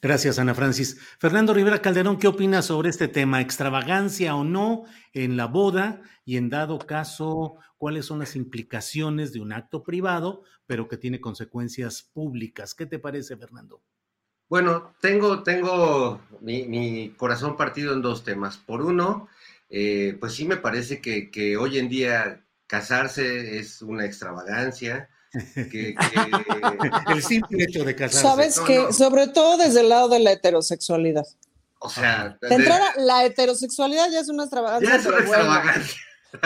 [0.00, 0.96] Gracias, Ana Francis.
[1.18, 3.42] Fernando Rivera Calderón, ¿qué opinas sobre este tema?
[3.42, 6.00] ¿Extravagancia o no en la boda?
[6.24, 11.20] Y en dado caso, ¿cuáles son las implicaciones de un acto privado, pero que tiene
[11.20, 12.74] consecuencias públicas?
[12.74, 13.82] ¿Qué te parece, Fernando?
[14.50, 18.56] Bueno, tengo, tengo mi, mi corazón partido en dos temas.
[18.58, 19.28] Por uno,
[19.70, 25.08] eh, pues sí me parece que, que, hoy en día casarse es una extravagancia.
[25.54, 25.94] Que, que...
[27.12, 28.26] el simple hecho de casarse.
[28.26, 28.92] Sabes no, que, no.
[28.92, 31.26] sobre todo desde el lado de la heterosexualidad.
[31.78, 34.90] O sea, de entrada, la heterosexualidad ya es una extravagancia.
[34.90, 36.00] Ya es una extravagancia.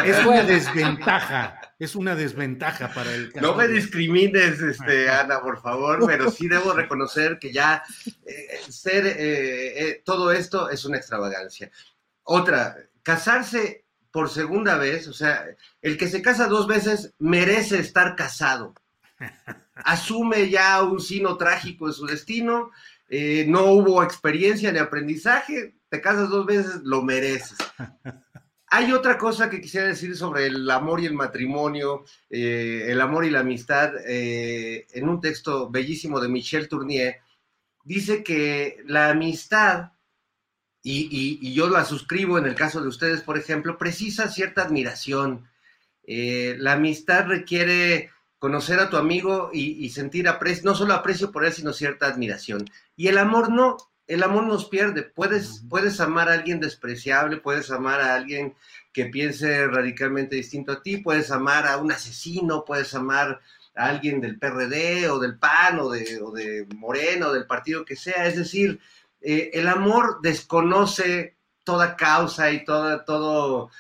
[0.05, 3.33] Es una desventaja, es una desventaja para el.
[3.41, 7.83] No me discrimines, este, Ana, por favor, pero sí debo reconocer que ya
[8.27, 11.71] eh, ser eh, eh, todo esto es una extravagancia.
[12.23, 15.47] Otra, casarse por segunda vez, o sea,
[15.83, 18.75] el que se casa dos veces merece estar casado.
[19.75, 22.71] Asume ya un sino trágico de su destino,
[23.47, 27.59] no hubo experiencia ni aprendizaje, te casas dos veces, lo mereces.
[28.77, 33.25] Hay otra cosa que quisiera decir sobre el amor y el matrimonio, eh, el amor
[33.25, 37.21] y la amistad, eh, en un texto bellísimo de Michel Tournier,
[37.85, 39.93] dice que la amistad
[40.83, 45.49] y, yo la suscribo en el caso de ustedes, por ejemplo, precisa cierta admiración.
[46.03, 48.11] Eh, la amistad requiere
[48.41, 52.09] conocer a tu amigo y, y, sentir aprecio, no solo aprecio por él, sino cierta
[52.09, 52.69] admiración.
[52.97, 53.77] Y el amor no,
[54.07, 55.03] el amor nos pierde.
[55.03, 58.55] Puedes, puedes amar a alguien despreciable, puedes amar a alguien
[58.93, 63.41] que piense radicalmente distinto a ti, puedes amar a un asesino, puedes amar
[63.75, 67.85] a alguien del PRD o del PAN o de, o de Moreno, o del partido
[67.85, 68.27] que sea.
[68.27, 68.79] Es decir,
[69.21, 73.71] eh, el amor desconoce toda causa y toda, todo,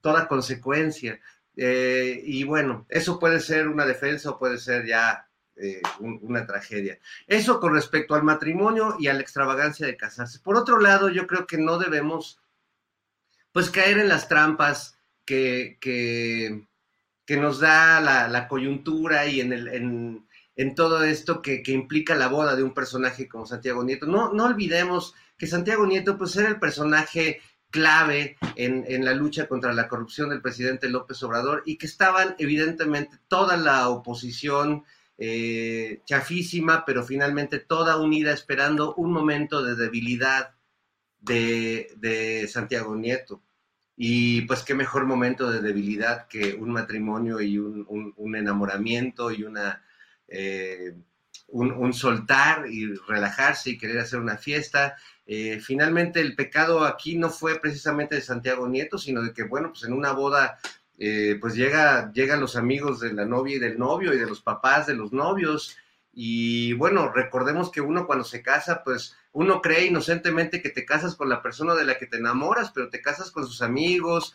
[0.00, 1.20] toda consecuencia.
[1.56, 5.25] Eh, y bueno, eso puede ser una defensa o puede ser ya
[5.56, 6.98] eh, un, una tragedia.
[7.26, 10.40] Eso con respecto al matrimonio y a la extravagancia de casarse.
[10.40, 12.40] Por otro lado, yo creo que no debemos
[13.52, 19.68] pues caer en las trampas que, que, nos da la, la, coyuntura y en el,
[19.68, 20.26] en,
[20.56, 24.06] en todo esto que, que, implica la boda de un personaje como Santiago Nieto.
[24.06, 29.48] No, no olvidemos que Santiago Nieto pues era el personaje clave en, en, la lucha
[29.48, 34.84] contra la corrupción del presidente López Obrador y que estaban evidentemente toda la oposición
[35.18, 40.54] eh, chafísima, pero finalmente toda unida esperando un momento de debilidad
[41.20, 43.42] de, de Santiago Nieto.
[43.96, 49.30] Y pues qué mejor momento de debilidad que un matrimonio y un, un, un enamoramiento
[49.32, 49.82] y una
[50.28, 50.94] eh,
[51.48, 54.96] un, un, soltar y relajarse y querer hacer una fiesta.
[55.26, 59.70] Eh, finalmente el pecado aquí no fue precisamente de Santiago Nieto, sino de que, bueno,
[59.70, 60.58] pues en una boda,
[60.98, 64.40] eh, pues llega, llegan los amigos de la novia y del novio y de los
[64.40, 65.76] papás de los novios.
[66.12, 71.14] Y bueno, recordemos que uno cuando se casa, pues uno cree inocentemente que te casas
[71.14, 74.34] con la persona de la que te enamoras, pero te casas con sus amigos,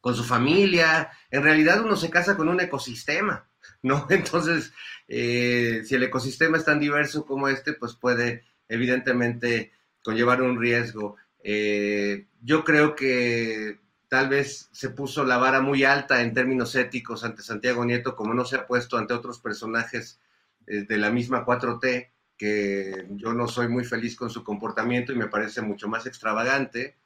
[0.00, 1.10] con su familia.
[1.30, 3.46] En realidad uno se casa con un ecosistema
[3.82, 4.06] ¿no?
[4.10, 4.72] Entonces,
[5.08, 9.72] eh, si el ecosistema es tan diverso como este, pues puede evidentemente
[10.02, 11.16] conllevar un riesgo.
[11.42, 13.78] Eh, yo creo que
[14.12, 18.34] tal vez se puso la vara muy alta en términos éticos ante Santiago Nieto, como
[18.34, 20.20] no se ha puesto ante otros personajes
[20.66, 25.16] eh, de la misma 4T, que yo no soy muy feliz con su comportamiento y
[25.16, 26.98] me parece mucho más extravagante.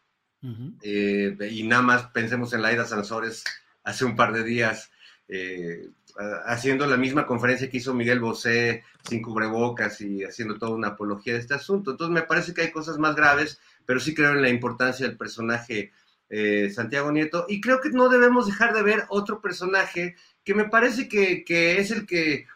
[0.83, 3.45] Eh, y nada más pensemos en Laida Sansores
[3.85, 4.91] hace un par de días,
[5.28, 5.89] eh,
[6.47, 11.35] haciendo la misma conferencia que hizo Miguel Bosé sin cubrebocas y haciendo toda una apología
[11.35, 11.93] de este asunto.
[11.93, 15.16] Entonces me parece que hay cosas más graves, pero sí creo en la importancia del
[15.16, 15.93] personaje
[16.28, 20.69] eh, Santiago Nieto y creo que no debemos dejar de ver otro personaje que me
[20.69, 22.47] parece que, que es el que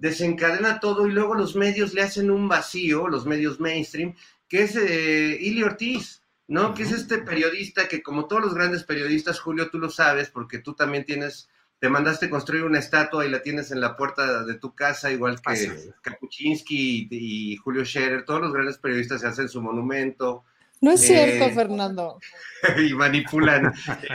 [0.00, 4.14] desencadena todo y luego los medios le hacen un vacío, los medios mainstream,
[4.48, 6.74] que es eh, Ili Ortiz, ¿no?
[6.74, 10.58] Que es este periodista que como todos los grandes periodistas, Julio, tú lo sabes, porque
[10.58, 11.48] tú también tienes,
[11.78, 15.40] te mandaste construir una estatua y la tienes en la puerta de tu casa, igual
[15.40, 20.44] que Kapuczynski y, Julio Scherer, todos los grandes periodistas se hacen su monumento.
[20.80, 22.18] No es cierto, eh, Fernando.
[22.78, 23.72] y manipulan.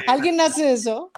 [0.07, 1.11] ¿Alguien hace eso?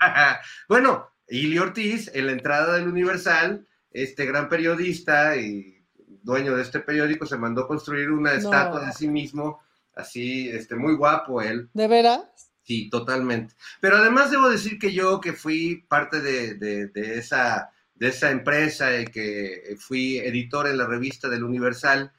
[0.68, 5.74] bueno, Ili Ortiz, en la entrada del Universal, este gran periodista y
[6.22, 9.60] dueño de este periódico se mandó construir una estatua de sí mismo,
[9.94, 11.68] así, este, muy guapo él.
[11.74, 12.22] ¿De veras?
[12.62, 13.54] Sí, totalmente.
[13.80, 19.04] Pero además debo decir que yo que fui parte de, esa, de esa empresa y
[19.04, 22.10] que fui editor en la revista del Universal,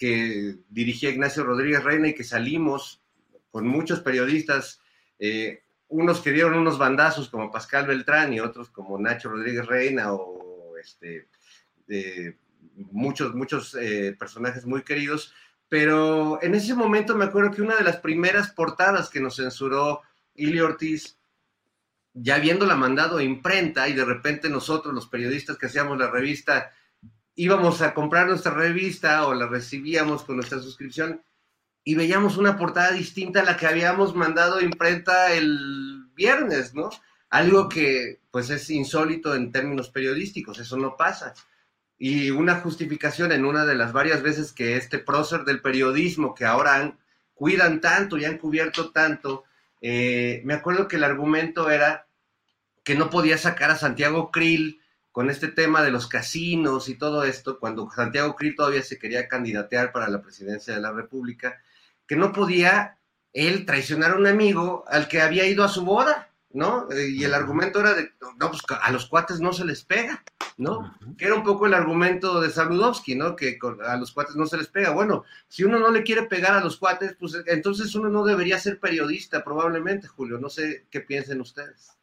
[0.00, 3.02] que dirigía Ignacio Rodríguez Reina y que salimos
[3.50, 4.80] con muchos periodistas,
[5.18, 10.14] eh, unos que dieron unos bandazos como Pascal Beltrán y otros como Nacho Rodríguez Reina
[10.14, 11.28] o este,
[12.90, 15.34] muchos, muchos eh, personajes muy queridos,
[15.68, 20.00] pero en ese momento me acuerdo que una de las primeras portadas que nos censuró
[20.34, 21.18] Ili Ortiz,
[22.14, 26.72] ya habiéndola mandado a imprenta y de repente nosotros, los periodistas que hacíamos la revista,
[27.34, 31.22] íbamos a comprar nuestra revista o la recibíamos con nuestra suscripción
[31.84, 36.90] y veíamos una portada distinta a la que habíamos mandado imprenta el viernes, ¿no?
[37.30, 41.34] Algo que pues es insólito en términos periodísticos, eso no pasa.
[41.98, 46.44] Y una justificación en una de las varias veces que este prócer del periodismo que
[46.44, 46.96] ahora
[47.34, 49.44] cuidan tanto y han cubierto tanto,
[49.80, 52.06] eh, me acuerdo que el argumento era
[52.84, 54.79] que no podía sacar a Santiago Krill
[55.20, 59.28] con este tema de los casinos y todo esto, cuando Santiago Krill todavía se quería
[59.28, 61.60] candidatear para la presidencia de la República,
[62.06, 62.96] que no podía
[63.34, 66.30] él traicionar a un amigo al que había ido a su boda.
[66.52, 66.90] ¿no?
[66.90, 70.24] Eh, y el argumento era de, no, pues a los cuates no se les pega,
[70.56, 70.96] ¿no?
[71.18, 73.36] Que era un poco el argumento de Saludowski, ¿no?
[73.36, 74.88] Que a los cuates no se les pega.
[74.88, 78.58] Bueno, si uno no le quiere pegar a los cuates, pues entonces uno no debería
[78.58, 80.38] ser periodista, probablemente, Julio.
[80.38, 81.99] No sé qué piensen ustedes.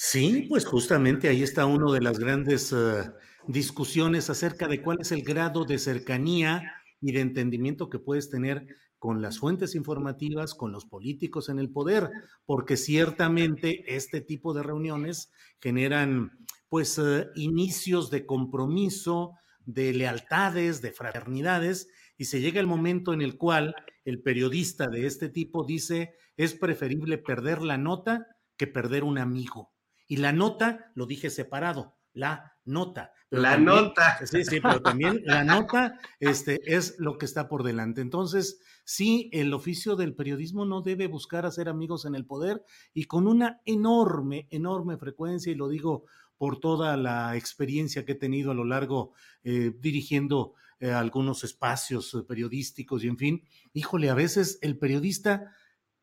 [0.00, 3.10] Sí, pues justamente ahí está una de las grandes eh,
[3.48, 8.64] discusiones acerca de cuál es el grado de cercanía y de entendimiento que puedes tener
[9.00, 12.10] con las fuentes informativas, con los políticos en el poder,
[12.46, 16.30] porque ciertamente este tipo de reuniones generan
[16.68, 19.32] pues eh, inicios de compromiso,
[19.66, 25.06] de lealtades, de fraternidades, y se llega el momento en el cual el periodista de
[25.06, 29.72] este tipo dice, es preferible perder la nota que perder un amigo.
[30.08, 33.12] Y la nota, lo dije separado, la nota.
[33.30, 34.18] la nota.
[34.26, 38.00] Sí, sí, pero también la nota este, es lo que está por delante.
[38.00, 43.04] Entonces, sí, el oficio del periodismo no debe buscar hacer amigos en el poder y
[43.04, 46.06] con una enorme, enorme frecuencia, y lo digo
[46.38, 49.12] por toda la experiencia que he tenido a lo largo
[49.42, 55.52] eh, dirigiendo eh, algunos espacios eh, periodísticos y en fin, híjole, a veces el periodista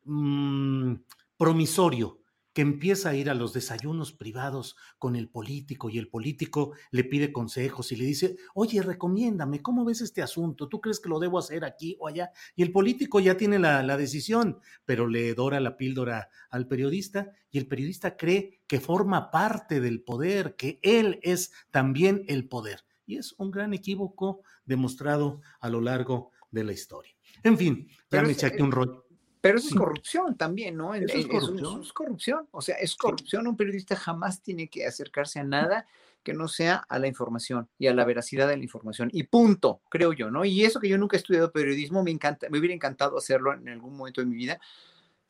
[0.04, 0.94] mm,
[1.38, 2.20] promisorio,
[2.56, 7.04] que empieza a ir a los desayunos privados con el político y el político le
[7.04, 10.66] pide consejos y le dice, oye, recomiéndame, ¿cómo ves este asunto?
[10.66, 12.30] ¿Tú crees que lo debo hacer aquí o allá?
[12.54, 17.58] Y el político ya tiene la, decisión, pero le dora la píldora al periodista y
[17.58, 22.86] el periodista cree que forma parte del poder, que él es también el poder.
[23.04, 27.12] Y es un gran equívoco demostrado a lo largo de la historia.
[27.42, 29.05] En fin, ya me eché aquí un rollo.
[29.46, 30.94] Pero eso es corrupción también, ¿no?
[30.94, 31.80] Eso es corrupción.
[31.80, 32.48] es corrupción.
[32.50, 33.46] O sea, es corrupción.
[33.46, 35.86] Un periodista jamás tiene que acercarse a nada
[36.24, 39.08] que no sea a la información y a la veracidad de la información.
[39.12, 40.44] Y punto, creo yo, ¿no?
[40.44, 43.68] Y eso que yo nunca he estudiado periodismo, me encanta, me hubiera encantado hacerlo en
[43.68, 44.58] algún momento de mi vida,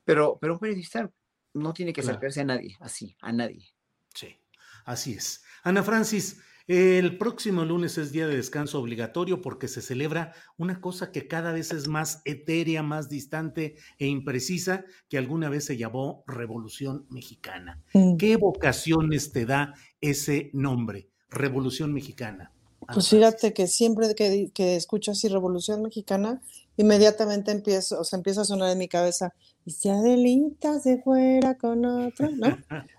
[0.06, 1.10] pero, pero un periodista
[1.52, 3.74] no tiene que acercarse a nadie, así, a nadie.
[4.14, 4.40] Sí,
[4.86, 5.44] así es.
[5.64, 11.12] Ana Francis, el próximo lunes es día de descanso obligatorio porque se celebra una cosa
[11.12, 16.24] que cada vez es más etérea, más distante e imprecisa, que alguna vez se llamó
[16.26, 17.82] Revolución Mexicana.
[17.94, 18.16] Mm.
[18.16, 22.52] ¿Qué vocaciones te da ese nombre, Revolución Mexicana?
[22.92, 26.40] Pues fíjate que siempre que, que escucho así Revolución Mexicana,
[26.76, 29.34] inmediatamente empiezo, o sea, empieza a sonar en mi cabeza,
[29.64, 32.46] y si Adelita se fuera con otro, ¿no?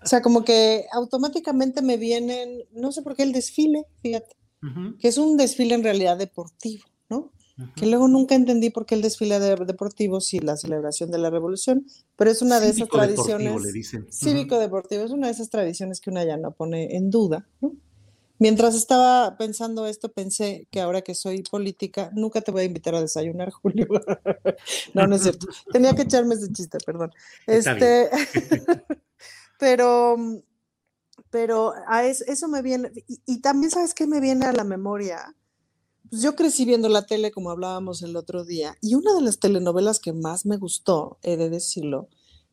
[0.04, 4.36] O sea, como que automáticamente me vienen, no sé por qué el desfile, fíjate,
[4.98, 7.32] que es un desfile en realidad deportivo, ¿no?
[7.74, 11.30] Que luego nunca entendí por qué el desfile de deportivos y la celebración de la
[11.30, 11.86] revolución,
[12.16, 13.62] pero es una de esas tradiciones.
[13.62, 14.06] le dicen.
[14.10, 17.72] Cívico deportivo es una de esas tradiciones que una ya no pone en duda, ¿no?
[18.38, 22.94] Mientras estaba pensando esto, pensé que ahora que soy política, nunca te voy a invitar
[22.94, 23.86] a desayunar, Julio.
[24.94, 25.46] no, no es cierto.
[25.72, 27.12] Tenía que echarme ese chiste, perdón.
[27.46, 28.08] Este,
[29.58, 30.16] pero,
[31.30, 34.64] pero a eso, eso me viene, y, y, también sabes qué me viene a la
[34.64, 35.34] memoria.
[36.08, 39.40] Pues yo crecí viendo la tele, como hablábamos el otro día, y una de las
[39.40, 42.08] telenovelas que más me gustó, he de decirlo,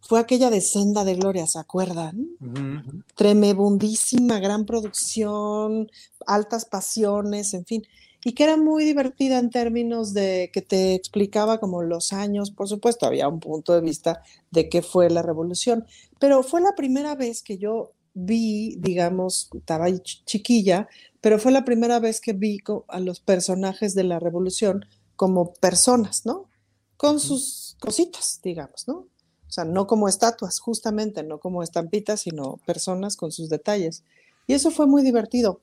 [0.07, 2.27] fue aquella de Senda de Gloria, ¿se acuerdan?
[2.39, 3.03] Uh -huh.
[3.15, 5.89] Tremebundísima, gran producción,
[6.27, 7.83] altas pasiones, en fin,
[8.23, 12.67] y que era muy divertida en términos de que te explicaba como los años, por
[12.67, 14.21] supuesto, había un punto de vista
[14.51, 15.85] de qué fue la revolución,
[16.19, 20.87] pero fue la primera vez que yo vi, digamos, estaba chiquilla,
[21.21, 26.25] pero fue la primera vez que vi a los personajes de la revolución como personas,
[26.25, 26.49] ¿no?
[26.97, 29.07] Con sus cositas, digamos, ¿no?
[29.47, 34.03] O sea, no como estatuas, justamente, no como estampitas, sino personas con sus detalles.
[34.47, 35.59] Y eso fue muy divertido.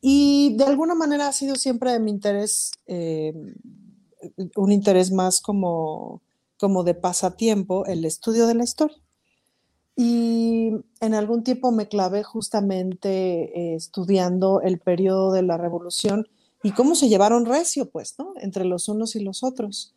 [0.00, 3.32] Y de alguna manera ha sido siempre de mi interés, eh,
[4.56, 6.20] un interés más como,
[6.58, 8.98] como de pasatiempo, el estudio de la historia.
[9.96, 16.28] Y en algún tiempo me clavé justamente eh, estudiando el periodo de la revolución
[16.62, 18.32] y cómo se llevaron recio, pues, ¿no?
[18.36, 19.94] Entre los unos y los otros,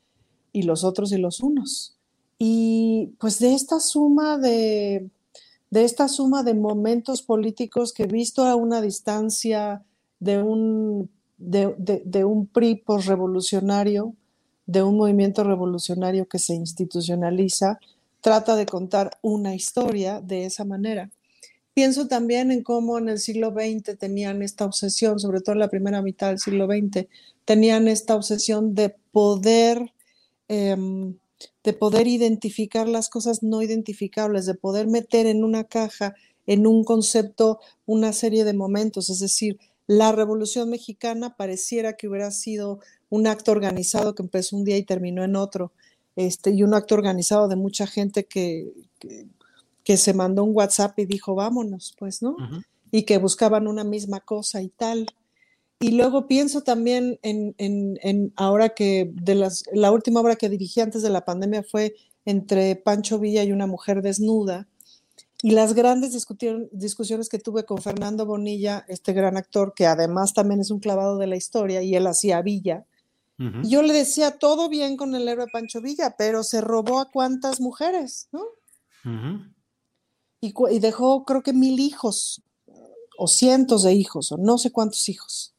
[0.53, 1.96] y los otros y los unos.
[2.39, 5.09] Y pues de esta suma de,
[5.69, 9.83] de esta suma de momentos políticos que visto a una distancia
[10.19, 14.13] de un, de, de, de un PRI revolucionario,
[14.65, 17.79] de un movimiento revolucionario que se institucionaliza,
[18.21, 21.09] trata de contar una historia de esa manera.
[21.73, 25.69] Pienso también en cómo en el siglo XX tenían esta obsesión, sobre todo en la
[25.69, 27.07] primera mitad del siglo XX,
[27.45, 29.93] tenían esta obsesión de poder
[30.47, 30.75] eh,
[31.63, 36.15] de poder identificar las cosas no identificables, de poder meter en una caja,
[36.45, 39.09] en un concepto, una serie de momentos.
[39.09, 44.63] Es decir, la Revolución Mexicana pareciera que hubiera sido un acto organizado que empezó un
[44.63, 45.71] día y terminó en otro,
[46.15, 49.27] este, y un acto organizado de mucha gente que, que,
[49.83, 52.31] que se mandó un WhatsApp y dijo, vámonos, pues, ¿no?
[52.31, 52.65] Uh -huh.
[52.91, 55.07] Y que buscaban una misma cosa y tal.
[55.79, 60.49] Y luego pienso también en, en, en, ahora que de las, la última obra que
[60.49, 61.95] dirigí antes de la pandemia fue
[62.25, 64.67] entre Pancho Villa y una mujer desnuda.
[65.43, 66.17] Y las grandes
[66.71, 71.19] discusiones que tuve con Fernando Bonilla, este gran actor, que además también es un clavado
[71.19, 72.85] de la historia, y él hacía Villa.
[73.37, 73.69] Uh -huh.
[73.69, 77.61] yo le decía, todo bien con el héroe Pancho Villa, pero se robó a cuántas
[77.61, 78.41] mujeres, ¿no?
[79.05, 79.53] Uh -huh.
[80.41, 82.41] y, y dejó, creo que mil hijos,
[83.15, 85.53] o cientos de hijos, o no sé cuántos hijos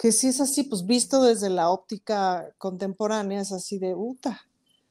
[0.00, 4.40] que si es así, pues visto desde la óptica contemporánea, es así de puta.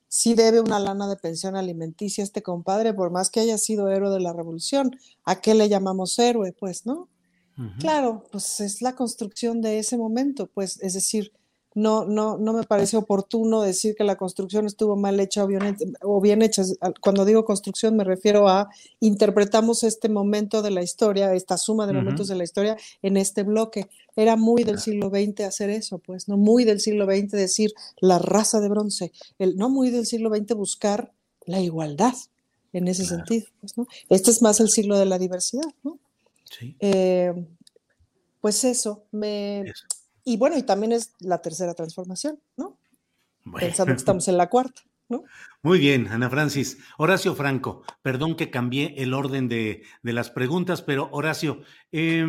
[0.07, 4.11] Sí debe una lana de pensión alimenticia este compadre, por más que haya sido héroe
[4.11, 4.95] de la revolución.
[5.26, 6.53] ¿A qué le llamamos héroe?
[6.53, 7.10] Pues, ¿no?
[7.57, 7.77] Uh -huh.
[7.80, 11.31] Claro, pues es la construcción de ese momento, pues, es decir,
[11.80, 15.77] no, no, no me parece oportuno decir que la construcción estuvo mal hecha o bien,
[16.01, 16.64] o bien, hecha.
[16.99, 18.69] Cuando digo construcción me refiero a
[18.99, 22.34] interpretamos este momento de la historia, esta suma de momentos uh -huh.
[22.34, 23.88] de la historia en este bloque.
[24.18, 28.19] Era muy del siglo XX hacer eso, pues, no muy del siglo XX decir la
[28.19, 31.14] raza de bronce, el, no muy del siglo XX buscar
[31.45, 32.15] la igualdad
[32.73, 33.26] en ese claro.
[33.26, 33.47] sentido.
[33.61, 33.88] Pues, ¿no?
[34.10, 35.97] Este es más el siglo de la diversidad, ¿no?
[36.43, 36.76] Sí.
[36.81, 37.34] Eh,
[38.41, 39.61] pues eso, me...
[39.61, 39.98] Eso
[40.30, 42.77] y bueno, y también es la tercera transformación, ¿no?
[43.45, 43.65] Bueno.
[43.65, 45.23] Pensando que estamos en la cuarta, ¿no?
[45.64, 46.77] Muy bien, Ana Francis.
[46.99, 51.61] Horacio Franco, perdón que cambié el orden de, de las preguntas, pero Horacio,
[51.91, 52.23] eh,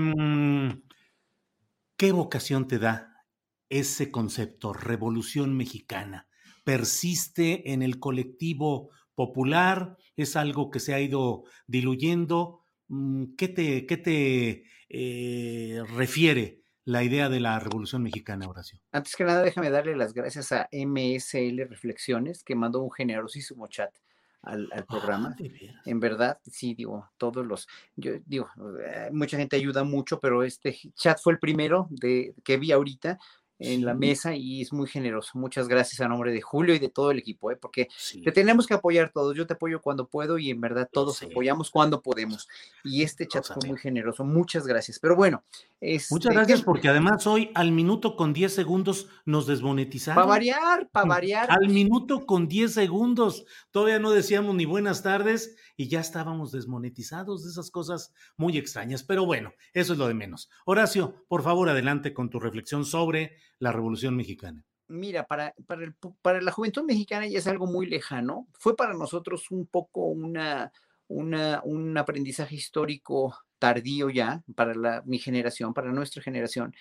[1.99, 3.27] ¿qué vocación te da
[3.69, 6.27] ese concepto, revolución mexicana?
[6.65, 9.99] ¿Persiste en el colectivo popular?
[10.17, 12.63] ¿Es algo que se ha ido diluyendo?
[12.89, 16.60] Mm, ¿Qué te, qué te eh, refiere?
[16.91, 18.81] La idea de la Revolución Mexicana, Horacio.
[18.91, 23.95] Antes que nada, déjame darle las gracias a MSL Reflexiones, que mandó un generosísimo chat
[24.43, 25.37] al, al programa.
[25.39, 25.45] Oh,
[25.85, 28.49] en verdad, sí, digo, todos los, yo digo,
[28.85, 33.21] eh, mucha gente ayuda mucho, pero este chat fue el primero de, que vi ahorita
[33.61, 33.85] en sí.
[33.85, 35.33] la mesa y es muy generoso.
[35.35, 37.57] Muchas gracias a nombre de Julio y de todo el equipo, ¿eh?
[37.57, 38.23] porque sí.
[38.23, 39.37] te tenemos que apoyar todos.
[39.37, 41.27] Yo te apoyo cuando puedo y en verdad todos sí.
[41.27, 42.49] apoyamos cuando podemos.
[42.83, 44.25] Y este chat fue muy generoso.
[44.25, 44.99] Muchas gracias.
[44.99, 45.45] Pero bueno.
[45.81, 50.17] Este, Muchas gracias porque además hoy al minuto con 10 segundos nos desmonetizaron.
[50.17, 51.51] Para variar, para variar.
[51.51, 53.45] Al minuto con 10 segundos.
[53.71, 59.03] Todavía no decíamos ni buenas tardes y ya estábamos desmonetizados de esas cosas muy extrañas.
[59.03, 60.51] Pero bueno, eso es lo de menos.
[60.67, 64.63] Horacio, por favor, adelante con tu reflexión sobre la Revolución Mexicana.
[64.89, 65.91] mira, para, para,
[66.21, 68.47] para la juventud mexicana ya es algo muy lejano.
[68.59, 70.71] Fue para nosotros un poco una,
[71.09, 76.75] una, un aprendizaje histórico tardío ya, para la, mi generación, para nuestra generación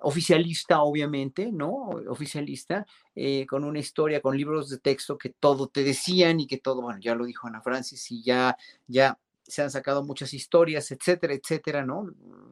[0.00, 1.88] oficialista, obviamente, ¿no?
[2.08, 6.58] Oficialista, eh, con una historia, con libros de texto que todo te decían y que
[6.58, 8.56] todo, bueno, ya lo dijo Ana Francis y ya,
[8.86, 12.10] ya se han sacado muchas historias, etcétera, etcétera, ¿no?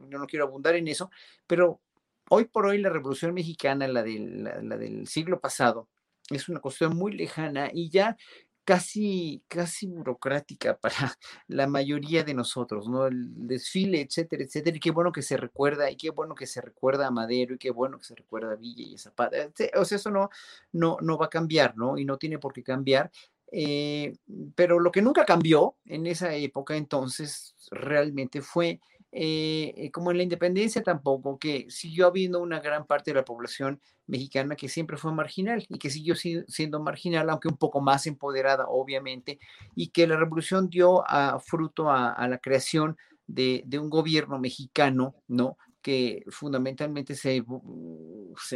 [0.09, 1.11] Yo no quiero abundar en eso,
[1.45, 1.81] pero
[2.29, 5.87] hoy por hoy la Revolución Mexicana, la del, la del siglo pasado,
[6.29, 8.17] es una cuestión muy lejana y ya
[8.65, 10.95] casi, casi burocrática para
[11.47, 13.07] la mayoría de nosotros, ¿no?
[13.07, 16.61] El desfile, etcétera, etcétera, y qué bueno que se recuerda, y qué bueno que se
[16.61, 19.37] recuerda a Madero, y qué bueno que se recuerda a Villa y a Zapata,
[19.75, 20.29] o sea, eso no,
[20.73, 21.97] no, no va a cambiar, ¿no?
[21.97, 23.11] Y no tiene por qué cambiar,
[23.51, 24.17] eh,
[24.55, 28.81] pero lo que nunca cambió en esa época entonces realmente fue
[29.17, 33.23] eh, eh, como en la independencia tampoco, que siguió habiendo una gran parte de la
[33.23, 38.07] población mexicana que siempre fue marginal y que siguió siendo marginal, aunque un poco más
[38.07, 39.39] empoderada, obviamente,
[39.73, 45.57] y que la revolución dio a, fruto a, la creación de, un gobierno mexicano, ¿no?
[45.85, 47.43] Que fundamentalmente se,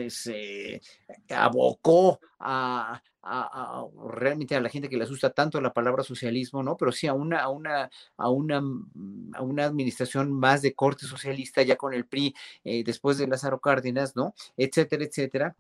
[0.09, 0.81] se,
[1.29, 2.99] abocó a,
[4.15, 6.75] realmente a la gente que le asusta tanto la palabra socialismo, ¿no?
[6.75, 7.87] Pero sí a una, a una,
[8.17, 12.33] a una, mm, a una administración más de corte socialista ya con el PRI
[12.63, 14.33] eh, después de Lázaro Cárdenas, ¿no?
[14.57, 15.55] Etcétera, etcétera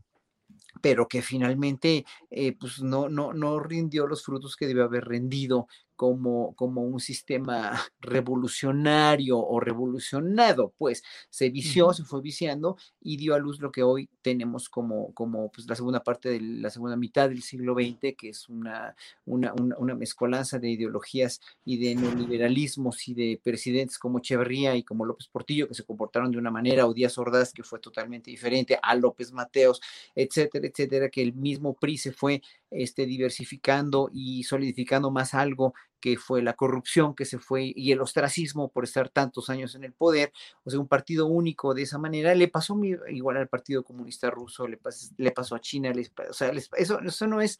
[0.81, 5.67] pero que finalmente eh, pues no, no, no rindió los frutos que debió haber rendido
[5.99, 13.35] como, como un sistema revolucionario o revolucionado, pues se vició, se fue viciando y dio
[13.35, 16.95] a luz lo que hoy tenemos como, como pues, la segunda parte de la segunda
[16.95, 18.95] mitad del siglo XX, que es una,
[19.25, 25.03] una, una, mezcolanza de ideologías y de neoliberalismos y de presidentes como Echeverría y como
[25.03, 28.79] López Portillo, que se comportaron de una manera, o Díaz Ordaz, que fue totalmente diferente,
[28.81, 29.81] a López Mateos,
[30.15, 36.17] etcétera, etcétera, que el mismo PRI se fue este, diversificando y solidificando más algo que
[36.17, 39.93] fue la corrupción que se fue y el ostracismo por estar tantos años en el
[39.93, 40.31] poder,
[40.63, 44.67] o sea, un partido único de esa manera, le pasó igual al Partido Comunista Ruso,
[44.67, 44.79] le,
[45.17, 45.91] le pasó a China,
[46.29, 47.57] o sea, eso, eso no es,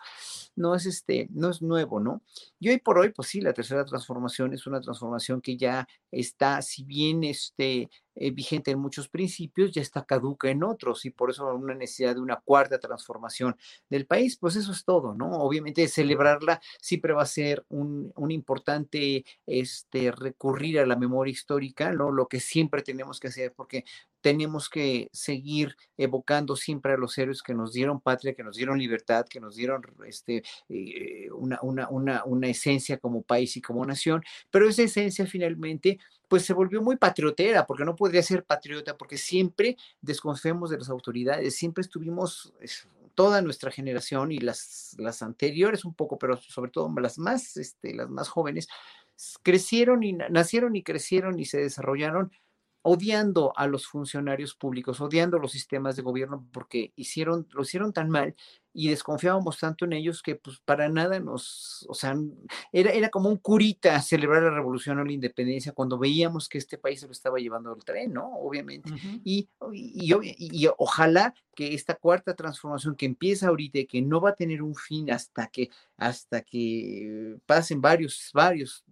[0.55, 2.21] no es este, no es nuevo, ¿no?
[2.59, 6.61] Y hoy por hoy, pues sí, la tercera transformación es una transformación que ya está,
[6.61, 7.89] si bien este,
[8.21, 12.15] eh, vigente en muchos principios, ya está caduca en otros y por eso una necesidad
[12.15, 13.55] de una cuarta transformación
[13.89, 15.31] del país, pues eso es todo, ¿no?
[15.41, 22.11] Obviamente celebrarla siempre va a ser un, importante este, recurrir a la memoria histórica, ¿no?
[22.11, 23.85] Lo que siempre tenemos que hacer, porque
[24.21, 28.77] tenemos que seguir evocando siempre a los héroes que nos dieron patria, que nos dieron
[28.77, 34.23] libertad, que nos dieron este, eh, una, una, una, esencia como país y como nación,
[34.51, 39.17] pero esa esencia finalmente pues se volvió muy patriotera, porque no podría ser patriota, porque
[39.17, 42.53] siempre desconfiamos de las autoridades, siempre estuvimos,
[43.19, 47.93] toda nuestra generación y las, las anteriores un poco, pero sobre todo las más, este,
[47.93, 48.69] las más jóvenes,
[49.43, 52.31] crecieron y nacieron y crecieron y se desarrollaron
[52.81, 58.09] odiando a los funcionarios públicos, odiando los sistemas de gobierno porque hicieron, lo hicieron tan
[58.09, 58.35] mal
[58.71, 62.15] y desconfiábamos tanto en ellos que pues para nada nos, o sea,
[62.71, 66.77] era, era como un curita celebrar la revolución o la independencia cuando veíamos que este
[66.77, 68.31] país se lo estaba llevando al tren, ¿no?
[68.35, 68.91] Obviamente.
[69.23, 74.29] y, y, y, ojalá que esta cuarta transformación que empieza ahorita y que no va
[74.29, 78.85] a tener un fin hasta que, hasta que pasen varios, varios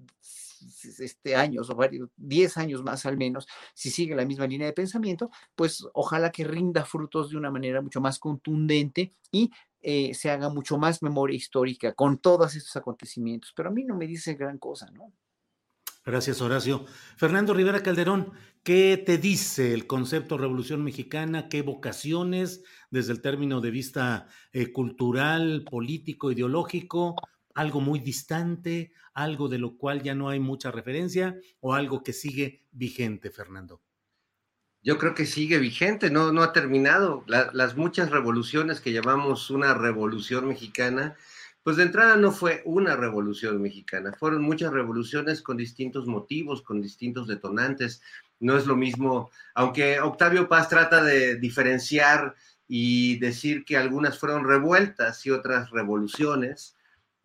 [0.61, 4.73] este, años o varios, 10 años más al menos, si sigue la misma línea de
[4.73, 9.51] pensamiento, pues ojalá que rinda frutos de una manera mucho más contundente y
[9.81, 13.53] eh, se haga mucho más memoria histórica con todos estos acontecimientos.
[13.55, 15.13] Pero a mí no me dice gran cosa, ¿no?
[16.07, 16.85] Gracias, Horacio.
[17.17, 18.31] Fernando Rivera Calderón,
[18.63, 21.49] ¿qué te dice el concepto Revolución Mexicana?
[21.49, 27.15] ¿Qué vocaciones desde el término de vista eh, cultural, político, ideológico?
[27.57, 32.13] Algo muy distante, algo de lo cual ya no hay mucha referencia o algo que
[32.13, 33.81] sigue vigente, Fernando?
[34.83, 37.23] Yo creo que sigue vigente, no, no ha terminado.
[37.25, 41.15] las muchas revoluciones que llamamos una revolución mexicana,
[41.63, 46.79] pues de entrada no fue una revolución mexicana, fueron muchas revoluciones con distintos motivos, con
[46.79, 48.03] distintos detonantes.
[48.39, 52.35] No es lo mismo, aunque Octavio Paz trata de diferenciar
[52.67, 56.76] y decir que algunas fueron revueltas y otras revoluciones,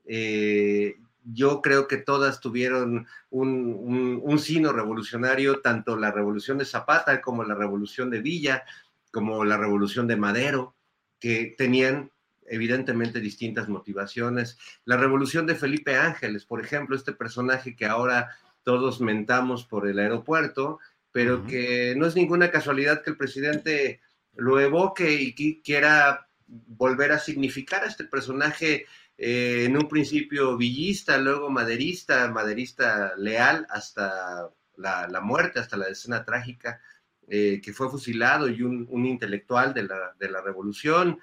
[0.04, 7.20] eh, yo creo que todas tuvieron un, un, sino revolucionario, tanto la revolución de Zapata
[7.20, 8.64] como la revolución de Villa,
[9.12, 10.74] como la revolución de Madero,
[11.20, 12.10] que tenían
[12.46, 14.58] evidentemente distintas motivaciones.
[14.84, 18.30] La revolución de Felipe Ángeles, por ejemplo, este personaje que ahora
[18.64, 20.80] todos mentamos por el aeropuerto,
[21.12, 24.00] pero que no es ninguna casualidad que el presidente
[24.34, 28.86] lo evoque y quiera volver a significar a este personaje
[29.18, 36.24] eh, en un principio villista, luego maderista, maderista leal hasta la, muerte, hasta la escena
[36.24, 36.80] trágica,
[37.28, 41.20] eh, que fue fusilado y un, intelectual de la, revolución,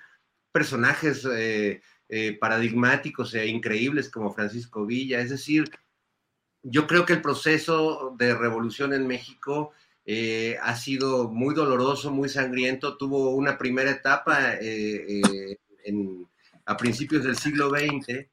[0.52, 1.82] personajes eh,
[2.40, 5.70] paradigmáticos e increíbles como Francisco Villa, es decir,
[6.64, 9.72] yo creo que el proceso de revolución en México
[10.61, 16.28] ha sido muy doloroso, muy sangriento, tuvo una primera etapa en
[16.70, 18.28] a principios del siglo XX,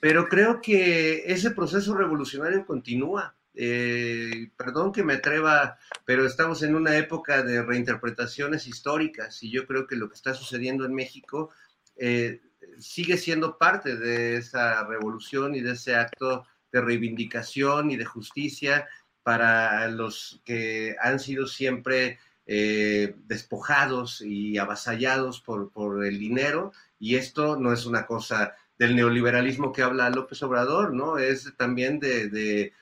[0.00, 3.36] pero creo que ese proceso revolucionario continúa.
[3.54, 9.64] Eh, perdón que me atreva, pero estamos en una época de reinterpretaciones históricas y yo
[9.64, 11.50] creo que lo que está sucediendo en México
[11.96, 12.40] eh,
[12.80, 18.88] sigue siendo parte de esa revolución y de ese acto de reivindicación y de justicia
[19.22, 27.16] para los que han sido siempre eh, despojados y avasallados por, por el dinero y
[27.16, 31.18] esto no es una cosa del neoliberalismo que habla López Obrador, ¿no?
[31.18, 32.72] Es también de,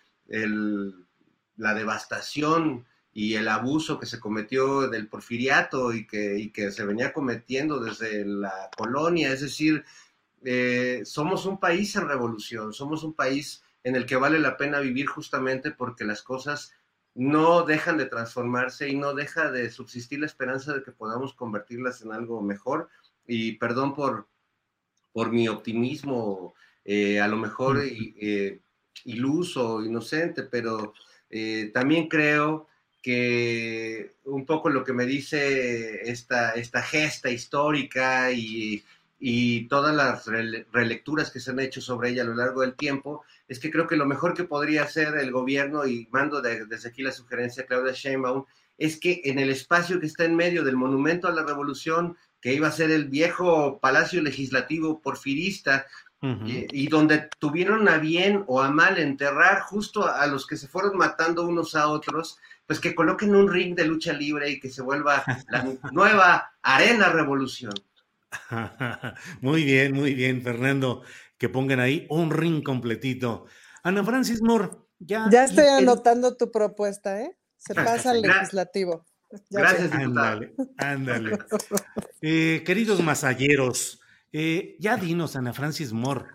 [1.56, 7.80] la devastación y el abuso que se cometió del porfiriato y que, se venía cometiendo
[7.80, 9.32] desde la colonia.
[9.32, 9.84] Es decir,
[10.44, 14.80] eh, somos un país en revolución, somos un país en el que vale la pena
[14.80, 16.72] vivir justamente porque las cosas
[17.14, 22.02] no dejan de transformarse y no deja de subsistir la esperanza de que podamos convertirlas
[22.02, 22.90] en algo mejor
[23.26, 24.28] y perdón por,
[25.12, 26.54] por mi optimismo,
[26.84, 28.60] eh, a lo mejor eh,
[29.04, 30.94] iluso, inocente, pero
[31.30, 32.68] eh, también creo
[33.02, 38.84] que un poco lo que me dice esta, esta gesta histórica y,
[39.68, 40.26] todas las
[40.72, 43.88] relecturas que se han hecho sobre ella a lo largo del tiempo, es que creo
[43.88, 47.66] que lo mejor que podría hacer el gobierno, y mando desde aquí la sugerencia a
[47.66, 48.44] Claudia Sheinbaum,
[48.78, 52.16] es que en el espacio que está en medio del monumento a la revolución
[52.46, 55.84] que iba a ser el viejo Palacio Legislativo porfirista,
[56.44, 60.96] y, donde tuvieron a bien o a mal enterrar justo a los que se fueron
[60.96, 64.80] matando unos a otros, pues que coloquen un ring de lucha libre y que se
[64.80, 67.74] vuelva la nueva arena revolución.
[69.40, 71.02] Muy bien, muy bien, Fernando,
[71.38, 73.46] que pongan ahí un ring completito.
[73.82, 74.70] Ana Francis Moore,
[75.00, 75.28] ya.
[75.32, 77.36] Ya estoy anotando tu propuesta, ¿eh?
[77.56, 79.04] Se pasa al legislativo.
[79.50, 81.38] Gracias, Ándale, ándale.
[82.20, 84.00] Eh, queridos masalleros,
[84.32, 86.26] eh, ya dinos, Ana Francis Moore,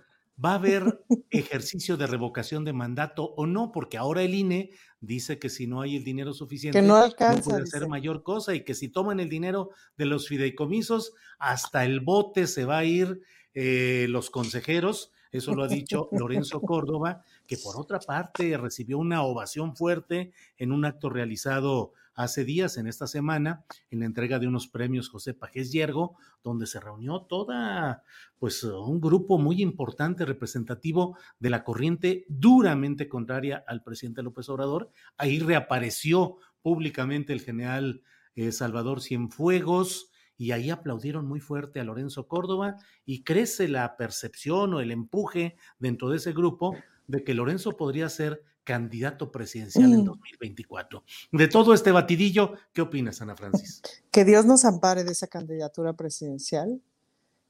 [0.43, 3.71] ¿va a haber ejercicio de revocación de mandato o no?
[3.71, 7.63] Porque ahora el INE dice que si no hay el dinero suficiente, no, alcanza, puede
[7.63, 12.47] hacer mayor cosa y que si toman el dinero de los fideicomisos, hasta el bote
[12.47, 13.21] se va a ir
[13.53, 15.11] eh, los consejeros.
[15.31, 20.71] Eso lo ha dicho Lorenzo Córdoba, que por otra parte recibió una ovación fuerte en
[20.71, 21.93] un acto realizado
[22.23, 26.67] hace días, en esta semana, en la entrega de unos premios José Pajés Yergo, donde
[26.67, 28.03] se reunió toda,
[28.37, 34.91] pues, un grupo muy importante, representativo de la corriente duramente contraria al presidente López Obrador.
[35.17, 38.03] Ahí reapareció públicamente el general
[38.35, 44.73] eh, Salvador Cienfuegos, y ahí aplaudieron muy fuerte a Lorenzo Córdoba y crece la percepción
[44.73, 46.75] o el empuje dentro de ese grupo
[47.05, 51.03] de que Lorenzo podría ser candidato presidencial en 2024.
[51.31, 51.37] Mm.
[51.37, 53.81] De todo este batidillo, ¿qué opinas, Ana Francis?
[54.09, 56.81] Que Dios nos ampare de esa candidatura presidencial.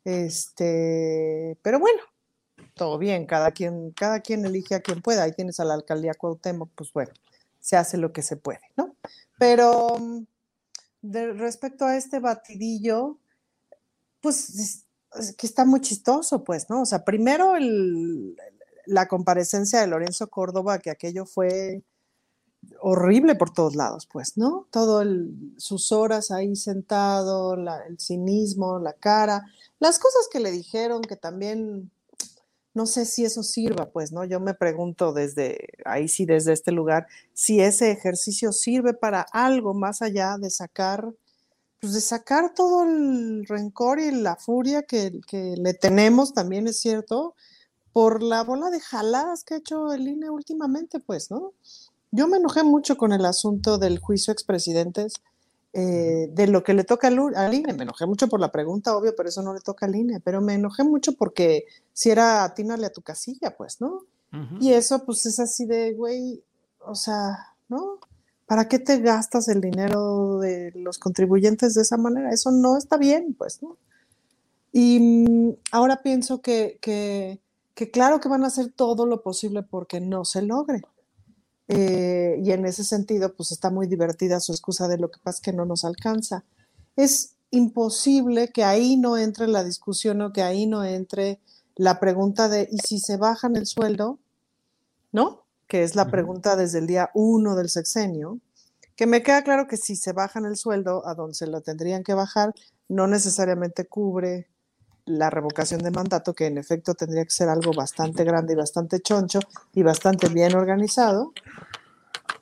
[0.03, 2.02] Este, pero bueno,
[2.73, 5.22] todo bien, cada quien, cada quien elige a quien pueda.
[5.22, 7.11] Ahí tienes a la alcaldía Cuauhtémoc, pues bueno,
[7.60, 8.95] se hace lo que se puede, ¿no?
[9.38, 10.23] Pero mm,
[11.03, 13.19] de, respecto a este batidillo,
[14.22, 14.85] pues
[15.19, 16.81] es que está muy chistoso, pues, ¿no?
[16.81, 18.35] O sea, primero el,
[18.86, 21.84] la comparecencia de Lorenzo Córdoba, que aquello fue
[22.80, 24.68] horrible por todos lados, pues, ¿no?
[24.72, 25.03] Todo
[25.58, 29.45] sus horas ahí sentado, el cinismo, la cara,
[29.80, 31.91] las cosas que le dijeron que también
[32.74, 34.24] no sé si eso sirva, pues, ¿no?
[34.24, 39.74] Yo me pregunto desde ahí sí, desde este lugar, si ese ejercicio sirve para algo
[39.74, 41.14] más allá de sacar,
[41.80, 46.80] pues de sacar todo el rencor y la furia que, que le tenemos, también es
[46.80, 47.36] cierto,
[47.93, 51.53] por la bola de jaladas que ha hecho el INE últimamente, pues, ¿no?
[52.11, 55.13] Yo me enojé mucho con el asunto del juicio expresidentes,
[55.73, 57.73] eh, de lo que le toca al, INE.
[57.73, 60.19] Me enojé mucho por la pregunta, obvio, pero eso no le toca al INE.
[60.19, 64.03] Pero me enojé mucho porque si era atínale a tu casilla, pues, ¿no?
[64.61, 66.41] Y eso, pues, es así de, güey,
[66.80, 67.99] o sea, ¿no?
[68.45, 72.31] ¿Para qué te gastas el dinero de los contribuyentes de esa manera?
[72.31, 73.77] Eso no está bien, pues, ¿no?
[74.72, 77.41] Y mm, ahora pienso que, que
[77.73, 80.81] que claro que van a hacer todo lo posible porque no se logre.
[81.68, 85.41] Eh, y en ese sentido, pues está muy divertida su excusa de lo que pasa
[85.41, 86.43] que no nos alcanza.
[86.95, 91.39] Es, imposible que ahí no entre la discusión o que ahí no entre
[91.76, 94.19] la pregunta de, ¿y si se bajan el sueldo?
[95.11, 95.43] ¿No?
[95.68, 98.39] Que es la pregunta desde el día uno del sexenio,
[98.95, 102.03] que me queda claro que si se bajan el sueldo a donde se lo tendrían
[102.03, 102.53] que bajar,
[102.88, 104.49] no necesariamente cubre
[105.06, 108.99] la revocación de mandato, que en efecto tendría que ser algo bastante grande y bastante
[108.99, 109.40] choncho
[109.73, 111.34] y bastante bien organizado.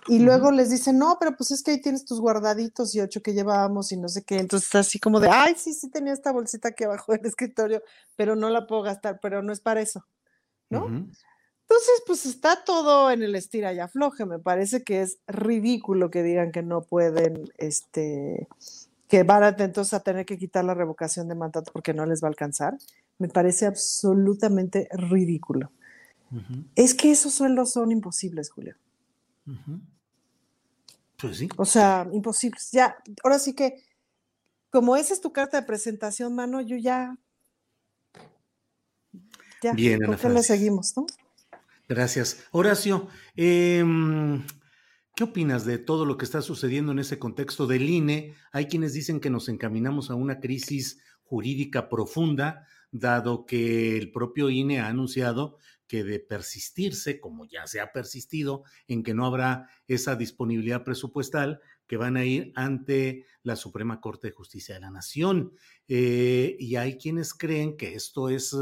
[0.07, 3.22] Y luego les dicen, no, pero pues es que ahí tienes tus guardaditos y ocho
[3.22, 4.40] que llevábamos y no sé qué.
[4.40, 7.84] Entonces, así como de, ay, sí, sí tenía esta bolsita aquí abajo del escritorio,
[8.15, 10.06] pero no la puedo gastar, pero no es para eso,
[10.69, 10.88] ¿no?
[10.88, 14.26] Entonces, pues está todo en el estira y afloje.
[14.26, 18.48] Me parece que es ridículo que digan que no pueden, este,
[19.10, 22.27] que van atentos a tener que quitar la revocación de mandato porque no les va
[22.27, 22.77] a alcanzar.
[23.18, 25.72] Me parece absolutamente ridículo.
[26.76, 28.76] Es que esos sueldos son imposibles, Julio.
[31.18, 31.49] Pues sí.
[31.57, 32.69] O sea, imposibles.
[32.72, 33.84] Ya, ahora sí que,
[34.69, 37.18] como esa es tu carta de presentación, mano, yo ya.
[39.64, 41.07] Ya, Bien, ¿por qué le seguimos, no?
[41.90, 42.45] Gracias.
[42.52, 44.45] Horacio, em,
[45.20, 48.36] ¿qué opinas de todo lo que está sucediendo en ese contexto del INE?
[48.54, 54.50] Hay quienes dicen que nos encaminamos a una crisis jurídica profunda, dado que el propio
[54.50, 59.68] INE ha anunciado que de persistirse, como ya se ha persistido, en que no habrá
[59.88, 64.91] esa disponibilidad presupuestal, que van a ir ante la Suprema Corte de Justicia de la
[64.91, 65.52] Nación.
[65.90, 68.56] Eh, y hay quienes creen que esto es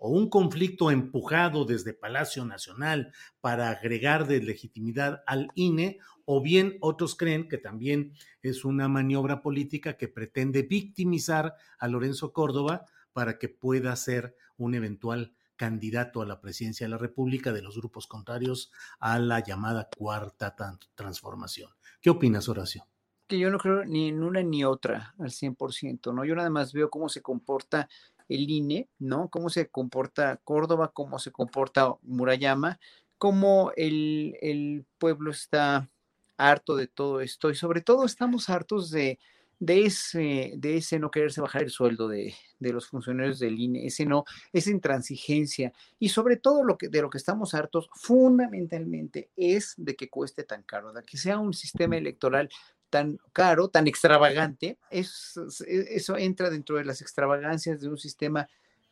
[0.00, 6.78] o un conflicto empujado desde Palacio Nacional para agregar de legitimidad al INE, o bien
[6.80, 13.38] otros creen que también es una maniobra política que pretende victimizar a Lorenzo Córdoba para
[13.38, 18.06] que pueda ser un eventual candidato a la presidencia de la República de los grupos
[18.06, 20.56] contrarios a la llamada cuarta
[20.94, 21.70] transformación.
[22.00, 22.86] ¿Qué opinas, Horacio?
[23.30, 26.24] que yo no creo ni en una ni otra al 100%, ¿no?
[26.24, 27.88] Yo nada más veo cómo se comporta
[28.30, 29.28] el INE, ¿no?
[29.28, 32.78] Cómo se comporta Córdoba, cómo se comporta Murayama,
[33.18, 35.90] cómo el, el pueblo está
[36.38, 39.18] harto de todo esto y sobre todo estamos hartos de,
[39.58, 43.86] de, ese, de ese no quererse bajar el sueldo de, de los funcionarios del INE,
[43.86, 45.72] ese no, esa intransigencia.
[45.98, 50.44] Y sobre todo lo que, de lo que estamos hartos fundamentalmente es de que cueste
[50.44, 52.48] tan caro, de que sea un sistema electoral
[52.90, 58.48] tan caro, tan extravagante, es- es- eso entra dentro de las extravagancias de un sistema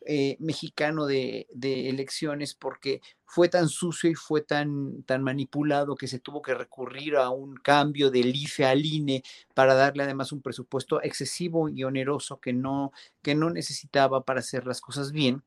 [0.07, 6.07] eh, mexicano de, de elecciones porque fue tan sucio y fue tan, tan manipulado que
[6.07, 9.23] se tuvo que recurrir a un cambio del IFE al INE
[9.55, 12.93] para darle además un presupuesto excesivo y oneroso que no,
[13.23, 15.43] que no necesitaba para hacer las cosas bien.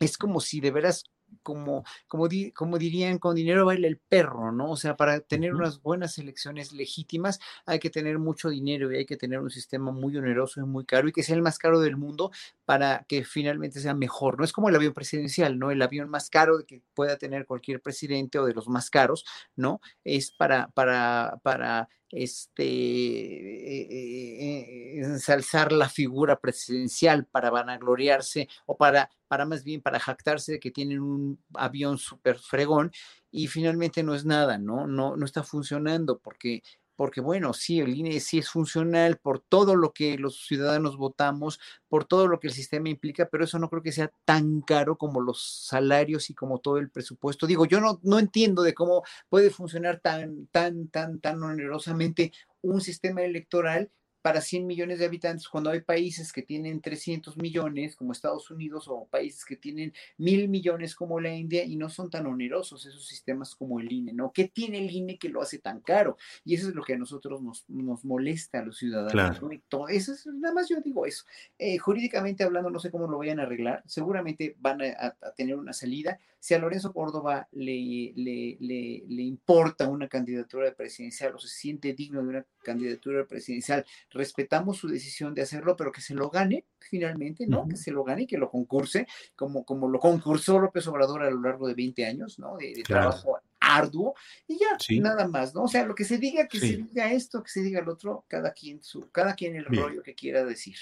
[0.00, 1.04] Es como si de veras
[1.42, 4.70] como, como, di- como dirían, con dinero baila el perro, ¿no?
[4.70, 9.06] O sea, para tener unas buenas elecciones legítimas hay que tener mucho dinero y hay
[9.06, 11.80] que tener un sistema muy oneroso y muy caro y que sea el más caro
[11.80, 12.30] del mundo
[12.64, 14.38] para que finalmente sea mejor.
[14.38, 15.70] No es como el avión presidencial, ¿no?
[15.70, 19.24] El avión más caro que pueda tener cualquier presidente o de los más caros,
[19.54, 19.80] ¿no?
[20.04, 28.76] Es para, para, para este, eh, eh, eh, ensalzar la figura presidencial, para vanagloriarse o
[28.76, 32.92] para, para más bien para jactarse de que tienen un avión súper fregón
[33.30, 34.86] y finalmente no es nada, ¿no?
[34.86, 36.62] No, no está funcionando porque
[36.96, 41.60] porque bueno, sí, el INE sí es funcional por todo lo que los ciudadanos votamos,
[41.88, 44.96] por todo lo que el sistema implica, pero eso no creo que sea tan caro
[44.96, 47.46] como los salarios y como todo el presupuesto.
[47.46, 52.32] Digo, yo no, no entiendo de cómo puede funcionar tan, tan, tan, tan onerosamente
[52.62, 53.90] un sistema electoral
[54.26, 58.88] para 100 millones de habitantes cuando hay países que tienen 300 millones como Estados Unidos
[58.88, 63.06] o países que tienen mil millones como la India y no son tan onerosos esos
[63.06, 64.32] sistemas como el INE, ¿no?
[64.32, 66.16] ¿Qué tiene el INE que lo hace tan caro?
[66.44, 69.12] Y eso es lo que a nosotros nos, nos molesta a los ciudadanos.
[69.12, 69.48] Claro.
[69.48, 69.60] ¿no?
[69.68, 71.22] Todo- eso es, nada más yo digo eso.
[71.56, 73.84] Eh, jurídicamente hablando, no sé cómo lo vayan a arreglar.
[73.86, 76.18] Seguramente van a, a- a tener una salida.
[76.40, 81.92] Si a Lorenzo Córdoba le, le, le, le importa una candidatura presidencial o se siente
[81.92, 86.64] digno de una candidatura presidencial, respetamos su decisión de hacerlo, pero que se lo gane
[86.80, 87.66] finalmente, ¿no?
[87.68, 91.30] Que se lo gane y que lo concurse, como, como lo concursó López Obrador a
[91.30, 92.56] lo largo de 20 años, ¿no?
[92.56, 93.10] De, de Claro.
[93.10, 94.14] trabajo arduo
[94.46, 95.00] y ya, Sí.
[95.00, 95.62] nada más, ¿no?
[95.64, 98.24] O sea, lo que se diga, que se diga esto, que se diga el otro,
[98.28, 99.82] cada quien su, cada quien el Bien.
[99.82, 100.76] rollo que quiera decir.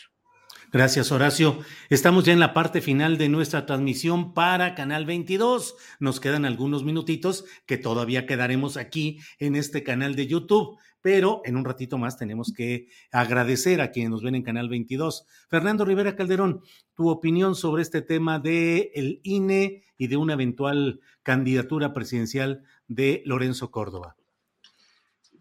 [0.73, 1.59] Gracias, Horacio.
[1.89, 5.77] Estamos ya en la parte final de nuestra transmisión para Canal 22.
[6.01, 11.59] Nos quedan algunos minutitos que todavía quedaremos aquí en este canal de YouTube, pero en
[11.59, 15.27] un ratito más tenemos que agradecer a quienes nos ven en Canal 22.
[15.51, 16.63] Fernando Rivera Calderón,
[16.95, 23.23] tu opinión sobre este tema de el INE y de una eventual candidatura presidencial de
[23.27, 24.17] Lorenzo Córdoba.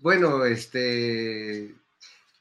[0.02, 1.74] Bueno, este,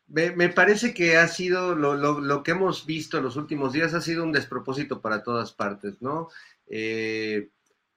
[0.09, 4.25] Me, parece que ha sido lo, que hemos visto en los últimos días, ha sido
[4.25, 6.29] un despropósito para todas partes, ¿no?
[6.67, 7.51] Eh,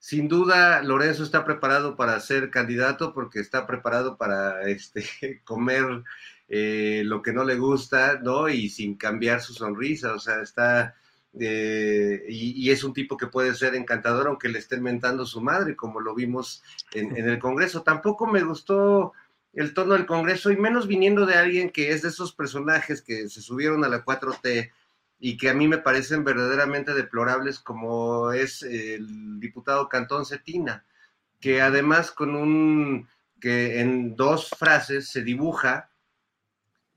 [0.06, 5.02] sin duda, Lorenzo está preparado para ser candidato porque está preparado para este,
[5.44, 6.04] comer
[6.48, 8.48] eh, lo que no le gusta, ¿no?
[8.48, 10.94] Y sin cambiar su sonrisa, o sea, está...
[11.40, 15.74] Eh, y, es un tipo que puede ser encantador aunque le estén mentando su madre,
[15.74, 16.62] como lo vimos
[16.92, 17.82] en, en el Congreso.
[17.82, 19.12] Tampoco me gustó
[19.54, 23.28] el tono del Congreso y menos viniendo de alguien que es de esos personajes que
[23.28, 24.70] se subieron a la 4T
[25.18, 30.84] y que a mí me parecen verdaderamente deplorables como es el diputado Cantón Cetina,
[31.40, 33.08] que además con un
[33.40, 35.90] que en dos frases se dibuja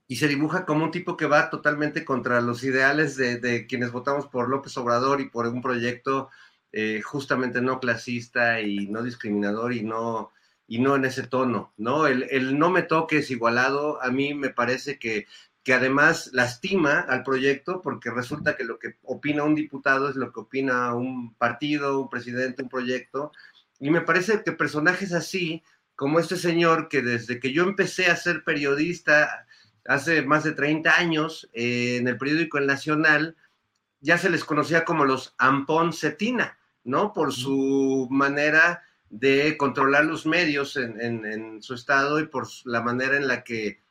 [0.06, 4.26] y se dibuja como un tipo que va totalmente contra los ideales de, quienes votamos
[4.26, 6.30] por López Obrador y por un proyecto
[6.72, 10.32] eh, justamente no clasista y no discriminador y no
[10.70, 12.06] y no en ese tono, ¿no?
[12.06, 15.26] El, no me toques igualado, a mí me parece que,
[15.62, 20.32] que además lastima al proyecto porque resulta que lo que opina un diputado es lo
[20.32, 23.32] que opina un partido, un presidente, un proyecto,
[23.78, 25.62] y me parece que personajes así,
[25.96, 29.46] como este señor que desde que yo empecé a ser periodista
[29.86, 33.36] hace más de 30 años eh, en el periódico El Nacional,
[34.00, 37.12] ya se les conocía como los Ampón Cetina, ¿no?
[37.12, 43.26] Por su manera de controlar los medios en, su estado y por la manera en
[43.26, 43.82] la que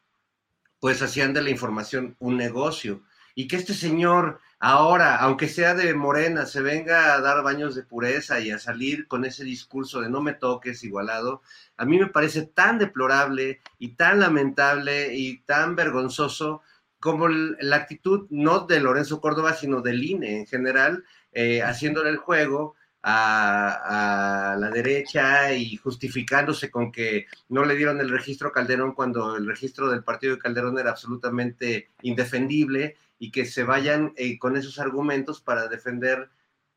[0.79, 3.03] pues hacían de la información un negocio.
[3.35, 7.83] Y que este señor ahora, aunque sea de Morena, se venga a dar baños de
[7.83, 11.41] pureza y a salir con ese discurso de no me toques igualado,
[11.77, 16.61] a mí me parece tan deplorable y tan lamentable y tan vergonzoso
[16.99, 22.17] como la actitud no de Lorenzo Córdoba, sino del INE en general, eh, haciéndole el
[22.17, 28.93] juego a, la derecha y justificándose con que no le dieron el registro a Calderón
[28.93, 34.37] cuando el registro del partido de Calderón era absolutamente indefendible y que se vayan eh,
[34.37, 36.29] con esos argumentos para defender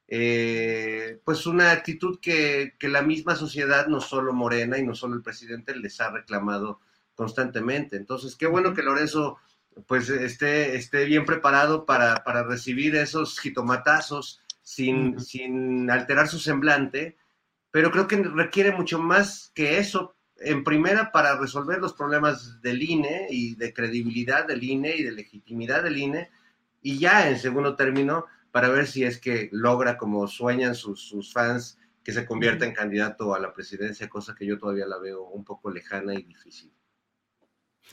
[0.08, 5.14] eh, pues una actitud que, que, la misma sociedad, no solo Morena y no solo
[5.14, 6.80] el presidente, les ha reclamado
[7.14, 7.96] constantemente.
[7.96, 9.38] Entonces, qué bueno que Lorenzo
[9.86, 17.16] pues esté, esté bien preparado para, para recibir esos jitomatazos sin, sin alterar su semblante,
[17.70, 22.82] pero creo que requiere mucho más que eso, en primera, para resolver los problemas del
[22.82, 26.30] INE y de credibilidad del INE y de legitimidad del INE,
[26.80, 31.32] y ya en segundo término, para ver si es que logra, como sueñan sus, sus
[31.32, 35.22] fans, que se convierta en candidato a la presidencia, cosa que yo todavía la veo
[35.22, 36.72] un poco lejana y difícil.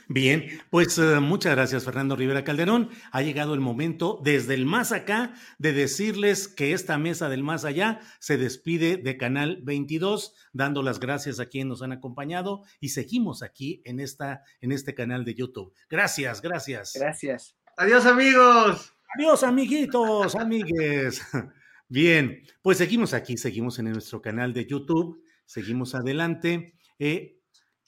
[0.07, 2.89] Bien, pues eh, muchas gracias Fernando Rivera Calderón.
[3.11, 7.65] Ha llegado el momento desde el más acá de decirles que esta mesa del más
[7.65, 12.89] allá se despide de Canal 22, dando las gracias a quienes nos han acompañado y
[12.89, 15.73] seguimos aquí en, esta, en este canal de YouTube.
[15.89, 16.93] Gracias, gracias.
[16.95, 17.55] Gracias.
[17.77, 18.93] Adiós amigos.
[19.15, 21.21] Adiós amiguitos, amigues.
[21.87, 26.75] Bien, pues seguimos aquí, seguimos en nuestro canal de YouTube, seguimos adelante.
[26.99, 27.39] Eh,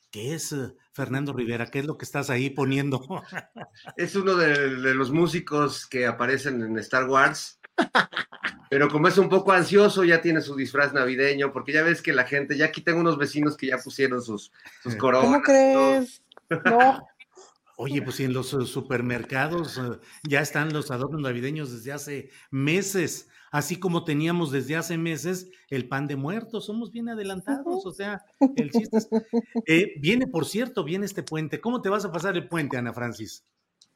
[0.09, 0.55] ¿Qué es
[0.93, 1.67] Fernando Rivera?
[1.67, 3.01] ¿Qué es lo que estás ahí poniendo?
[3.97, 7.59] Es uno de, los músicos que aparecen en Star Wars.
[8.69, 12.13] Pero como es un poco ansioso, ya tiene su disfraz navideño, porque ya ves que
[12.13, 14.51] la gente, ya aquí tengo unos vecinos que ya pusieron sus,
[14.81, 15.25] sus coronas.
[15.25, 16.21] ¿Cómo crees?
[16.65, 17.05] No.
[17.77, 23.27] Oye, pues en los eh, supermercados eh, ya están los adornos navideños desde hace meses
[23.51, 28.23] así como teníamos desde hace meses el pan de muertos, somos bien adelantados, o sea,
[28.55, 29.09] el chiste es,
[29.67, 32.93] eh, viene, por cierto, viene este puente, ¿cómo te vas a pasar el puente, Ana
[32.93, 33.43] Francis?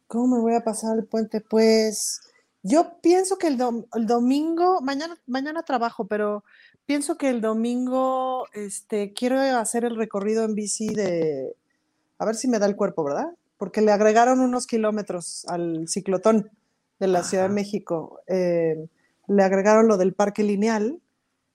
[0.07, 1.41] ¿Cómo me voy a pasar el puente?
[1.41, 2.22] Pues
[2.61, 6.44] yo pienso que el, domingo, mañana, mañana trabajo, pero
[6.86, 11.56] pienso que el domingo este, quiero hacer el recorrido en bici de,
[12.19, 13.30] a ver si me da el cuerpo, ¿verdad?
[13.57, 16.52] Porque le agregaron unos kilómetros al ciclotón
[16.99, 18.19] de la Ciudad de México.
[18.27, 18.88] Eh,
[19.27, 20.99] le agregaron lo del parque lineal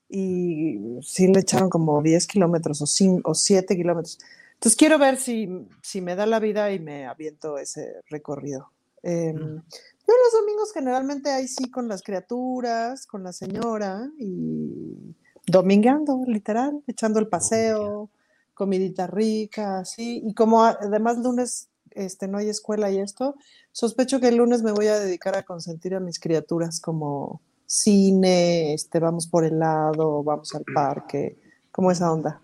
[0.08, 4.18] y sí le echaron como 10 kilómetros o, o 7 kilómetros.
[4.54, 5.48] Entonces quiero ver si,
[5.82, 8.70] si, me da la vida y me aviento ese recorrido.
[9.02, 15.14] Em, yo los domingos generalmente ahí sí con las criaturas, con la señora y
[15.46, 18.10] domingando, literal, echando el paseo,
[18.52, 20.20] comidita rica, sí.
[20.24, 23.36] Y como además lunes este, no hay escuela y esto,
[23.72, 27.40] sospecho que el lunes me voy a dedicar a consentir a mis criaturas como
[27.70, 31.38] cine, este, vamos por el lado, vamos al parque,
[31.70, 32.42] como esa onda.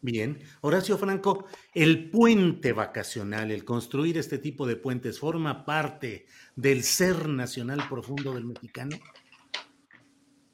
[0.00, 6.84] Bien, Horacio Franco, el puente vacacional, el construir este tipo de puentes, ¿forma parte del
[6.84, 8.96] ser nacional profundo del mexicano?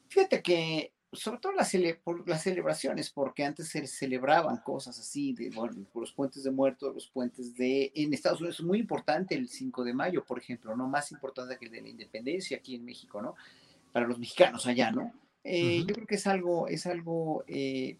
[0.07, 1.71] Fíjate que sobre todo las,
[2.03, 6.49] por las celebraciones, porque antes se celebraban cosas así, de, bueno, por los puentes de
[6.49, 7.91] muertos, los puentes de...
[7.93, 10.87] En Estados Unidos es muy importante el 5 de mayo, por ejemplo, ¿no?
[10.87, 13.35] Más importante que el de la independencia aquí en México, ¿no?
[13.95, 15.13] Para los mexicanos allá, ¿no?
[15.45, 17.97] Eh, yo creo que es algo, es algo eh,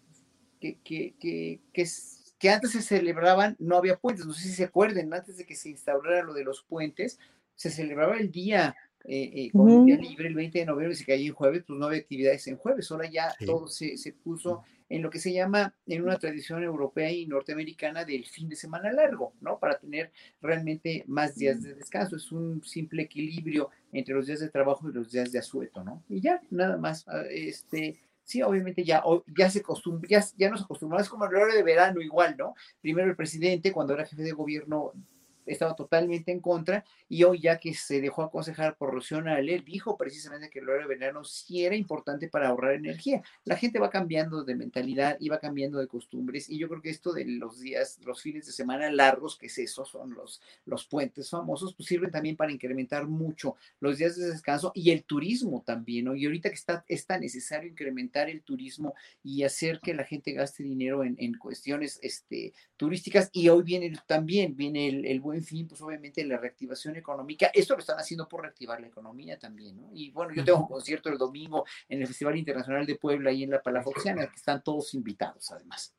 [0.60, 4.54] que, que, que, que, es, que antes se celebraban, no había puentes, no sé si
[4.54, 7.18] se acuerden, antes de que se instaurara lo de los puentes,
[7.54, 8.76] se celebraba el día
[9.08, 11.78] eh, eh, con un día libre el 20 de noviembre, se caía en jueves, pues
[11.78, 12.90] no había actividades en jueves.
[12.90, 17.10] Ahora ya todo se, se, puso en lo que se llama, en una tradición europea
[17.10, 19.58] y norteamericana, del fin de semana largo, ¿no?
[19.58, 22.16] Para tener realmente más días de descanso.
[22.16, 26.04] Es un simple equilibrio entre los días de trabajo y los días de asueto, ¿no?
[26.08, 27.06] Y ya, nada más.
[27.08, 29.02] Ah, este, sí, obviamente ya,
[29.36, 32.54] ya se acostumbra, ya, ya nos acostumbramos, es como el horario de verano igual, ¿no?
[32.80, 34.92] Primero el presidente, cuando era jefe de gobierno,
[35.46, 39.96] estaba totalmente en contra y hoy ya que se dejó aconsejar por Rocío él dijo
[39.96, 43.22] precisamente que el horario verano sí era importante para ahorrar energía.
[43.44, 46.90] La gente va cambiando de mentalidad y va cambiando de costumbres y yo creo que
[46.90, 50.86] esto de los días, los fines de semana largos, que es eso, son los, los
[50.86, 55.62] puentes famosos, pues sirven también para incrementar mucho los días de descanso y el turismo
[55.64, 56.14] también, ¿no?
[56.14, 60.32] Y ahorita que está, es tan necesario incrementar el turismo y hacer que la gente
[60.32, 65.35] gaste dinero en, en cuestiones este, turísticas y hoy viene también, viene el, el buen
[65.36, 69.38] en fin, pues obviamente la reactivación económica, esto lo están haciendo por reactivar la economía
[69.38, 69.90] también, ¿no?
[69.92, 73.42] Y bueno, yo tengo un concierto el domingo en el Festival Internacional de Puebla y
[73.42, 75.94] en la Palafoxiana, que están todos invitados además.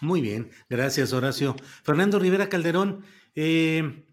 [0.00, 1.56] Muy bien, gracias Horacio.
[1.82, 4.06] Fernando Rivera Calderón, eh,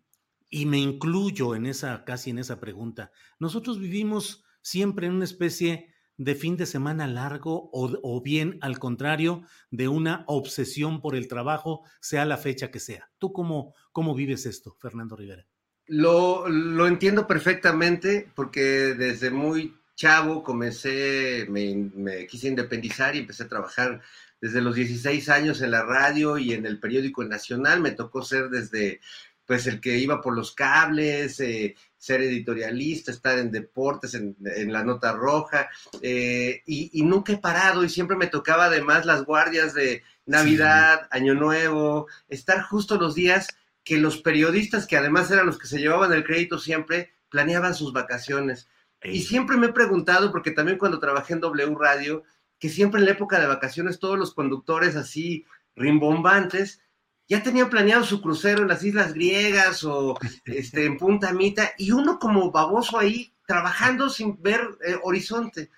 [0.49, 3.11] y me incluyo en esa, casi en esa pregunta.
[3.39, 8.79] Nosotros vivimos siempre en una especie de fin de semana largo o, o, bien al
[8.79, 13.09] contrario de una obsesión por el trabajo, sea la fecha que sea.
[13.17, 15.45] ¿Tú cómo, cómo vives esto, Fernando Rivera?
[15.87, 18.61] Lo, lo entiendo perfectamente porque
[18.95, 24.01] desde muy chavo comencé, me, quise independizar y empecé a trabajar
[24.41, 27.81] desde los 16 años en la radio y en el periódico Nacional.
[27.81, 28.99] Me tocó ser desde
[29.45, 31.75] pues el que iba por los cables, eh,
[32.05, 35.69] ser editorialista, estar en deportes, en, en la nota roja,
[36.03, 41.01] eh, y, y, nunca he parado y siempre me tocaba además las guardias de Navidad,
[41.01, 41.07] sí.
[41.09, 43.47] Año Nuevo, estar justo los días
[43.83, 47.91] que los periodistas, que además eran los que se llevaban el crédito siempre, planeaban sus
[47.91, 48.67] vacaciones.
[49.03, 52.23] Y siempre me he preguntado, porque también cuando trabajé en W Radio,
[52.59, 55.45] que siempre en la época de vacaciones todos los conductores así
[55.75, 56.81] rimbombantes,
[57.27, 61.91] ya tenían planeado su crucero en las islas griegas o este, en Punta Mita, y
[61.91, 65.69] uno como baboso ahí trabajando sin ver eh, horizonte.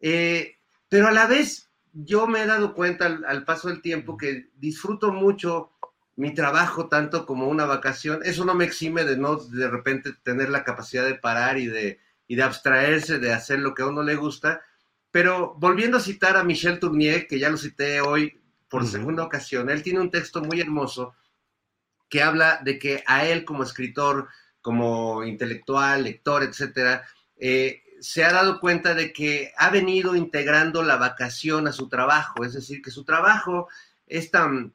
[0.00, 0.56] Eh,
[0.88, 4.50] pero a la vez yo me he dado cuenta al, al, paso del tiempo que
[4.56, 5.72] disfruto mucho
[6.16, 8.20] mi trabajo tanto como una vacación.
[8.24, 12.00] Eso no me exime de no de repente tener la capacidad de parar y de,
[12.26, 14.62] y de abstraerse, de hacer lo que a uno le gusta.
[15.10, 18.41] Pero volviendo a citar a Michel Tournier, que ya lo cité hoy
[18.72, 19.68] por segunda ocasión.
[19.68, 21.14] Él tiene un texto muy hermoso
[22.08, 24.28] que habla de que a él como escritor,
[24.62, 27.04] como intelectual, lector, etcétera,
[27.36, 32.44] eh, se ha dado cuenta de que ha venido integrando la vacación a su trabajo,
[32.44, 33.68] es decir, que su trabajo
[34.06, 34.74] es tan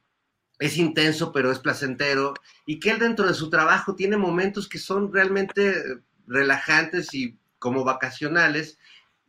[0.60, 2.34] es intenso, pero es placentero,
[2.66, 5.74] y que él dentro de su trabajo tiene momentos que son realmente
[6.26, 8.78] relajantes y como vacacionales,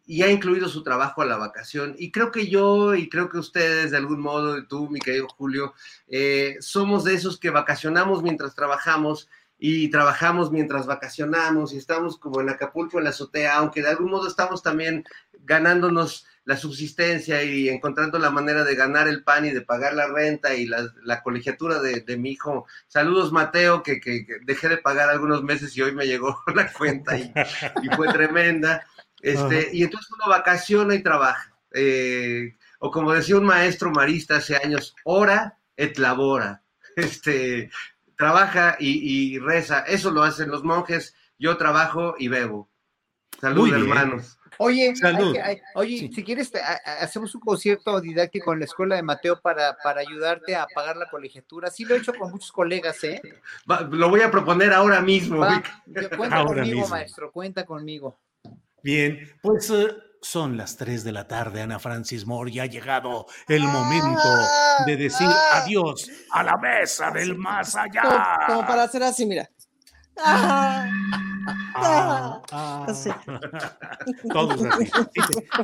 [0.10, 1.94] y ha incluido su trabajo a la vacación.
[2.00, 5.76] Y creo que yo, y creo que ustedes de algún modo, tú, mi querido Julio,
[6.08, 9.30] eh, somos de esos que vacacionamos mientras trabajamos
[9.60, 14.10] y trabajamos mientras vacacionamos y estamos como en Acapulco, en la azotea, aunque de algún
[14.10, 15.06] modo estamos también
[15.44, 20.08] ganándonos la subsistencia y encontrando la manera de ganar el pan y de pagar la
[20.08, 22.66] renta y la, colegiatura de, mi hijo.
[22.88, 26.74] Saludos, Mateo, que, que, que, dejé de pagar algunos meses y hoy me llegó la
[26.74, 27.32] cuenta y
[27.96, 28.88] fue tremenda.
[29.22, 31.54] Este, y entonces uno vacaciona y trabaja.
[31.72, 36.64] Eh, o como decía un maestro marista hace años, ora et labora.
[36.96, 37.70] Este,
[38.18, 39.82] trabaja y, y reza.
[39.82, 41.16] Eso lo hacen los monjes.
[41.38, 42.70] Yo trabajo y bebo.
[43.40, 44.38] Salud, hermanos.
[44.58, 45.34] Oye, Salud.
[45.38, 46.12] Hay, hay, oye, sí.
[46.14, 46.52] si quieres,
[47.00, 51.10] hacemos un concierto didáctico en la escuela de Mateo para, para ayudarte a pagar la
[51.10, 51.72] colegiatura.
[51.72, 53.22] Sí lo he hecho con muchos colegas, ¿eh?
[53.70, 55.40] Va, lo voy a proponer ahora mismo.
[55.40, 55.64] Va,
[56.18, 56.88] cuenta ahora conmigo, mismo.
[56.90, 58.20] maestro, cuenta conmigo.
[58.84, 59.88] Bien, pues uh,
[60.22, 64.30] son las 3 de la tarde, Ana Francis Moore, y ha llegado el momento
[64.86, 68.02] de decir adiós a la mesa del más allá.
[68.02, 69.50] Como, como para hacer así, mira.
[70.22, 70.90] Ah,
[71.76, 72.94] ah, ah.
[72.94, 73.10] Sí.
[74.32, 74.92] Todos así.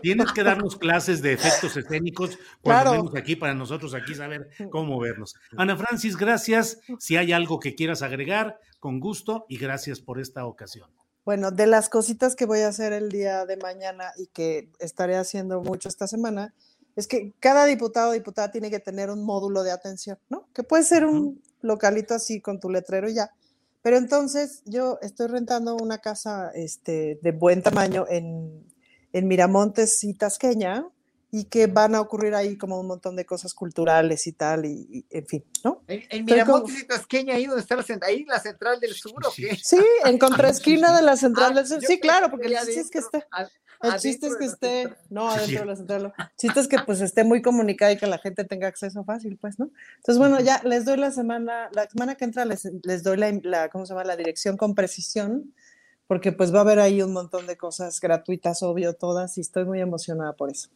[0.02, 3.04] Tienes que darnos clases de efectos escénicos cuando claro.
[3.04, 5.36] vemos aquí para nosotros aquí saber cómo vernos.
[5.58, 6.80] Ana Francis, gracias.
[7.00, 10.90] Si hay algo que quieras agregar, con gusto y gracias por esta ocasión.
[11.26, 15.18] Bueno, de las cositas que voy a hacer el día de mañana y que estaré
[15.18, 16.54] haciendo mucho esta semana,
[16.96, 20.48] es que cada diputado o diputada tiene que tener un módulo de atención, ¿no?
[20.54, 23.32] Que puede ser un localito así con tu letrero y ya.
[23.82, 28.64] Pero entonces yo estoy rentando una casa este, de buen tamaño en,
[29.12, 30.88] en Miramontes y Tasqueña,
[31.32, 35.06] y que van a ocurrir ahí como un montón de cosas culturales y tal, y,
[35.10, 35.82] en fin, ¿no?
[35.88, 39.26] En, en Miramontes y Tasqueña, ahí donde está la, central, ahí la central del sur,
[39.26, 39.56] ¿o qué?
[39.62, 41.82] Sí, en contraesquina de la central Ah, del sur.
[41.82, 43.26] Sí, claro, porque que el chiste es que esté.
[43.32, 43.50] a-
[43.82, 44.98] El chiste es que esté, central.
[45.10, 45.38] no, Sí.
[45.40, 46.14] adentro de la central.
[46.18, 49.38] El chiste es que pues esté muy comunicada y que la gente tenga acceso fácil,
[49.38, 49.70] pues, ¿no?
[49.98, 53.32] Entonces, bueno, ya les doy la semana, la semana que entra les, les doy la,
[53.44, 54.06] la, ¿cómo se llama?
[54.06, 55.54] La dirección con precisión,
[56.08, 59.66] porque pues va a haber ahí un montón de cosas gratuitas, obvio, todas, y estoy
[59.66, 60.70] muy emocionada por eso.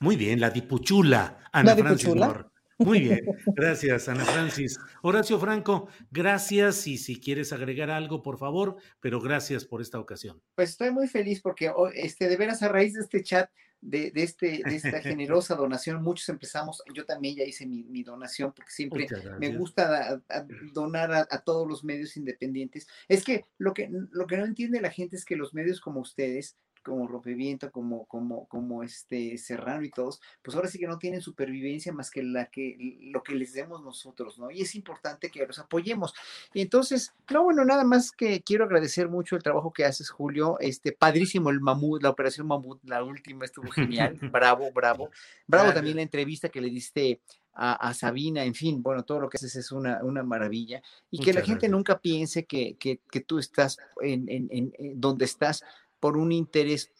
[0.00, 2.26] Muy bien, la dipuchula, Ana ¿La Francis dipuchula?
[2.26, 2.44] Moore.
[2.78, 3.20] Muy bien,
[3.54, 4.78] gracias, Ana Francis.
[5.02, 10.40] Horacio Franco, gracias y si quieres agregar algo, por favor, pero gracias por esta ocasión.
[10.54, 13.50] Pues estoy muy feliz porque oh, este, de veras a raíz de este chat,
[13.82, 18.02] de, de este, de esta generosa donación, muchos empezamos, yo también ya hice mi, mi
[18.02, 19.06] donación porque siempre
[19.38, 22.88] me gusta a- donar a, a todos los medios independientes.
[23.08, 26.00] Es que lo, que lo que no entiende la gente es que los medios como
[26.00, 30.98] ustedes, como Rompeviento, como, como, como este Serrano y todos, pues ahora sí que no
[30.98, 34.50] tienen supervivencia más que la que lo que les demos nosotros, ¿no?
[34.50, 36.14] Y es importante que los apoyemos.
[36.54, 40.56] Y entonces, no, bueno, nada más que quiero agradecer mucho el trabajo que haces, Julio.
[40.60, 44.16] Este, padrísimo el mamut, la operación mamut, la última estuvo genial.
[44.32, 45.10] bravo, bravo.
[45.46, 45.74] Bravo Gracias.
[45.74, 47.20] también la entrevista que le diste
[47.52, 50.82] a, a Sabina, en fin, bueno, todo lo que haces es una, una maravilla.
[51.10, 51.72] Y que la gente gracias.
[51.72, 54.48] nunca piense que, que, que tú estás en, en-
[54.78, 55.62] en donde estás
[56.00, 56.90] por un interés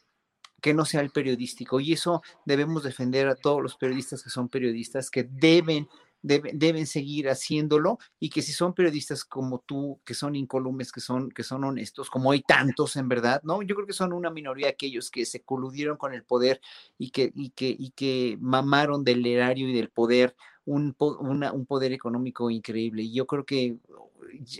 [0.60, 1.80] que no sea el periodístico.
[1.80, 5.88] Y eso debemos defender a todos los periodistas que son periodistas, que deben,
[6.22, 11.30] deben, seguir haciéndolo y que si son periodistas como tú, que son incólumes, que son,
[11.30, 13.62] que son honestos, como hay tantos en verdad, ¿no?
[13.62, 16.60] Yo creo que son una minoría aquellos que se coludieron con el poder
[16.98, 20.36] y que, y que, y que mamaron del erario y del poder
[20.66, 23.02] un, un poder económico increíble.
[23.02, 23.78] Y yo creo que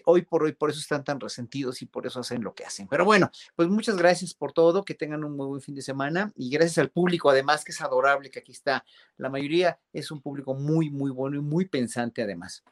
[0.05, 2.89] hoy por hoy, por eso están tan resentidos y por eso hacen lo que hacen.
[2.89, 6.33] Pero bueno, pues muchas gracias por todo, que tengan un muy buen fin de semana
[6.37, 8.85] y gracias al público, además, que es adorable, que aquí está.
[9.17, 12.63] La mayoría es un público muy, muy bueno y muy pensante, además.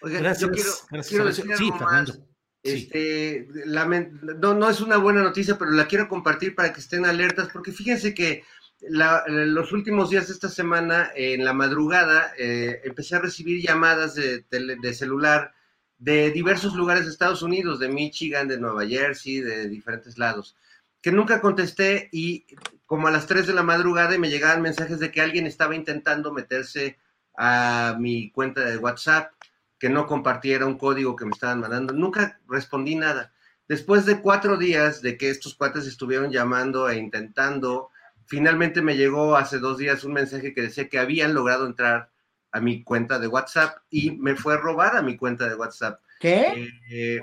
[0.00, 2.12] Oiga, Gracias, yo quiero, gracias, quiero decir Sí, algo Fernando.
[2.14, 2.22] más.
[2.62, 7.48] Este, no, no es una buena noticia, pero la quiero compartir para que estén alertas,
[7.52, 8.42] porque fíjense que
[8.80, 14.14] la- los últimos días de esta semana, en la madrugada, eh, empecé a recibir llamadas
[14.14, 15.52] de, tele- de celular
[15.98, 20.56] de diversos lugares de Estados Unidos, de Michigan, de Nueva Jersey, de diferentes lados,
[21.02, 22.46] que nunca contesté y
[22.86, 26.32] como a las 3 de la madrugada me llegaban mensajes de que alguien estaba intentando
[26.32, 26.98] meterse
[27.36, 29.32] a mi cuenta de WhatsApp,
[29.78, 31.92] que no compartiera un código que me estaban mandando.
[31.92, 33.32] Nunca respondí nada.
[33.68, 37.90] Después de cuatro días de que estos cuates estuvieron llamando e intentando,
[38.26, 42.10] finalmente me llegó hace dos días un mensaje que decía que habían logrado entrar
[42.52, 46.00] a mi cuenta de WhatsApp y me fue robada mi cuenta de WhatsApp.
[46.20, 46.68] ¿Qué?
[46.90, 47.20] Eh,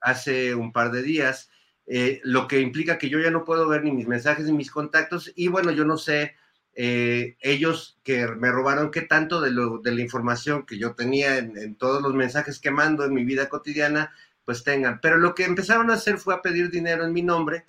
[0.00, 1.50] hace un par de días,
[1.86, 4.70] eh, lo que implica que yo ya no puedo ver ni mis mensajes ni mis
[4.70, 6.36] contactos y bueno, yo no sé
[6.74, 11.38] eh, ellos que me robaron qué tanto de, lo, de la información que yo tenía
[11.38, 14.14] en, en todos los mensajes que mando en mi vida cotidiana,
[14.44, 15.00] pues tengan.
[15.00, 17.64] Pero lo que empezaron a hacer fue a pedir dinero en mi nombre,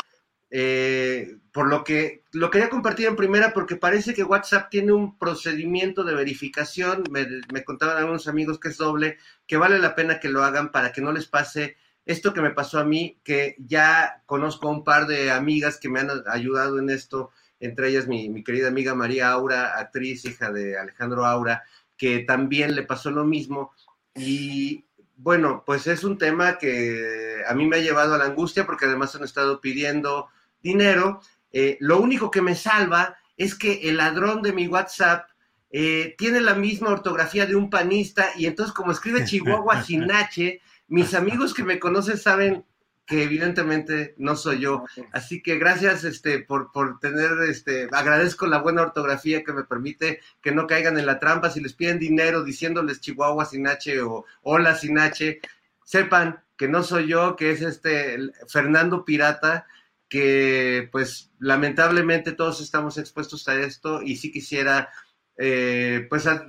[0.53, 5.17] eh, por lo que lo quería compartir en primera porque parece que WhatsApp tiene un
[5.17, 9.17] procedimiento de verificación, me, contaban algunos amigos que es doble,
[9.47, 12.51] que vale la pena que lo hagan para que no les pase esto que me
[12.51, 16.79] pasó a mí, que ya conozco a un par de amigas que me han ayudado
[16.79, 21.63] en esto, entre ellas mi, mi querida amiga María Aura, actriz, hija de Alejandro Aura,
[21.95, 23.71] que también le pasó lo mismo.
[24.15, 24.83] Y
[25.15, 28.85] bueno, pues es un tema que a mí me ha llevado a la angustia porque
[28.85, 30.27] además han estado pidiendo
[30.61, 31.21] dinero.
[31.51, 35.29] Eh, lo único que me salva es que el ladrón de mi WhatsApp
[35.71, 40.61] eh, tiene la misma ortografía de un panista y entonces como escribe Chihuahua sin H,
[40.87, 42.65] mis amigos que me conocen saben
[43.05, 44.85] que evidentemente no soy yo.
[45.11, 50.21] Así que gracias este, por, por tener, este, agradezco la buena ortografía que me permite
[50.41, 51.49] que no caigan en la trampa.
[51.49, 55.41] Si les piden dinero diciéndoles Chihuahua sin H o Hola sin H,
[55.83, 58.17] sepan que no soy yo, que es este
[58.47, 59.67] Fernando Pirata,
[60.11, 64.91] que pues lamentablemente todos estamos expuestos a esto y sí quisiera
[65.37, 66.45] eh, pues a-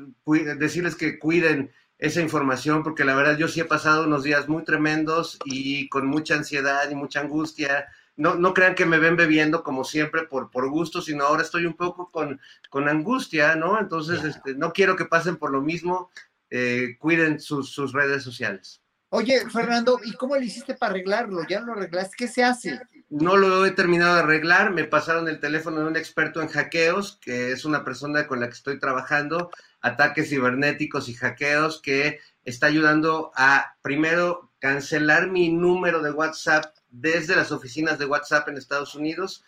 [0.59, 4.65] decirles que cuiden esa información, porque la verdad yo sí he pasado unos días muy
[4.65, 7.87] tremendos y con mucha ansiedad y mucha angustia.
[8.17, 11.65] No, no crean que me ven bebiendo como siempre por, por gusto, sino ahora estoy
[11.65, 13.79] un poco con, con angustia, ¿no?
[13.81, 16.11] Entonces, este, no quiero que pasen por lo mismo.
[16.51, 18.82] Eh, cuiden sus, sus redes sociales.
[19.15, 21.47] Oye, Fernando, ¿y cómo le hiciste para arreglarlo?
[21.47, 22.15] ¿Ya lo arreglaste?
[22.17, 22.81] ¿Qué se hace?
[23.11, 24.73] No lo he terminado de arreglar.
[24.73, 28.47] Me pasaron el teléfono de un experto en hackeos, que es una persona con la
[28.47, 29.51] que estoy trabajando,
[29.83, 37.37] ataques cibernéticos y hackeos, que está ayudando a, primero, cancelar mi número de WhatsApp desde
[37.37, 39.45] las oficinas de WhatsApp en Estados Unidos,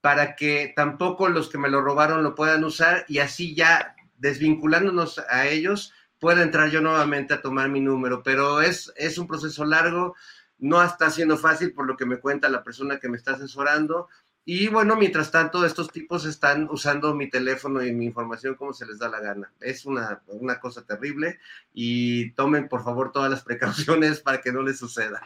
[0.00, 5.18] para que tampoco los que me lo robaron lo puedan usar y así ya desvinculándonos
[5.28, 5.92] a ellos,
[6.26, 8.20] pueda entrar yo nuevamente a tomar mi número.
[8.24, 10.16] Pero es, es un proceso largo
[10.58, 14.08] no está siendo fácil por lo que me cuenta la persona que me está asesorando.
[14.44, 18.86] Y bueno, mientras tanto, estos tipos están usando mi teléfono y mi información como se
[18.86, 19.52] les da la gana.
[19.60, 21.38] Es una, una cosa terrible
[21.72, 25.22] y tomen por favor todas las precauciones para que no les suceda.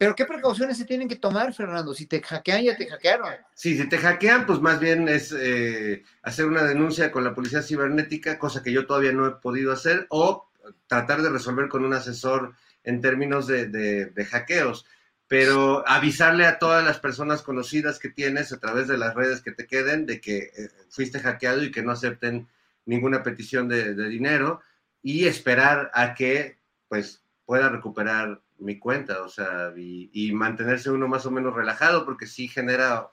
[0.00, 1.92] Pero ¿qué precauciones se tienen que tomar, Fernando?
[1.92, 3.34] Si te hackean, ya te hackearon.
[3.52, 7.60] Sí, si te hackean, pues más bien es eh, hacer una denuncia con la policía
[7.60, 10.48] cibernética, cosa que yo todavía no he podido hacer, o
[10.86, 14.86] tratar de resolver con un asesor en términos de, hackeos,
[15.28, 19.52] pero avisarle a todas las personas conocidas que tienes a través de las redes que
[19.52, 22.48] te queden de que eh, fuiste hackeado y que no acepten
[22.86, 24.62] ninguna petición de, dinero
[25.02, 26.56] y esperar a que
[26.88, 32.26] pues pueda recuperar mi cuenta, o sea, y, mantenerse uno más o menos relajado, porque
[32.26, 33.10] sí genera,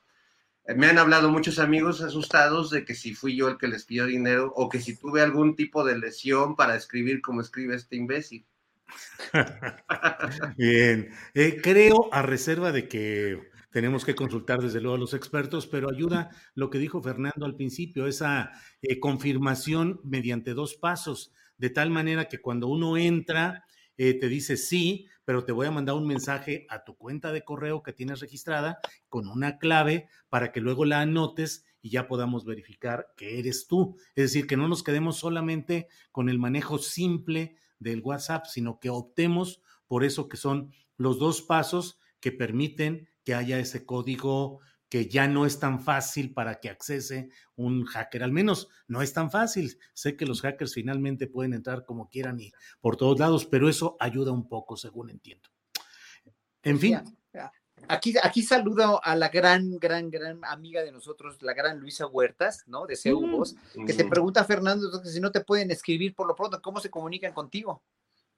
[0.75, 4.05] me han hablado muchos amigos asustados de que si fui yo el que les pidió
[4.05, 8.45] dinero o que si tuve algún tipo de lesión para escribir como escribe este imbécil.
[10.57, 13.41] Bien, eh, creo a reserva de que
[13.71, 17.55] tenemos que consultar desde luego a los expertos, pero ayuda lo que dijo Fernando al
[17.55, 18.51] principio, esa
[18.81, 23.65] eh, confirmación mediante dos pasos, de tal manera que cuando uno entra,
[23.97, 27.43] eh, te dice sí, pero te voy a mandar un mensaje a tu cuenta de
[27.43, 28.79] correo que tienes registrada
[29.09, 33.97] con una clave para que luego la anotes y ya podamos verificar que eres tú.
[34.15, 38.89] Es decir, que no nos quedemos solamente con el manejo simple del WhatsApp, sino que
[38.89, 45.07] optemos por eso que son los dos pasos que permiten que haya ese código que
[45.07, 49.29] ya no es tan fácil para que accese un hacker, al menos no es tan
[49.31, 49.77] fácil.
[49.93, 53.97] Sé que los hackers finalmente pueden entrar como quieran y por todos lados, pero eso
[53.99, 55.49] ayuda un poco, según entiendo.
[56.63, 56.99] En fin.
[57.89, 62.63] Aquí, aquí saludo a la gran, gran, gran amiga de nosotros, la gran Luisa Huertas,
[62.67, 62.85] ¿no?
[62.87, 63.55] De CEUBOS,
[63.85, 67.33] que te pregunta, Fernando, si no te pueden escribir por lo pronto, ¿cómo se comunican
[67.33, 67.83] contigo?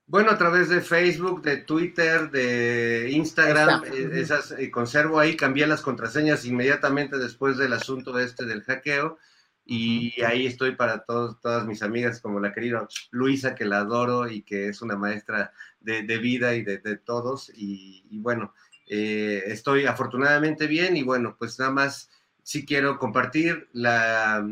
[0.10, 5.68] Bueno, a través de Facebook, de Twitter, de Instagram, eh, esas eh, conservo ahí, cambié
[5.68, 9.20] las contraseñas inmediatamente después del asunto este del hackeo
[9.64, 14.28] y ahí estoy para todos, todas mis amigas, como la querida Luisa, que la adoro
[14.28, 17.52] y que es una maestra de, vida y de, todos.
[17.56, 18.52] y, bueno,
[18.88, 22.10] eh, estoy afortunadamente bien y bueno, pues nada más
[22.42, 24.44] sí quiero compartir la,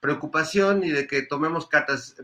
[0.00, 2.16] preocupación y de que tomemos cartas.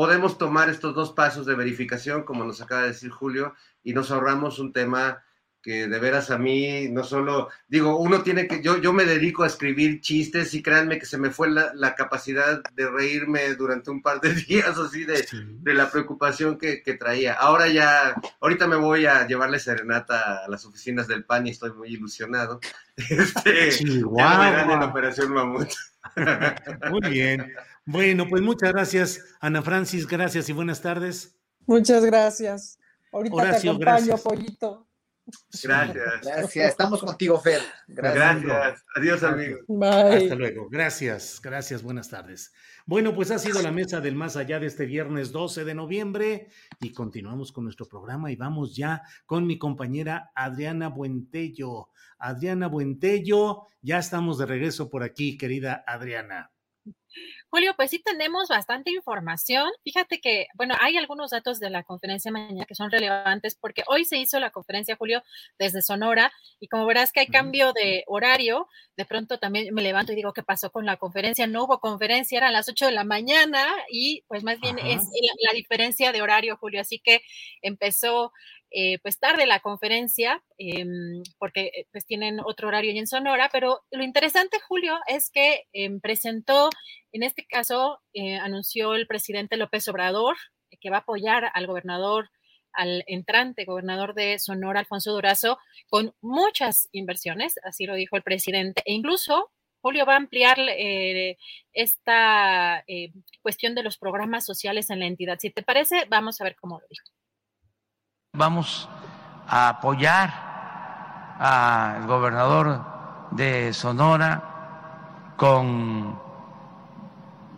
[0.00, 3.54] Podemos tomar estos dos pasos de verificación, como nos acaba de decir Julio,
[3.84, 5.22] y nos ahorramos un tema
[5.60, 9.42] que de veras a mí no solo, digo, uno tiene que, yo, yo me dedico
[9.42, 14.00] a escribir chistes y créanme que se me fue la, capacidad de reírme durante un
[14.00, 17.34] par de días así de, de la preocupación que, traía.
[17.34, 21.74] Ahora ya, ahorita me voy a llevarle serenata a las oficinas del PAN y estoy
[21.74, 22.58] muy ilusionado.
[22.96, 25.68] Este, sí, wow, la Operación Mamut.
[26.90, 27.52] Muy bien.
[27.90, 31.36] Bueno, pues muchas gracias, Ana Francis, gracias y buenas tardes.
[31.66, 32.78] Muchas gracias.
[33.10, 34.86] Ahorita te acompaño, pollito.
[35.64, 36.20] Gracias.
[36.22, 36.70] Gracias.
[36.70, 37.60] Estamos contigo, Fer.
[37.88, 38.84] Gracias.
[38.94, 39.58] Adiós, amigo.
[39.82, 40.68] Hasta luego.
[40.70, 41.40] Gracias.
[41.42, 41.82] Gracias.
[41.82, 42.52] Buenas tardes.
[42.86, 46.46] Bueno, pues ha sido la mesa del más allá de este viernes 12 de noviembre
[46.80, 51.88] y continuamos con nuestro programa y vamos ya con mi compañera Adriana Buentello.
[52.18, 56.52] Adriana Buentello, ya estamos de regreso por aquí, querida Adriana.
[57.50, 59.68] Julio, pues sí tenemos bastante información.
[59.82, 64.04] Fíjate que, bueno, hay algunos datos de la conferencia mañana que son relevantes porque hoy
[64.04, 65.22] se hizo la conferencia, Julio,
[65.58, 70.12] desde Sonora y como verás que hay cambio de horario, de pronto también me levanto
[70.12, 71.46] y digo, ¿qué pasó con la conferencia?
[71.46, 75.50] No hubo conferencia, eran las 8 de la mañana y pues más bien es la,
[75.50, 76.80] la diferencia de horario, Julio.
[76.80, 77.22] Así que
[77.62, 78.32] empezó
[78.72, 83.80] eh, pues tarde la conferencia, em, porque eh, pues tienen otro horario en Sonora, pero
[83.90, 86.70] lo interesante, Julio, es que em, presentó,
[87.12, 90.36] en este caso, eh, anunció el presidente López Obrador
[90.80, 92.30] que va a apoyar al gobernador
[92.72, 98.82] al entrante gobernador de Sonora, Alfonso Durazo, con muchas inversiones, así lo dijo el presidente,
[98.84, 99.50] e incluso
[99.82, 100.58] Julio va a ampliar
[101.72, 102.84] esta
[103.42, 105.38] cuestión de los programas sociales en la entidad.
[105.40, 107.19] Si te parece, vamos a ver cómo lo dijo.
[108.40, 108.88] Vamos
[109.48, 110.32] a apoyar
[111.40, 112.80] al gobernador
[113.32, 116.16] de Sonora con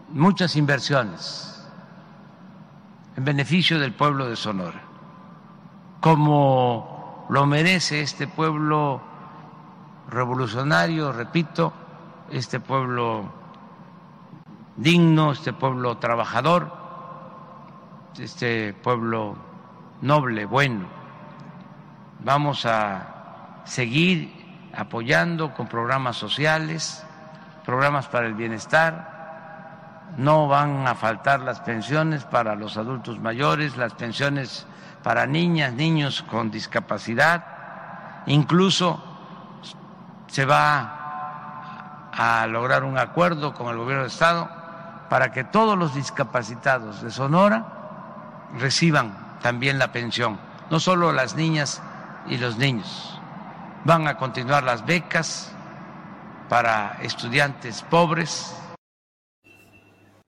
[0.08, 1.64] muchas inversiones
[3.16, 4.80] en en beneficio del pueblo de Sonora,
[6.00, 9.02] como lo merece este pueblo
[10.08, 11.72] revolucionario, repito,
[12.30, 13.30] este pueblo
[14.76, 16.72] digno, este pueblo trabajador,
[18.18, 19.51] este pueblo
[20.02, 20.86] noble, bueno.
[22.20, 27.04] Vamos a seguir apoyando con programas sociales,
[27.64, 30.12] programas para el bienestar.
[30.18, 34.66] No van a faltar las pensiones para los adultos mayores, las pensiones
[35.02, 37.44] para niñas, niños con discapacidad.
[38.26, 39.02] Incluso
[40.26, 44.50] se va a lograr un acuerdo con el gobierno de Estado
[45.08, 47.64] para que todos los discapacitados de Sonora
[48.58, 50.40] reciban también la pensión,
[50.70, 51.82] no solo las niñas
[52.28, 53.18] y los niños.
[53.84, 55.52] Van a continuar las becas
[56.48, 58.54] para estudiantes pobres.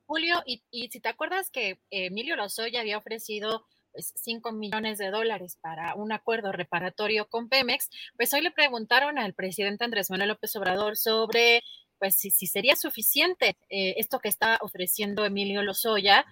[0.05, 0.61] Julio, y,
[0.91, 3.65] si te acuerdas que Emilio Lozoya había ofrecido
[3.95, 9.17] 5 pues, millones de dólares para un acuerdo reparatorio con Pemex, pues hoy le preguntaron
[9.17, 11.63] al presidente Andrés Manuel López Obrador sobre
[11.97, 16.25] pues si, sería suficiente eh, esto que está ofreciendo Emilio Lozoya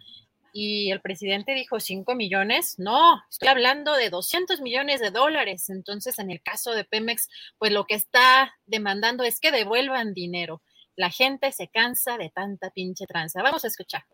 [0.55, 5.69] y el presidente dijo 5 millones, no, estoy hablando de 200 millones de dólares.
[5.69, 7.27] Entonces, en el caso de Pemex,
[7.57, 10.61] pues lo que está demandando es que devuelvan dinero.
[10.95, 13.41] La gente se cansa de tanta pinche tranza.
[13.41, 14.05] Vamos a escuchar.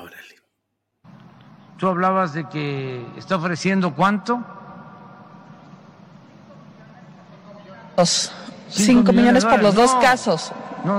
[0.00, 0.36] Órale.
[1.78, 4.44] Tú hablabas de que está ofreciendo cuánto?
[8.68, 10.52] 5 millones, por los dos casos,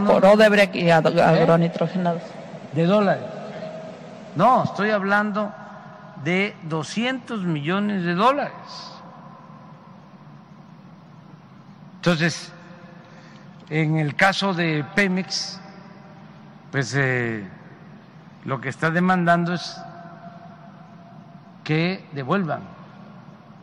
[0.06, 2.24] por Odebrecht y agronitrogenados.
[2.74, 3.37] De dólares.
[4.38, 5.52] No, estoy hablando
[6.24, 8.94] de 200 millones de dólares.
[11.96, 12.54] Entonces,
[13.68, 15.60] en el caso de Pemex,
[16.72, 17.50] pues eh,
[18.46, 19.82] lo que está demandando es
[21.64, 22.62] que devuelvan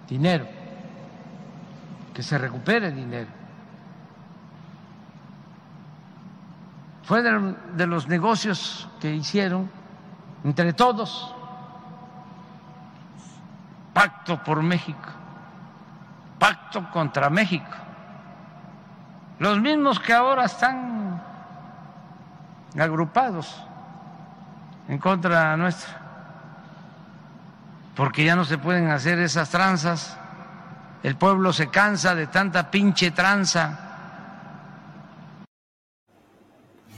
[0.08, 0.48] dinero,
[2.12, 3.30] que se recupere dinero.
[7.04, 9.83] Fue de, de los negocios que hicieron
[10.44, 11.34] entre todos,
[13.94, 15.08] pacto por México,
[16.38, 17.72] pacto contra México.
[19.38, 21.22] Los mismos que ahora están
[22.78, 23.56] agrupados
[24.88, 26.00] en contra nuestra,
[27.96, 30.18] porque ya no se pueden hacer esas tranzas,
[31.02, 33.80] el pueblo se cansa de tanta pinche tranza.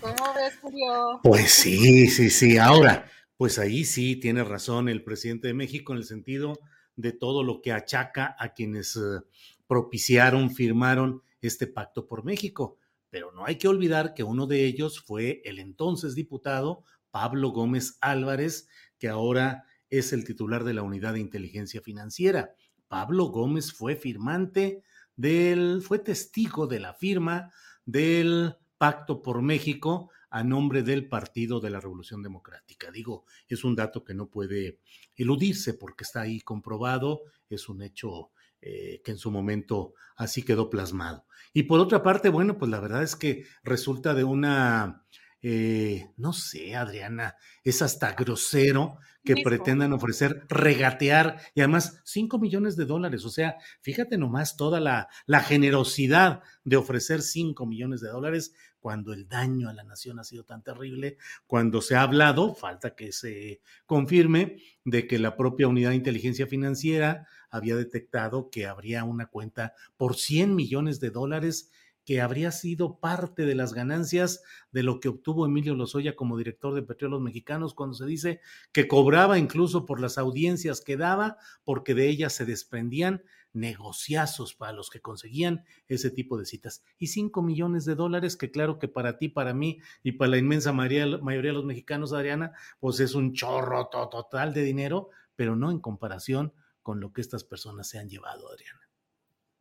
[0.00, 1.20] ¿Cómo ves, Julio?
[1.22, 2.58] Pues sí, sí, sí.
[2.58, 3.04] Ahora,
[3.36, 6.58] pues ahí sí tiene razón el presidente de México en el sentido
[6.96, 9.20] de todo lo que achaca a quienes eh,
[9.66, 12.78] propiciaron, firmaron este pacto por México.
[13.10, 17.98] Pero no hay que olvidar que uno de ellos fue el entonces diputado Pablo Gómez
[18.00, 18.68] Álvarez,
[18.98, 22.54] que ahora es el titular de la Unidad de Inteligencia Financiera.
[22.88, 24.82] Pablo Gómez fue firmante
[25.14, 27.52] del, fue testigo de la firma
[27.84, 32.90] del Pacto por México a nombre del Partido de la Revolución Democrática.
[32.90, 34.80] Digo, es un dato que no puede
[35.14, 40.68] eludirse porque está ahí comprobado, es un hecho eh, que en su momento así quedó
[40.68, 41.24] plasmado.
[41.54, 45.06] Y por otra parte, bueno, pues la verdad es que resulta de una
[45.48, 52.76] eh, no sé, Adriana, es hasta grosero que pretendan ofrecer regatear y además 5 millones
[52.76, 53.24] de dólares.
[53.24, 58.54] O sea, fíjate nomás toda la, la generosidad de ofrecer 5 millones de dólares
[58.86, 61.16] cuando el daño a la nación ha sido tan terrible,
[61.48, 66.46] cuando se ha hablado, falta que se confirme, de que la propia unidad de inteligencia
[66.46, 71.72] financiera había detectado que habría una cuenta por 100 millones de dólares
[72.06, 76.72] que habría sido parte de las ganancias de lo que obtuvo Emilio Lozoya como director
[76.72, 78.40] de Petróleos Mexicanos, cuando se dice
[78.72, 84.72] que cobraba incluso por las audiencias que daba, porque de ellas se desprendían negociazos para
[84.72, 86.84] los que conseguían ese tipo de citas.
[86.96, 90.38] Y cinco millones de dólares, que claro que para ti, para mí y para la
[90.38, 95.56] inmensa mayoría, mayoría de los mexicanos, Adriana, pues es un chorro total de dinero, pero
[95.56, 96.52] no en comparación
[96.82, 98.85] con lo que estas personas se han llevado, Adriana.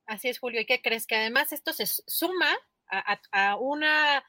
[0.06, 0.62] Así es, Julio.
[0.62, 1.08] ¿Y qué crees?
[1.08, 2.56] Que además esto se suma
[3.32, 4.24] a, una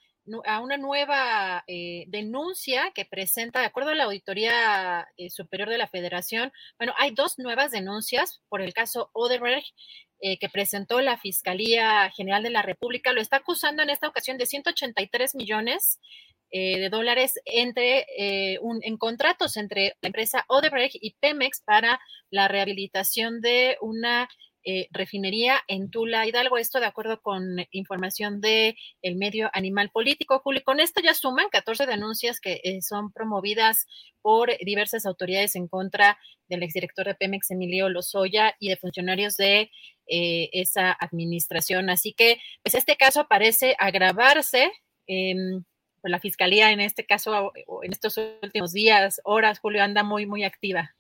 [0.45, 5.79] a una nueva eh, denuncia que presenta, de acuerdo a la Auditoría eh, Superior de
[5.79, 9.73] la Federación, bueno, hay dos nuevas denuncias por el caso Odebrecht
[10.21, 13.13] eh, que presentó la Fiscalía General de la República.
[13.13, 16.01] Lo está acusando en esta ocasión de 183 millones
[16.49, 23.77] de dólares entre en contratos entre la empresa Odebrecht y Pemex para la rehabilitación de
[23.81, 24.29] una
[24.69, 26.59] eh, refinería en Tula Hidalgo.
[26.59, 30.41] Esto de acuerdo con información de el medio Animal Político.
[30.41, 33.87] Julio, con esto ya suman 14 denuncias que eh, son promovidas
[34.23, 39.71] por diversas autoridades en contra del exdirector de Pemex, Emilio Lozoya, y de funcionarios de
[40.09, 41.89] eh, esa administración.
[41.89, 44.73] Así que, pues este caso parece agravarse.
[45.07, 45.63] Em,
[46.01, 50.43] pues la fiscalía en este caso, en estos últimos días, horas, Julio, anda muy, muy
[50.43, 50.97] activa.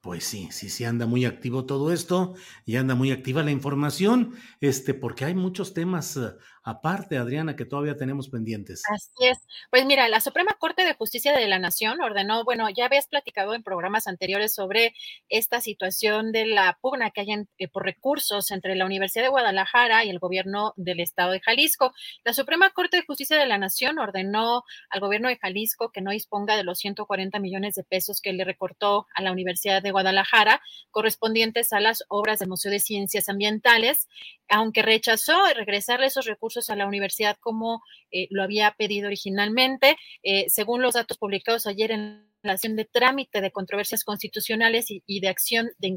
[0.00, 4.34] Pues sí, sí, sí anda muy activo todo esto y anda muy activa la información,
[4.60, 6.30] este, porque hay muchos temas eh,
[6.68, 8.82] aparte, Adriana, que todavía tenemos pendientes.
[8.90, 9.38] Así es.
[9.70, 13.54] Pues mira, la Suprema Corte de Justicia de la Nación ordenó, bueno, ya habías platicado
[13.54, 14.94] en programas anteriores sobre
[15.28, 20.04] esta situación de la pugna que hay eh, por recursos entre la Universidad de Guadalajara
[20.04, 21.92] y el gobierno del estado de Jalisco.
[22.24, 26.10] La Suprema Corte de Justicia de la Nación ordenó al gobierno de Jalisco que no
[26.10, 30.60] disponga de los 140 millones de pesos que le recortó a la Universidad de Guadalajara
[30.90, 34.08] correspondientes a las obras del Museo de Ciencias Ambientales,
[34.48, 39.96] aunque rechazó regresarle esos recursos a la universidad como eh, lo había pedido originalmente.
[40.22, 45.20] Eh, según los datos publicados ayer en la acción de trámite de controversias constitucionales y,
[45.20, 45.94] de acción de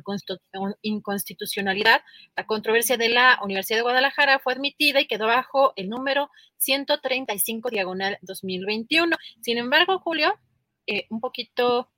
[0.82, 2.02] inconstitucionalidad,
[2.36, 7.70] la controversia de la Universidad de Guadalajara fue admitida y quedó bajo el número 135
[7.70, 9.16] diagonal 2021.
[9.42, 10.34] Sin embargo, Julio,
[10.88, 11.91] eh, un poquito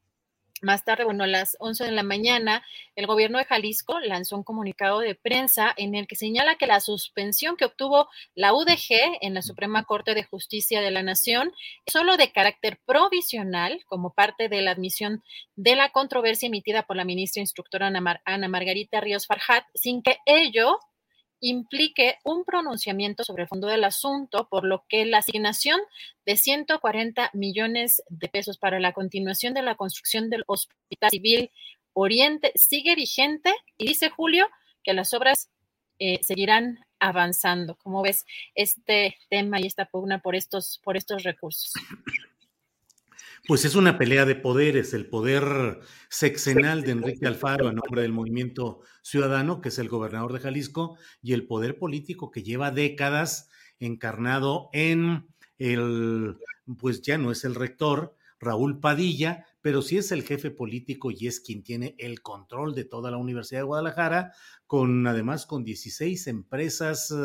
[0.64, 2.64] más tarde, bueno, a las 11 de la mañana,
[2.96, 6.80] el gobierno de Jalisco lanzó un comunicado de prensa en el que señala que la
[6.80, 11.52] suspensión que obtuvo la UDG en la Suprema Corte de Justicia de la Nación
[11.86, 15.24] es solo de carácter provisional como parte de la admisión
[15.56, 17.88] de la controversia emitida por la ministra instructora
[18.26, 20.80] Ana, Margarita Ríos Farjat, sin que ello
[21.44, 25.80] implique un pronunciamiento sobre el fondo del asunto, por lo que la asignación
[26.26, 31.52] de 140 millones de pesos para la continuación de la construcción del Hospital Civil
[31.92, 34.48] Oriente sigue vigente y dice Julio
[34.84, 35.50] que las obras
[36.00, 37.76] eh, seguirán avanzando.
[37.76, 41.74] ¿Cómo ves este tema y esta pugna por estos, por estos recursos?
[43.46, 48.14] Pues es una pelea de poderes, el poder sexenal de Enrique Alfaro en nombre del
[48.14, 53.50] movimiento ciudadano, que es el gobernador de Jalisco, y el poder político que lleva décadas
[53.80, 56.38] encarnado en el,
[56.78, 61.26] pues ya no es el rector, Raúl Padilla, pero sí es el jefe político y
[61.26, 64.34] es quien tiene el control de toda la Universidad de Guadalajara,
[64.68, 67.16] con además con 16 empresas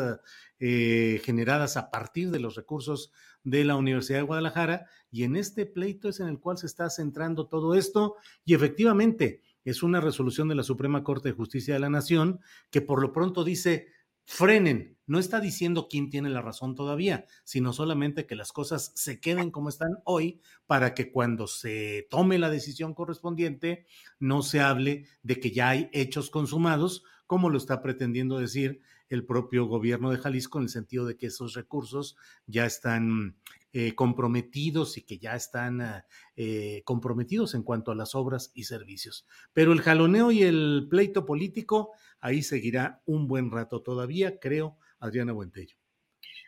[0.57, 3.11] eh, generadas a partir de los recursos
[3.43, 6.89] de la Universidad de Guadalajara y en este pleito es en el cual se está
[6.89, 11.81] centrando todo esto y efectivamente es una resolución de la Suprema Corte de Justicia de
[11.81, 13.87] la Nación que por lo pronto dice
[14.31, 19.19] frenen, no está diciendo quién tiene la razón todavía, sino solamente que las cosas se
[19.19, 23.87] queden como están hoy para que cuando se tome la decisión correspondiente
[24.19, 29.25] no se hable de que ya hay hechos consumados, como lo está pretendiendo decir el
[29.25, 33.35] propio gobierno de Jalisco en el sentido de que esos recursos ya están
[33.73, 38.63] eh, comprometidos y que ya están ah, eh, comprometidos en cuanto a las obras y
[38.63, 39.27] servicios.
[39.53, 45.33] Pero el jaloneo y el pleito político, ahí seguirá un buen rato todavía, creo, Adriana
[45.33, 45.75] Buentello.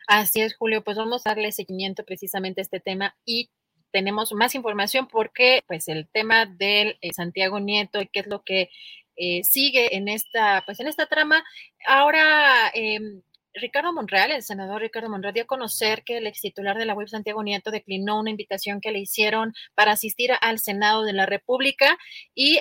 [0.08, 3.50] Así es, Julio, pues vamos a darle seguimiento precisamente a este tema y
[3.92, 8.42] tenemos más información porque pues el tema del eh, Santiago Nieto y qué es lo
[8.42, 8.70] que
[9.16, 11.44] eh, sigue en esta, pues en esta trama.
[11.86, 13.22] Ahora, em,
[13.54, 16.94] Ricardo Monreal, el senador Ricardo Monreal, dio a conocer que el ex titular de la
[16.94, 21.26] web Santiago Nieto declinó una invitación que le hicieron para asistir al Senado de la
[21.26, 21.98] República
[22.34, 22.58] y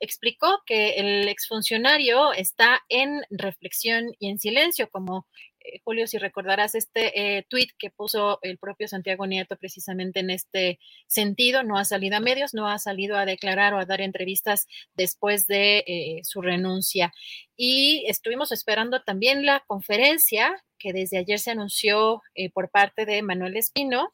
[0.00, 5.26] explicó que el exfuncionario está en reflexión y en silencio, como
[5.72, 10.30] eh, Julio, si recordarás este eh, tweet que puso el propio Santiago Nieto precisamente en
[10.30, 14.00] este sentido, no ha salido a medios, no ha salido a declarar o a dar
[14.00, 17.12] entrevistas después de eh, su renuncia.
[17.56, 22.22] Y estuvimos esperando también la conferencia que desde ayer se anunció
[22.54, 24.12] por parte de Manuel Espino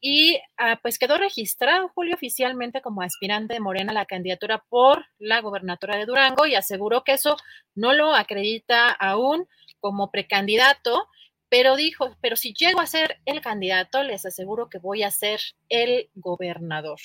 [0.00, 5.04] y ah, pues quedó registrado Julio oficialmente como aspirante de Morena a la candidatura por
[5.18, 7.36] la gobernatura de Durango y aseguró que eso
[7.74, 9.48] no lo acredita aún
[9.80, 11.08] como precandidato,
[11.48, 15.40] pero dijo, pero si llego a ser el candidato, les aseguro que voy a ser
[15.68, 16.98] el gobernador.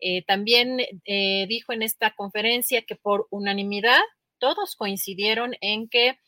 [0.00, 4.00] Eh, también eh, dijo en esta conferencia que por unanimidad
[4.38, 6.18] todos coincidieron en que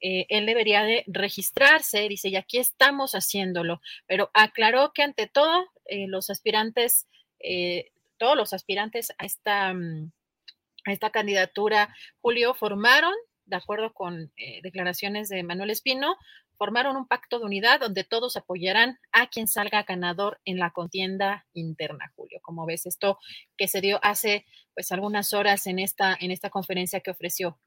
[0.00, 5.66] eh, él debería de registrarse, dice, y aquí estamos haciéndolo, pero aclaró que ante todo
[6.08, 7.06] los aspirantes,
[8.16, 10.10] todos los aspirantes a esta, mm,
[10.86, 13.14] a esta candidatura, Julio, formaron
[13.46, 16.16] de acuerdo con eh, declaraciones de Manuel Espino,
[16.56, 21.46] formaron un pacto de unidad donde todos apoyarán a quien salga ganador en la contienda
[21.52, 22.38] interna, Julio.
[22.42, 23.18] Como ves, esto
[23.56, 27.58] que se dio hace pues algunas horas en esta, en esta conferencia que ofreció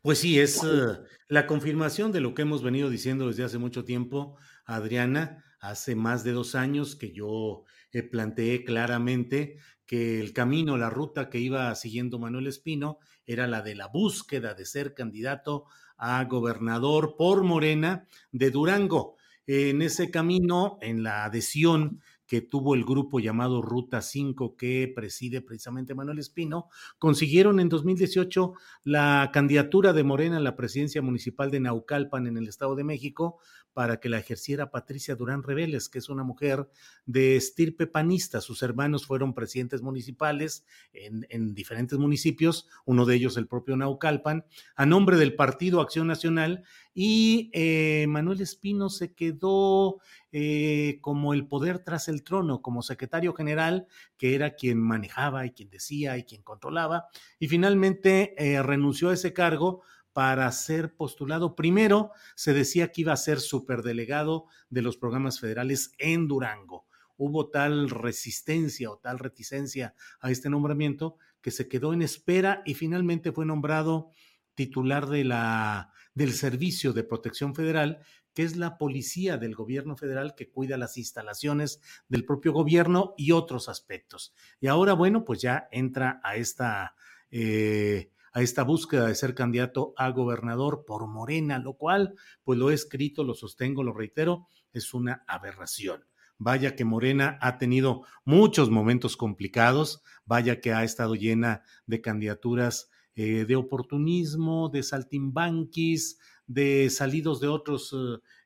[0.00, 3.84] Pues sí, es uh, la confirmación de lo que hemos venido diciendo desde hace mucho
[3.84, 9.58] tiempo, Adriana, hace más de dos años que yo eh, planteé claramente
[9.92, 14.54] que el camino, la ruta que iba siguiendo Manuel Espino era la de la búsqueda
[14.54, 15.66] de ser candidato
[15.98, 19.18] a gobernador por Morena de Durango.
[19.46, 22.00] En ese camino, en la adhesión
[22.32, 28.54] que tuvo el grupo llamado Ruta 5 que preside precisamente Manuel Espino, consiguieron en 2018
[28.84, 33.38] la candidatura de Morena a la presidencia municipal de Naucalpan en el Estado de México
[33.74, 36.70] para que la ejerciera Patricia Durán Reveles, que es una mujer
[37.04, 38.40] de estirpe panista.
[38.40, 44.46] Sus hermanos fueron presidentes municipales en, en diferentes municipios, uno de ellos el propio Naucalpan,
[44.74, 46.64] a nombre del Partido Acción Nacional,
[46.94, 53.32] y eh, Manuel Espino se quedó eh, como el poder tras el trono, como secretario
[53.34, 53.86] general,
[54.18, 57.06] que era quien manejaba y quien decía y quien controlaba,
[57.38, 61.56] y finalmente eh, renunció a ese cargo para ser postulado.
[61.56, 66.86] Primero se decía que iba a ser superdelegado de los programas federales en Durango.
[67.16, 72.74] Hubo tal resistencia o tal reticencia a este nombramiento que se quedó en espera y
[72.74, 74.10] finalmente fue nombrado
[74.54, 78.00] titular de la, del Servicio de Protección Federal,
[78.34, 83.32] que es la policía del gobierno federal que cuida las instalaciones del propio gobierno y
[83.32, 84.34] otros aspectos.
[84.60, 86.94] Y ahora, bueno, pues ya entra a esta
[87.30, 92.70] eh, a esta búsqueda de ser candidato a gobernador por Morena, lo cual, pues lo
[92.70, 96.06] he escrito, lo sostengo, lo reitero, es una aberración.
[96.38, 102.90] Vaya que Morena ha tenido muchos momentos complicados, vaya que ha estado llena de candidaturas
[103.14, 107.94] eh, de oportunismo, de saltimbanquis, de salidos de otros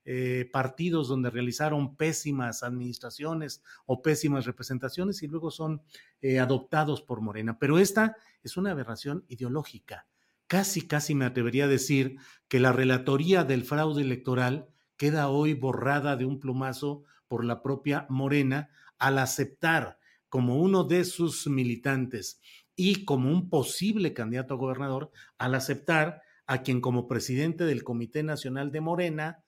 [0.09, 5.83] eh, partidos donde realizaron pésimas administraciones o pésimas representaciones y luego son
[6.23, 7.59] eh, adoptados por Morena.
[7.59, 10.07] Pero esta es una aberración ideológica.
[10.47, 16.15] Casi, casi me atrevería a decir que la relatoría del fraude electoral queda hoy borrada
[16.15, 22.41] de un plumazo por la propia Morena al aceptar como uno de sus militantes
[22.77, 28.23] y como un posible candidato a gobernador, al aceptar a quien como presidente del Comité
[28.23, 29.45] Nacional de Morena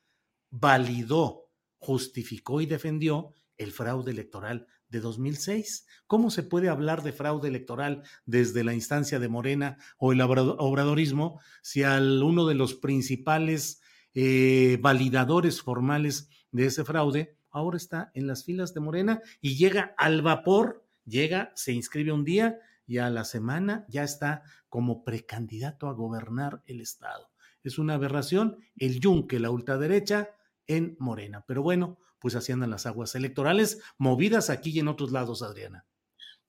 [0.50, 5.86] validó, justificó y defendió el fraude electoral de 2006.
[6.07, 11.40] ¿Cómo se puede hablar de fraude electoral desde la instancia de Morena o el obradorismo
[11.62, 13.82] si al uno de los principales
[14.15, 19.94] eh, validadores formales de ese fraude ahora está en las filas de Morena y llega
[19.98, 22.58] al vapor, llega, se inscribe un día
[22.89, 27.31] y a la semana ya está como precandidato a gobernar el Estado.
[27.62, 30.31] Es una aberración el yunque, la ultraderecha,
[30.67, 31.44] en Morena.
[31.47, 35.86] Pero bueno, pues así andan las aguas electorales movidas aquí y en otros lados, Adriana.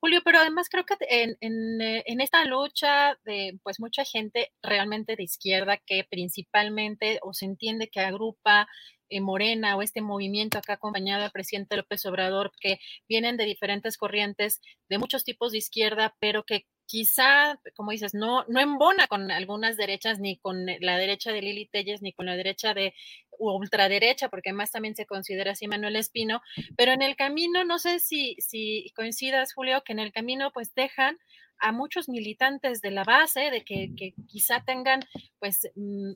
[0.02, 5.16] Julio, pero además creo que en, eh, en, esta lucha de pues mucha gente realmente
[5.18, 8.68] de izquierda que principalmente o se entiende que agrupa
[9.10, 12.80] eh, Morena o este movimiento acá acompañado al presidente López Obrador que
[13.10, 18.45] vienen de diferentes corrientes de muchos tipos de izquierda, pero que quizá, como dices, no,
[18.48, 22.35] no embona con algunas derechas, ni con la derecha de Lili Telles, ni con la
[22.35, 22.95] derecha de
[23.38, 26.42] ultraderecha, porque además también se considera así Manuel Espino,
[26.76, 30.74] pero en el camino, no sé si, si coincidas, Julio, que en el camino pues
[30.74, 31.19] dejan
[31.59, 35.01] a muchos militantes de la base, de que, quizá tengan
[35.38, 35.69] pues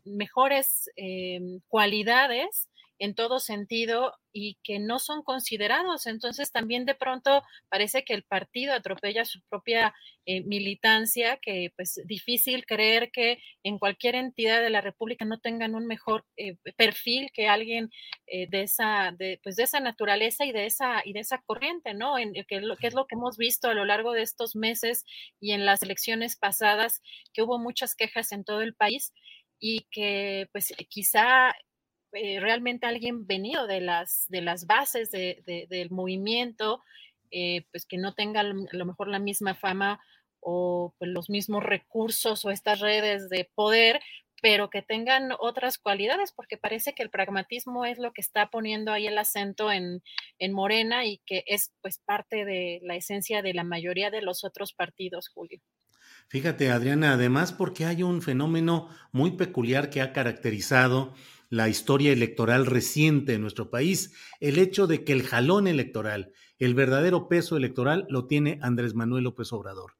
[0.05, 2.67] mejores eh, cualidades
[2.99, 6.07] en todo sentido y que no son considerados.
[6.07, 9.93] Entonces también de pronto parece que el partido atropella su propia
[10.25, 15.75] eh, militancia, que pues difícil creer que en cualquier entidad de la República no tengan
[15.75, 17.91] un mejor eh, perfil que alguien
[18.27, 21.93] eh, de esa de, pues de esa naturaleza y de esa y de esa corriente,
[21.93, 22.17] ¿no?
[22.17, 25.05] En, lo, que es lo que hemos visto a lo largo de estos meses
[25.39, 27.01] y en las elecciones pasadas
[27.33, 29.13] que hubo muchas quejas en todo el país
[29.59, 31.53] y que pues quizá
[32.13, 36.81] eh, realmente alguien venido de las, de las bases del movimiento,
[37.31, 39.99] eh, pues que no tenga a lo mejor la misma fama
[40.39, 44.01] o pues, los mismos recursos o estas redes de poder,
[44.41, 48.91] pero que tengan otras cualidades, porque parece que el pragmatismo es lo que está poniendo
[48.91, 50.03] ahí el acento en,
[50.37, 54.43] en Morena y que es pues parte de la esencia de la mayoría de los
[54.43, 55.61] otros partidos, Julio.
[56.27, 61.13] Fíjate, Adriana, además porque hay un fenómeno muy peculiar que ha caracterizado
[61.53, 66.73] la historia electoral reciente en nuestro país, el hecho de que el jalón electoral, el
[66.73, 69.91] verdadero peso electoral, lo tiene Andrés Manuel López Obrador.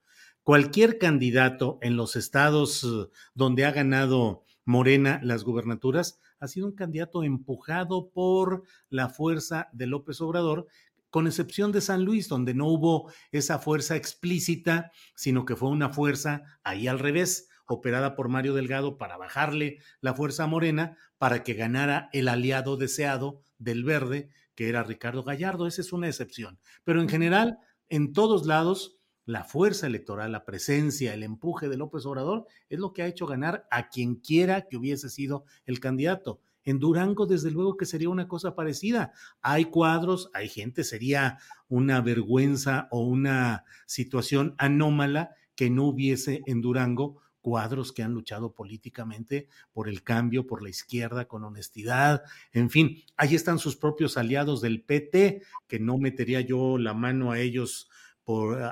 [0.42, 6.74] Cualquier candidato en los estados eh, donde ha ganado Morena las gubernaturas ha sido un
[6.74, 10.66] candidato empujado por la fuerza de López Obrador,
[11.12, 15.90] con excepción de San Luis, donde no hubo esa fuerza explícita, sino que fue una
[15.90, 21.44] fuerza ahí al revés, operada por Mario Delgado para bajarle la fuerza a Morena para
[21.44, 25.68] que ganara el aliado deseado del verde, que era Ricardo Gallardo.
[25.68, 26.60] Esa es una excepción.
[26.84, 27.58] Pero en general,
[27.90, 32.92] en todos lados, la fuerza electoral, la presencia, el empuje de López Obrador es lo
[32.92, 36.42] que ha hecho ganar a quien quiera que hubiese sido el candidato.
[36.66, 39.14] En Durango, desde luego que sería una cosa parecida.
[39.42, 46.62] Hay cuadros, hay gente, sería una vergüenza o una situación anómala que no hubiese en
[46.62, 52.24] Durango cuadros que han luchado políticamente por el cambio, por la izquierda, con honestidad,
[52.54, 57.32] en fin, ahí están sus propios aliados del PT, que no metería yo la mano
[57.32, 57.90] a ellos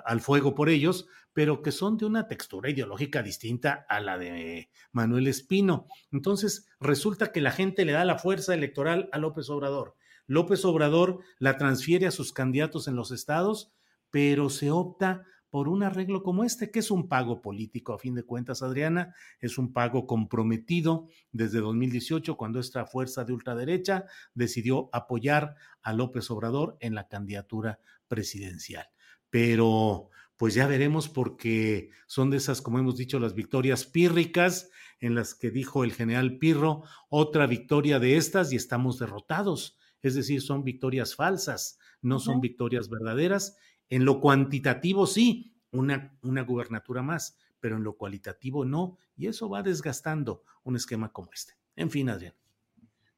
[0.06, 4.70] al fuego por ellos, pero que son de una textura ideológica distinta a la de
[4.94, 5.88] Manuel Espino.
[6.12, 9.96] Entonces, resulta que la gente le da la fuerza electoral a López Obrador.
[10.28, 13.74] López Obrador la transfiere a sus candidatos en los estados,
[14.10, 18.16] pero se opta por un arreglo como este, que es un pago político, a fin
[18.16, 24.90] de cuentas, Adriana, es un pago comprometido desde 2018, cuando esta fuerza de ultraderecha decidió
[24.94, 28.88] apoyar a López Obrador en la candidatura presidencial.
[29.30, 34.72] Pero pues ya veremos porque son de esas, como hemos dicho, las victorias pírricas
[35.02, 39.78] en las que dijo el general Pirro, otra victoria de estas y estamos derrotados.
[40.02, 43.58] Es decir, son victorias falsas, no son victorias verdaderas
[43.92, 49.50] en lo cuantitativo sí, una, una gubernatura más, pero en lo cualitativo no, y eso
[49.50, 51.54] va desgastando un esquema como este.
[51.76, 52.34] En fin, Adrián.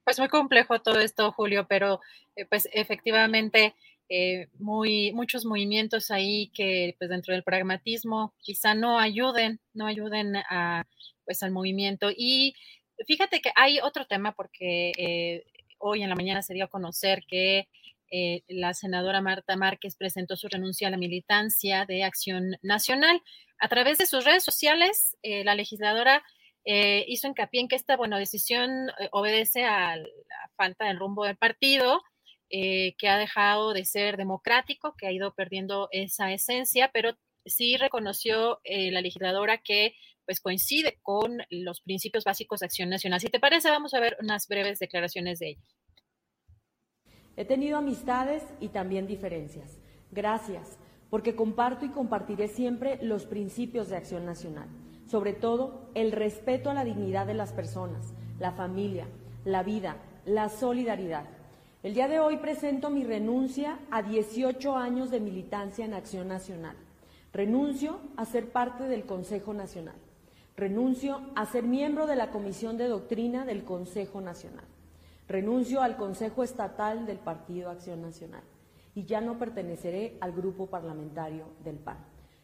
[0.03, 2.01] Pues muy complejo todo esto, Julio, pero
[2.35, 3.75] eh, pues efectivamente
[4.09, 10.35] eh, muy, muchos movimientos ahí que pues dentro del pragmatismo quizá no ayuden, no ayuden
[10.35, 10.87] a,
[11.23, 12.09] pues al movimiento.
[12.09, 12.55] Y
[13.07, 15.45] fíjate que hay otro tema porque eh,
[15.77, 17.67] hoy en la mañana se dio a conocer que
[18.15, 23.19] eh, la senadora Marta Márquez presentó su renuncia a la militancia de Acción Nacional.
[23.57, 26.23] A través de sus redes sociales, eh, la legisladora
[26.63, 28.69] eh, hizo hincapié en que esta buena decisión
[29.11, 30.05] obedece a la
[30.55, 32.03] falta del rumbo del partido,
[32.49, 38.61] que ha dejado de ser democrático, que ha ido perdiendo esa esencia, pero sí reconoció
[38.63, 43.19] la legisladora que pues coincide con los principios básicos de Acción Nacional.
[43.19, 45.61] Si te parece, vamos a ver unas breves declaraciones de ella.
[47.35, 49.79] He tenido amistades y también diferencias.
[50.11, 50.77] Gracias,
[51.09, 54.67] porque comparto y compartiré siempre los principios de acción nacional,
[55.07, 59.07] sobre todo el respeto a la dignidad de las personas, la familia,
[59.45, 61.25] la vida, la solidaridad.
[61.81, 66.77] El día de hoy presento mi renuncia a 18 años de militancia en Acción Nacional.
[67.33, 69.95] Renuncio a ser parte del Consejo Nacional.
[70.55, 74.65] Renuncio a ser miembro de la Comisión de Doctrina del Consejo Nacional.
[75.27, 78.43] Renuncio al Consejo Estatal del Partido Acción Nacional
[78.95, 81.97] y ya no perteneceré al grupo parlamentario del PAN.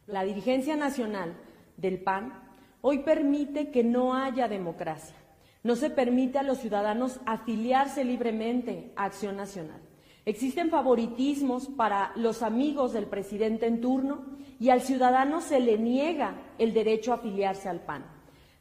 [0.08, 1.36] La dirigencia nacional
[1.78, 2.34] del PAN
[2.82, 5.16] hoy permite que no haya democracia.
[5.62, 9.82] No se permite a los ciudadanos afiliarse libremente a Acción Nacional.
[10.26, 14.26] Existen favoritismos para los amigos del presidente en turno
[14.60, 18.06] y al ciudadano se le niega el derecho a afiliarse al PAN.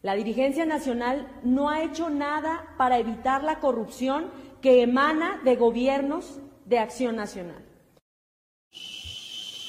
[0.03, 6.41] La dirigencia nacional no ha hecho nada para evitar la corrupción que emana de gobiernos
[6.67, 7.65] de acción nacional.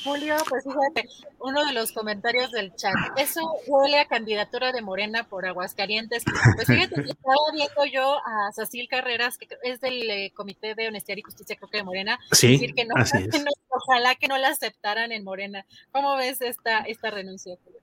[0.04, 1.10] Julio, pues fíjate,
[1.40, 6.24] uno de los comentarios del chat, eso huele a candidatura de Morena por Aguascalientes.
[6.56, 11.18] Pues fíjate, estaba viendo yo a Cecil Carreras, que es del eh, Comité de Honestidad
[11.18, 12.96] y Justicia, creo que de Morena, decir que no,
[13.70, 15.66] ojalá que no la aceptaran en Morena.
[15.92, 17.82] ¿Cómo ves esta, esta renuncia, Julio?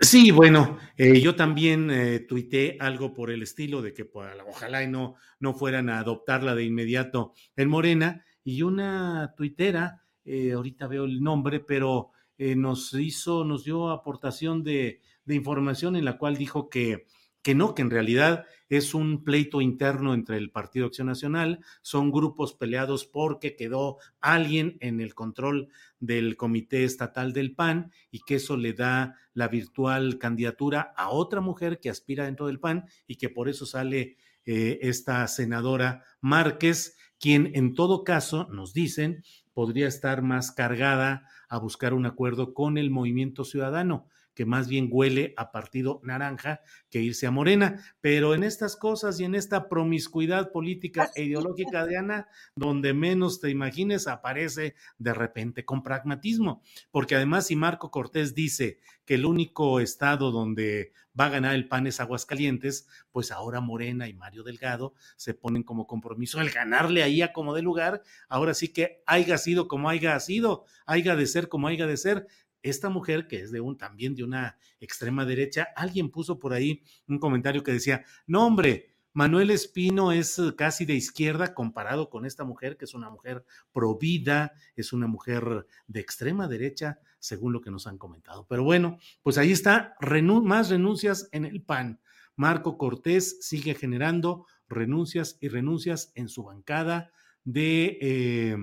[0.00, 4.82] Sí, bueno, eh, yo también eh, tuité algo por el estilo de que pues, ojalá
[4.82, 8.24] y no, no fueran a adoptarla de inmediato en Morena.
[8.42, 14.64] Y una tuitera, eh, ahorita veo el nombre, pero eh, nos hizo, nos dio aportación
[14.64, 17.06] de, de información en la cual dijo que
[17.42, 22.10] que no, que en realidad es un pleito interno entre el Partido Acción Nacional, son
[22.10, 28.36] grupos peleados porque quedó alguien en el control del Comité Estatal del PAN y que
[28.36, 33.16] eso le da la virtual candidatura a otra mujer que aspira dentro del PAN y
[33.16, 39.22] que por eso sale eh, esta senadora Márquez, quien en todo caso, nos dicen,
[39.52, 44.88] podría estar más cargada a buscar un acuerdo con el movimiento ciudadano que más bien
[44.90, 47.82] huele a partido naranja que irse a morena.
[48.00, 53.40] Pero en estas cosas y en esta promiscuidad política e ideológica de Ana, donde menos
[53.40, 56.62] te imagines, aparece de repente con pragmatismo.
[56.90, 61.68] Porque además, si Marco Cortés dice que el único estado donde va a ganar el
[61.68, 67.02] PAN es Aguascalientes, pues ahora Morena y Mario Delgado se ponen como compromiso el ganarle
[67.02, 68.02] ahí a como de lugar.
[68.28, 72.26] Ahora sí que haya sido como haya sido, haya de ser como haya de ser.
[72.62, 76.82] Esta mujer, que es de un también de una extrema derecha, alguien puso por ahí
[77.08, 82.24] un comentario que decía: No, hombre, Manuel Espino es eh, casi de izquierda comparado con
[82.24, 87.60] esta mujer, que es una mujer provida, es una mujer de extrema derecha, según lo
[87.60, 88.46] que nos han comentado.
[88.48, 92.00] Pero bueno, pues ahí está, más renuncias en el PAN.
[92.36, 97.12] Marco Cortés sigue generando renuncias y renuncias en su bancada
[97.44, 97.98] de...
[98.00, 98.56] Eh,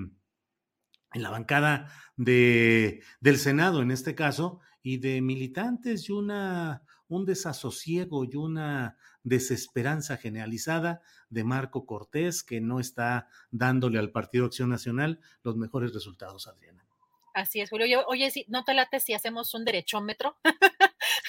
[1.13, 7.25] en la bancada de, del Senado en este caso, y de militantes y una, un
[7.25, 14.69] desasosiego y una desesperanza generalizada de Marco Cortés, que no está dándole al Partido Acción
[14.69, 16.85] Nacional los mejores resultados, Adriana.
[17.33, 18.05] Así es, Julio.
[18.07, 20.35] oye, ¿no te late si hacemos un derechómetro?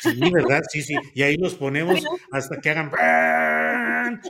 [0.01, 0.63] Sí, ¿verdad?
[0.71, 0.95] Sí, sí.
[1.15, 2.01] Y ahí los ponemos
[2.33, 2.91] hasta que hagan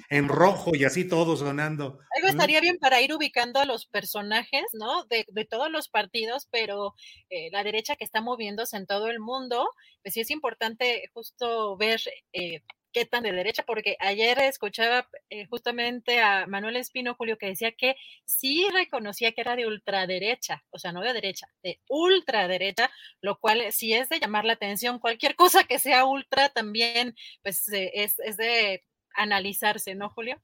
[0.08, 1.98] en rojo y así todos sonando.
[2.16, 5.04] Algo estaría bien para ir ubicando a los personajes, ¿no?
[5.04, 6.94] De, todos los partidos, pero
[7.30, 9.68] eh, la derecha que está moviéndose en todo el mundo,
[10.02, 12.00] pues sí es importante justo ver
[12.32, 17.46] eh, qué tan de derecha, porque ayer escuchaba eh, justamente a Manuel Espino Julio que
[17.46, 22.90] decía que sí reconocía que era de ultraderecha, o sea, no de derecha, de ultraderecha,
[23.20, 24.98] lo cual sí es de llamar la atención.
[24.98, 28.84] Cualquier cosa que sea ultra también, pues eh, es, es, de
[29.22, 30.40] analizarse, ¿no, Julio?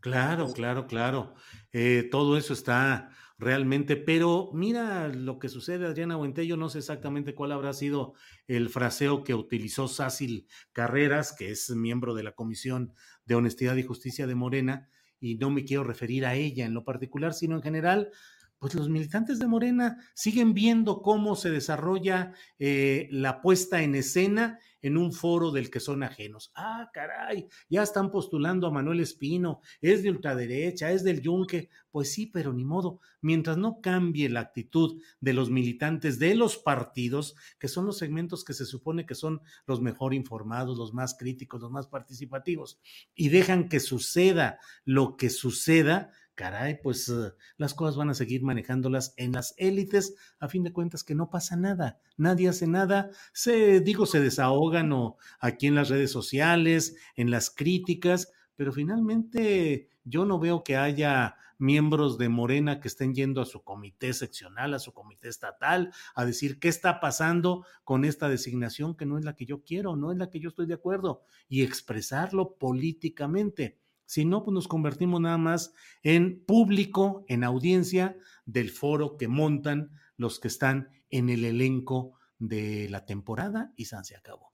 [0.00, 1.34] Claro, claro, claro.
[1.72, 7.34] Eh, todo eso está realmente, pero mira lo que sucede, Adriana Buentello, no sé exactamente
[7.34, 8.14] cuál habrá sido
[8.46, 12.92] el fraseo que utilizó Sácil Carreras, que es miembro de la Comisión
[13.24, 14.88] de Honestidad y Justicia de Morena,
[15.20, 18.10] y no me quiero referir a ella en lo particular, sino en general,
[18.60, 24.58] pues los militantes de Morena siguen viendo cómo se desarrolla eh, la puesta en escena
[24.82, 26.52] en un foro del que son ajenos.
[26.54, 31.70] Ah, caray, ya están postulando a Manuel Espino, es de ultraderecha, es del yunque.
[31.90, 36.56] Pues sí, pero ni modo, mientras no cambie la actitud de los militantes de los
[36.56, 41.16] partidos, que son los segmentos que se supone que son los mejor informados, los más
[41.18, 42.78] críticos, los más participativos,
[43.14, 48.42] y dejan que suceda lo que suceda, caray, pues eh, las cosas van a seguir
[48.42, 53.10] manejándolas en las élites, a fin de cuentas que no pasa nada, nadie hace nada,
[53.34, 59.90] se, digo, se desahogan o aquí en las redes sociales, en las críticas, pero finalmente
[60.04, 64.72] yo no veo que haya miembros de Morena que estén yendo a su comité seccional,
[64.72, 69.26] a su comité estatal, a decir qué está pasando con esta designación que no es
[69.26, 71.20] la que yo quiero, no es la que yo estoy de acuerdo,
[71.50, 73.78] y expresarlo políticamente.
[74.10, 75.72] Si no, pues nos convertimos nada más
[76.02, 82.88] en público, en audiencia del foro que montan los que están en el elenco de
[82.90, 84.52] la temporada y San se acabó.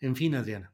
[0.00, 0.72] En fin, Adriana.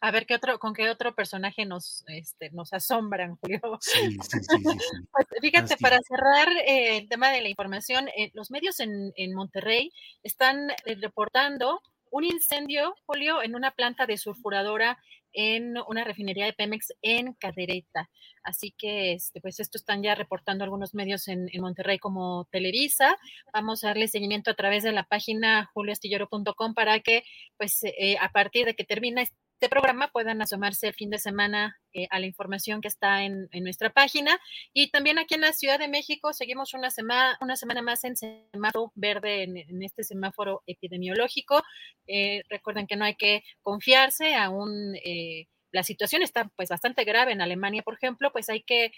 [0.00, 3.60] A ver qué otro, con qué otro personaje nos, este, nos asombran, Julio.
[3.80, 4.62] Sí, sí, sí,
[5.12, 9.34] pues, fíjate, para cerrar eh, el tema de la información, eh, los medios en, en
[9.34, 9.90] Monterrey
[10.22, 11.80] están eh, reportando
[12.12, 14.96] un incendio, Julio, en una planta de sulfuradora
[15.34, 18.08] en una refinería de Pemex en Cadereyta.
[18.42, 23.16] Así que, este, pues, esto están ya reportando algunos medios en, Monterrey como Televisa.
[23.52, 27.24] Vamos a darle seguimiento a través de la página julioastillero.com para que,
[27.56, 29.36] pues, eh, a partir de que termine este
[29.70, 33.90] programa puedan asomarse el fin de semana eh, a la información que está en, nuestra
[33.90, 34.38] página.
[34.72, 38.16] Y también aquí en la Ciudad de México seguimos una semana, una semana más en
[38.16, 41.62] semáforo verde, en, este semáforo epidemiológico.
[42.06, 47.32] Eh, recuerden que no hay que confiarse, aún eh, la situación está pues bastante grave
[47.32, 48.92] en Alemania, por ejemplo, pues hay que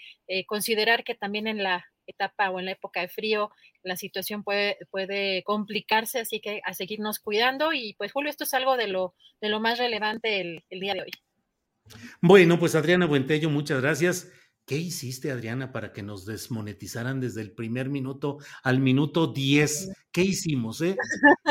[0.45, 3.51] considerar que también en la etapa o en la época de frío
[3.83, 8.53] la situación puede, puede complicarse, así que a seguirnos cuidando y pues Julio, esto es
[8.53, 11.11] algo de lo, de lo más relevante el, el día de hoy.
[12.21, 14.31] Bueno, pues Adriana Buentello, muchas gracias.
[14.67, 19.93] ¿Qué hiciste, Adriana, para que nos desmonetizaran desde el primer minuto al minuto 10?
[20.11, 20.97] ¿Qué hicimos, eh?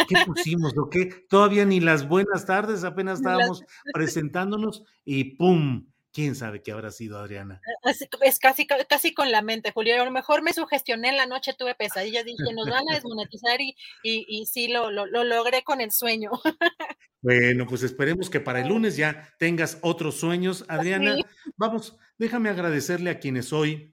[0.07, 0.75] ¿Qué pusimos?
[0.77, 1.25] ¿O qué?
[1.27, 3.63] Todavía ni las buenas tardes, apenas estábamos
[3.95, 5.87] presentándonos y ¡pum!
[6.17, 7.61] Quién sabe qué habrá sido Adriana.
[8.23, 10.01] Es, casi, casi con la mente, Julio.
[10.01, 13.61] A lo mejor me sugestioné en la noche, tuve pesadillas, dije, nos van a desmonetizar
[13.61, 16.31] y, y, sí lo, lo, logré con el sueño.
[17.23, 21.17] Bueno, pues esperemos que para el lunes ya tengas otros sueños, Adriana.
[21.57, 23.93] Vamos, déjame agradecerle a quienes hoy.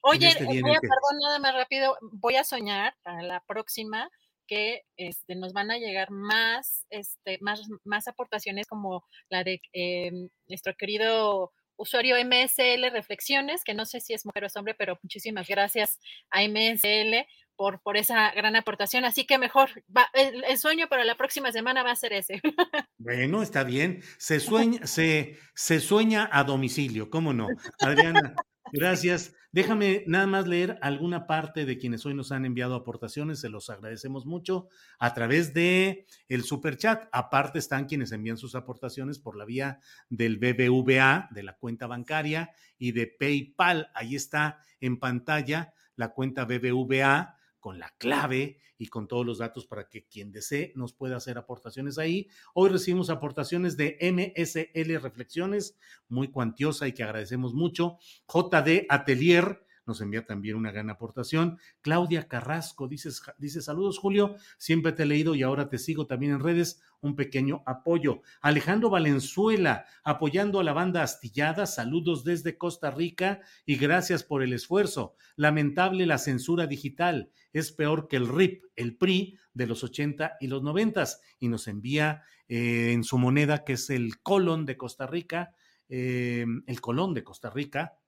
[0.00, 4.08] Oye, este perdón, nada más rápido, voy a soñar para la próxima
[4.46, 10.28] que este, nos van a llegar más, este, más, más aportaciones como la de em,
[10.48, 14.98] nuestro querido usuario MSL Reflexiones, que no sé si es mujer o es hombre, pero
[15.02, 15.98] muchísimas gracias
[16.30, 17.26] a MSL
[17.56, 19.04] por, por esa gran aportación.
[19.04, 19.70] Así que mejor,
[20.14, 22.40] el, sueño para la próxima semana va a ser ese.
[22.98, 24.02] Bueno, está bien.
[24.18, 27.46] Se sueña, se, se sueña a domicilio, ¿cómo no?
[27.78, 28.34] Adriana,
[28.72, 29.34] gracias.
[29.52, 33.70] Déjame nada más leer alguna parte de quienes hoy nos han enviado aportaciones, se los
[33.70, 37.08] agradecemos mucho a través de el superchat.
[37.10, 39.80] Aparte están quienes envían sus aportaciones por la vía
[40.10, 43.90] del BBVA, de la cuenta bancaria y de PayPal.
[43.94, 47.34] Ahí está en pantalla la cuenta BBVA
[47.66, 51.36] con la clave y con todos los datos para que quien desee nos pueda hacer
[51.36, 52.28] aportaciones ahí.
[52.54, 55.76] Hoy recibimos aportaciones de MSL Reflexiones,
[56.08, 57.98] muy cuantiosa y que agradecemos mucho.
[58.32, 61.58] JD Atelier, nos envía también una gran aportación.
[61.80, 66.32] Claudia Carrasco dice, dice saludos Julio, siempre te he leído y ahora te sigo también
[66.32, 68.22] en redes, un pequeño apoyo.
[68.40, 74.52] Alejandro Valenzuela, apoyando a la banda astillada, saludos desde Costa Rica y gracias por el
[74.52, 75.14] esfuerzo.
[75.36, 80.48] Lamentable la censura digital, es peor que el RIP, el PRI de los 80 y
[80.48, 81.04] los 90
[81.38, 85.54] y nos envía eh, en su moneda que es el colón de Costa Rica,
[85.88, 87.98] eh, el colón de Costa Rica,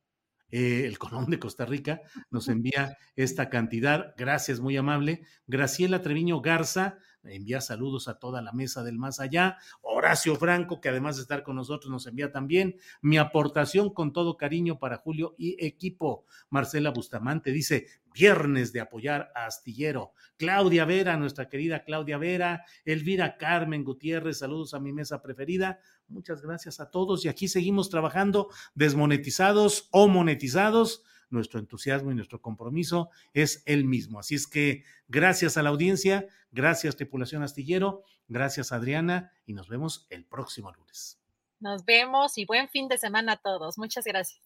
[0.51, 4.15] eh, el Colón de Costa Rica nos envía esta cantidad.
[4.17, 5.23] Gracias, muy amable.
[5.47, 6.99] Graciela Treviño Garza
[7.29, 9.59] envía saludos a toda la mesa del más allá.
[9.83, 14.37] Horacio Franco, que además de estar con nosotros, nos envía también mi aportación con todo
[14.37, 16.25] cariño para Julio y equipo.
[16.51, 20.13] Marcela Bustamante dice, viernes de apoyar a Astillero.
[20.37, 25.81] Claudia Vera, nuestra querida Claudia Vera, Elvira Carmen Gutiérrez, saludos a mi mesa preferida.
[26.09, 32.41] Muchas gracias a todos y aquí seguimos trabajando desmonetizados o monetizados nuestro entusiasmo y nuestro
[32.41, 34.19] compromiso es el mismo.
[34.19, 40.07] Así es que gracias a la audiencia, gracias tripulación astillero, gracias Adriana y nos vemos
[40.11, 41.21] el próximo lunes.
[41.61, 43.79] Nos vemos y buen fin de semana a todos.
[43.79, 44.41] Muchas gracias.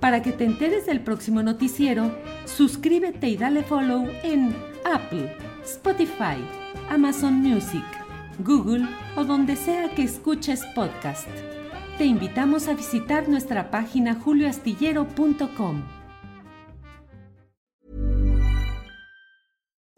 [0.00, 4.54] Para que te enteres del próximo noticiero, suscríbete y dale follow en
[4.84, 6.36] Apple, Spotify,
[6.88, 7.84] Amazon Music,
[8.38, 8.86] Google
[9.16, 11.28] o donde sea que escuches podcast.
[11.98, 16.03] Te invitamos a visitar nuestra página julioastillero.com.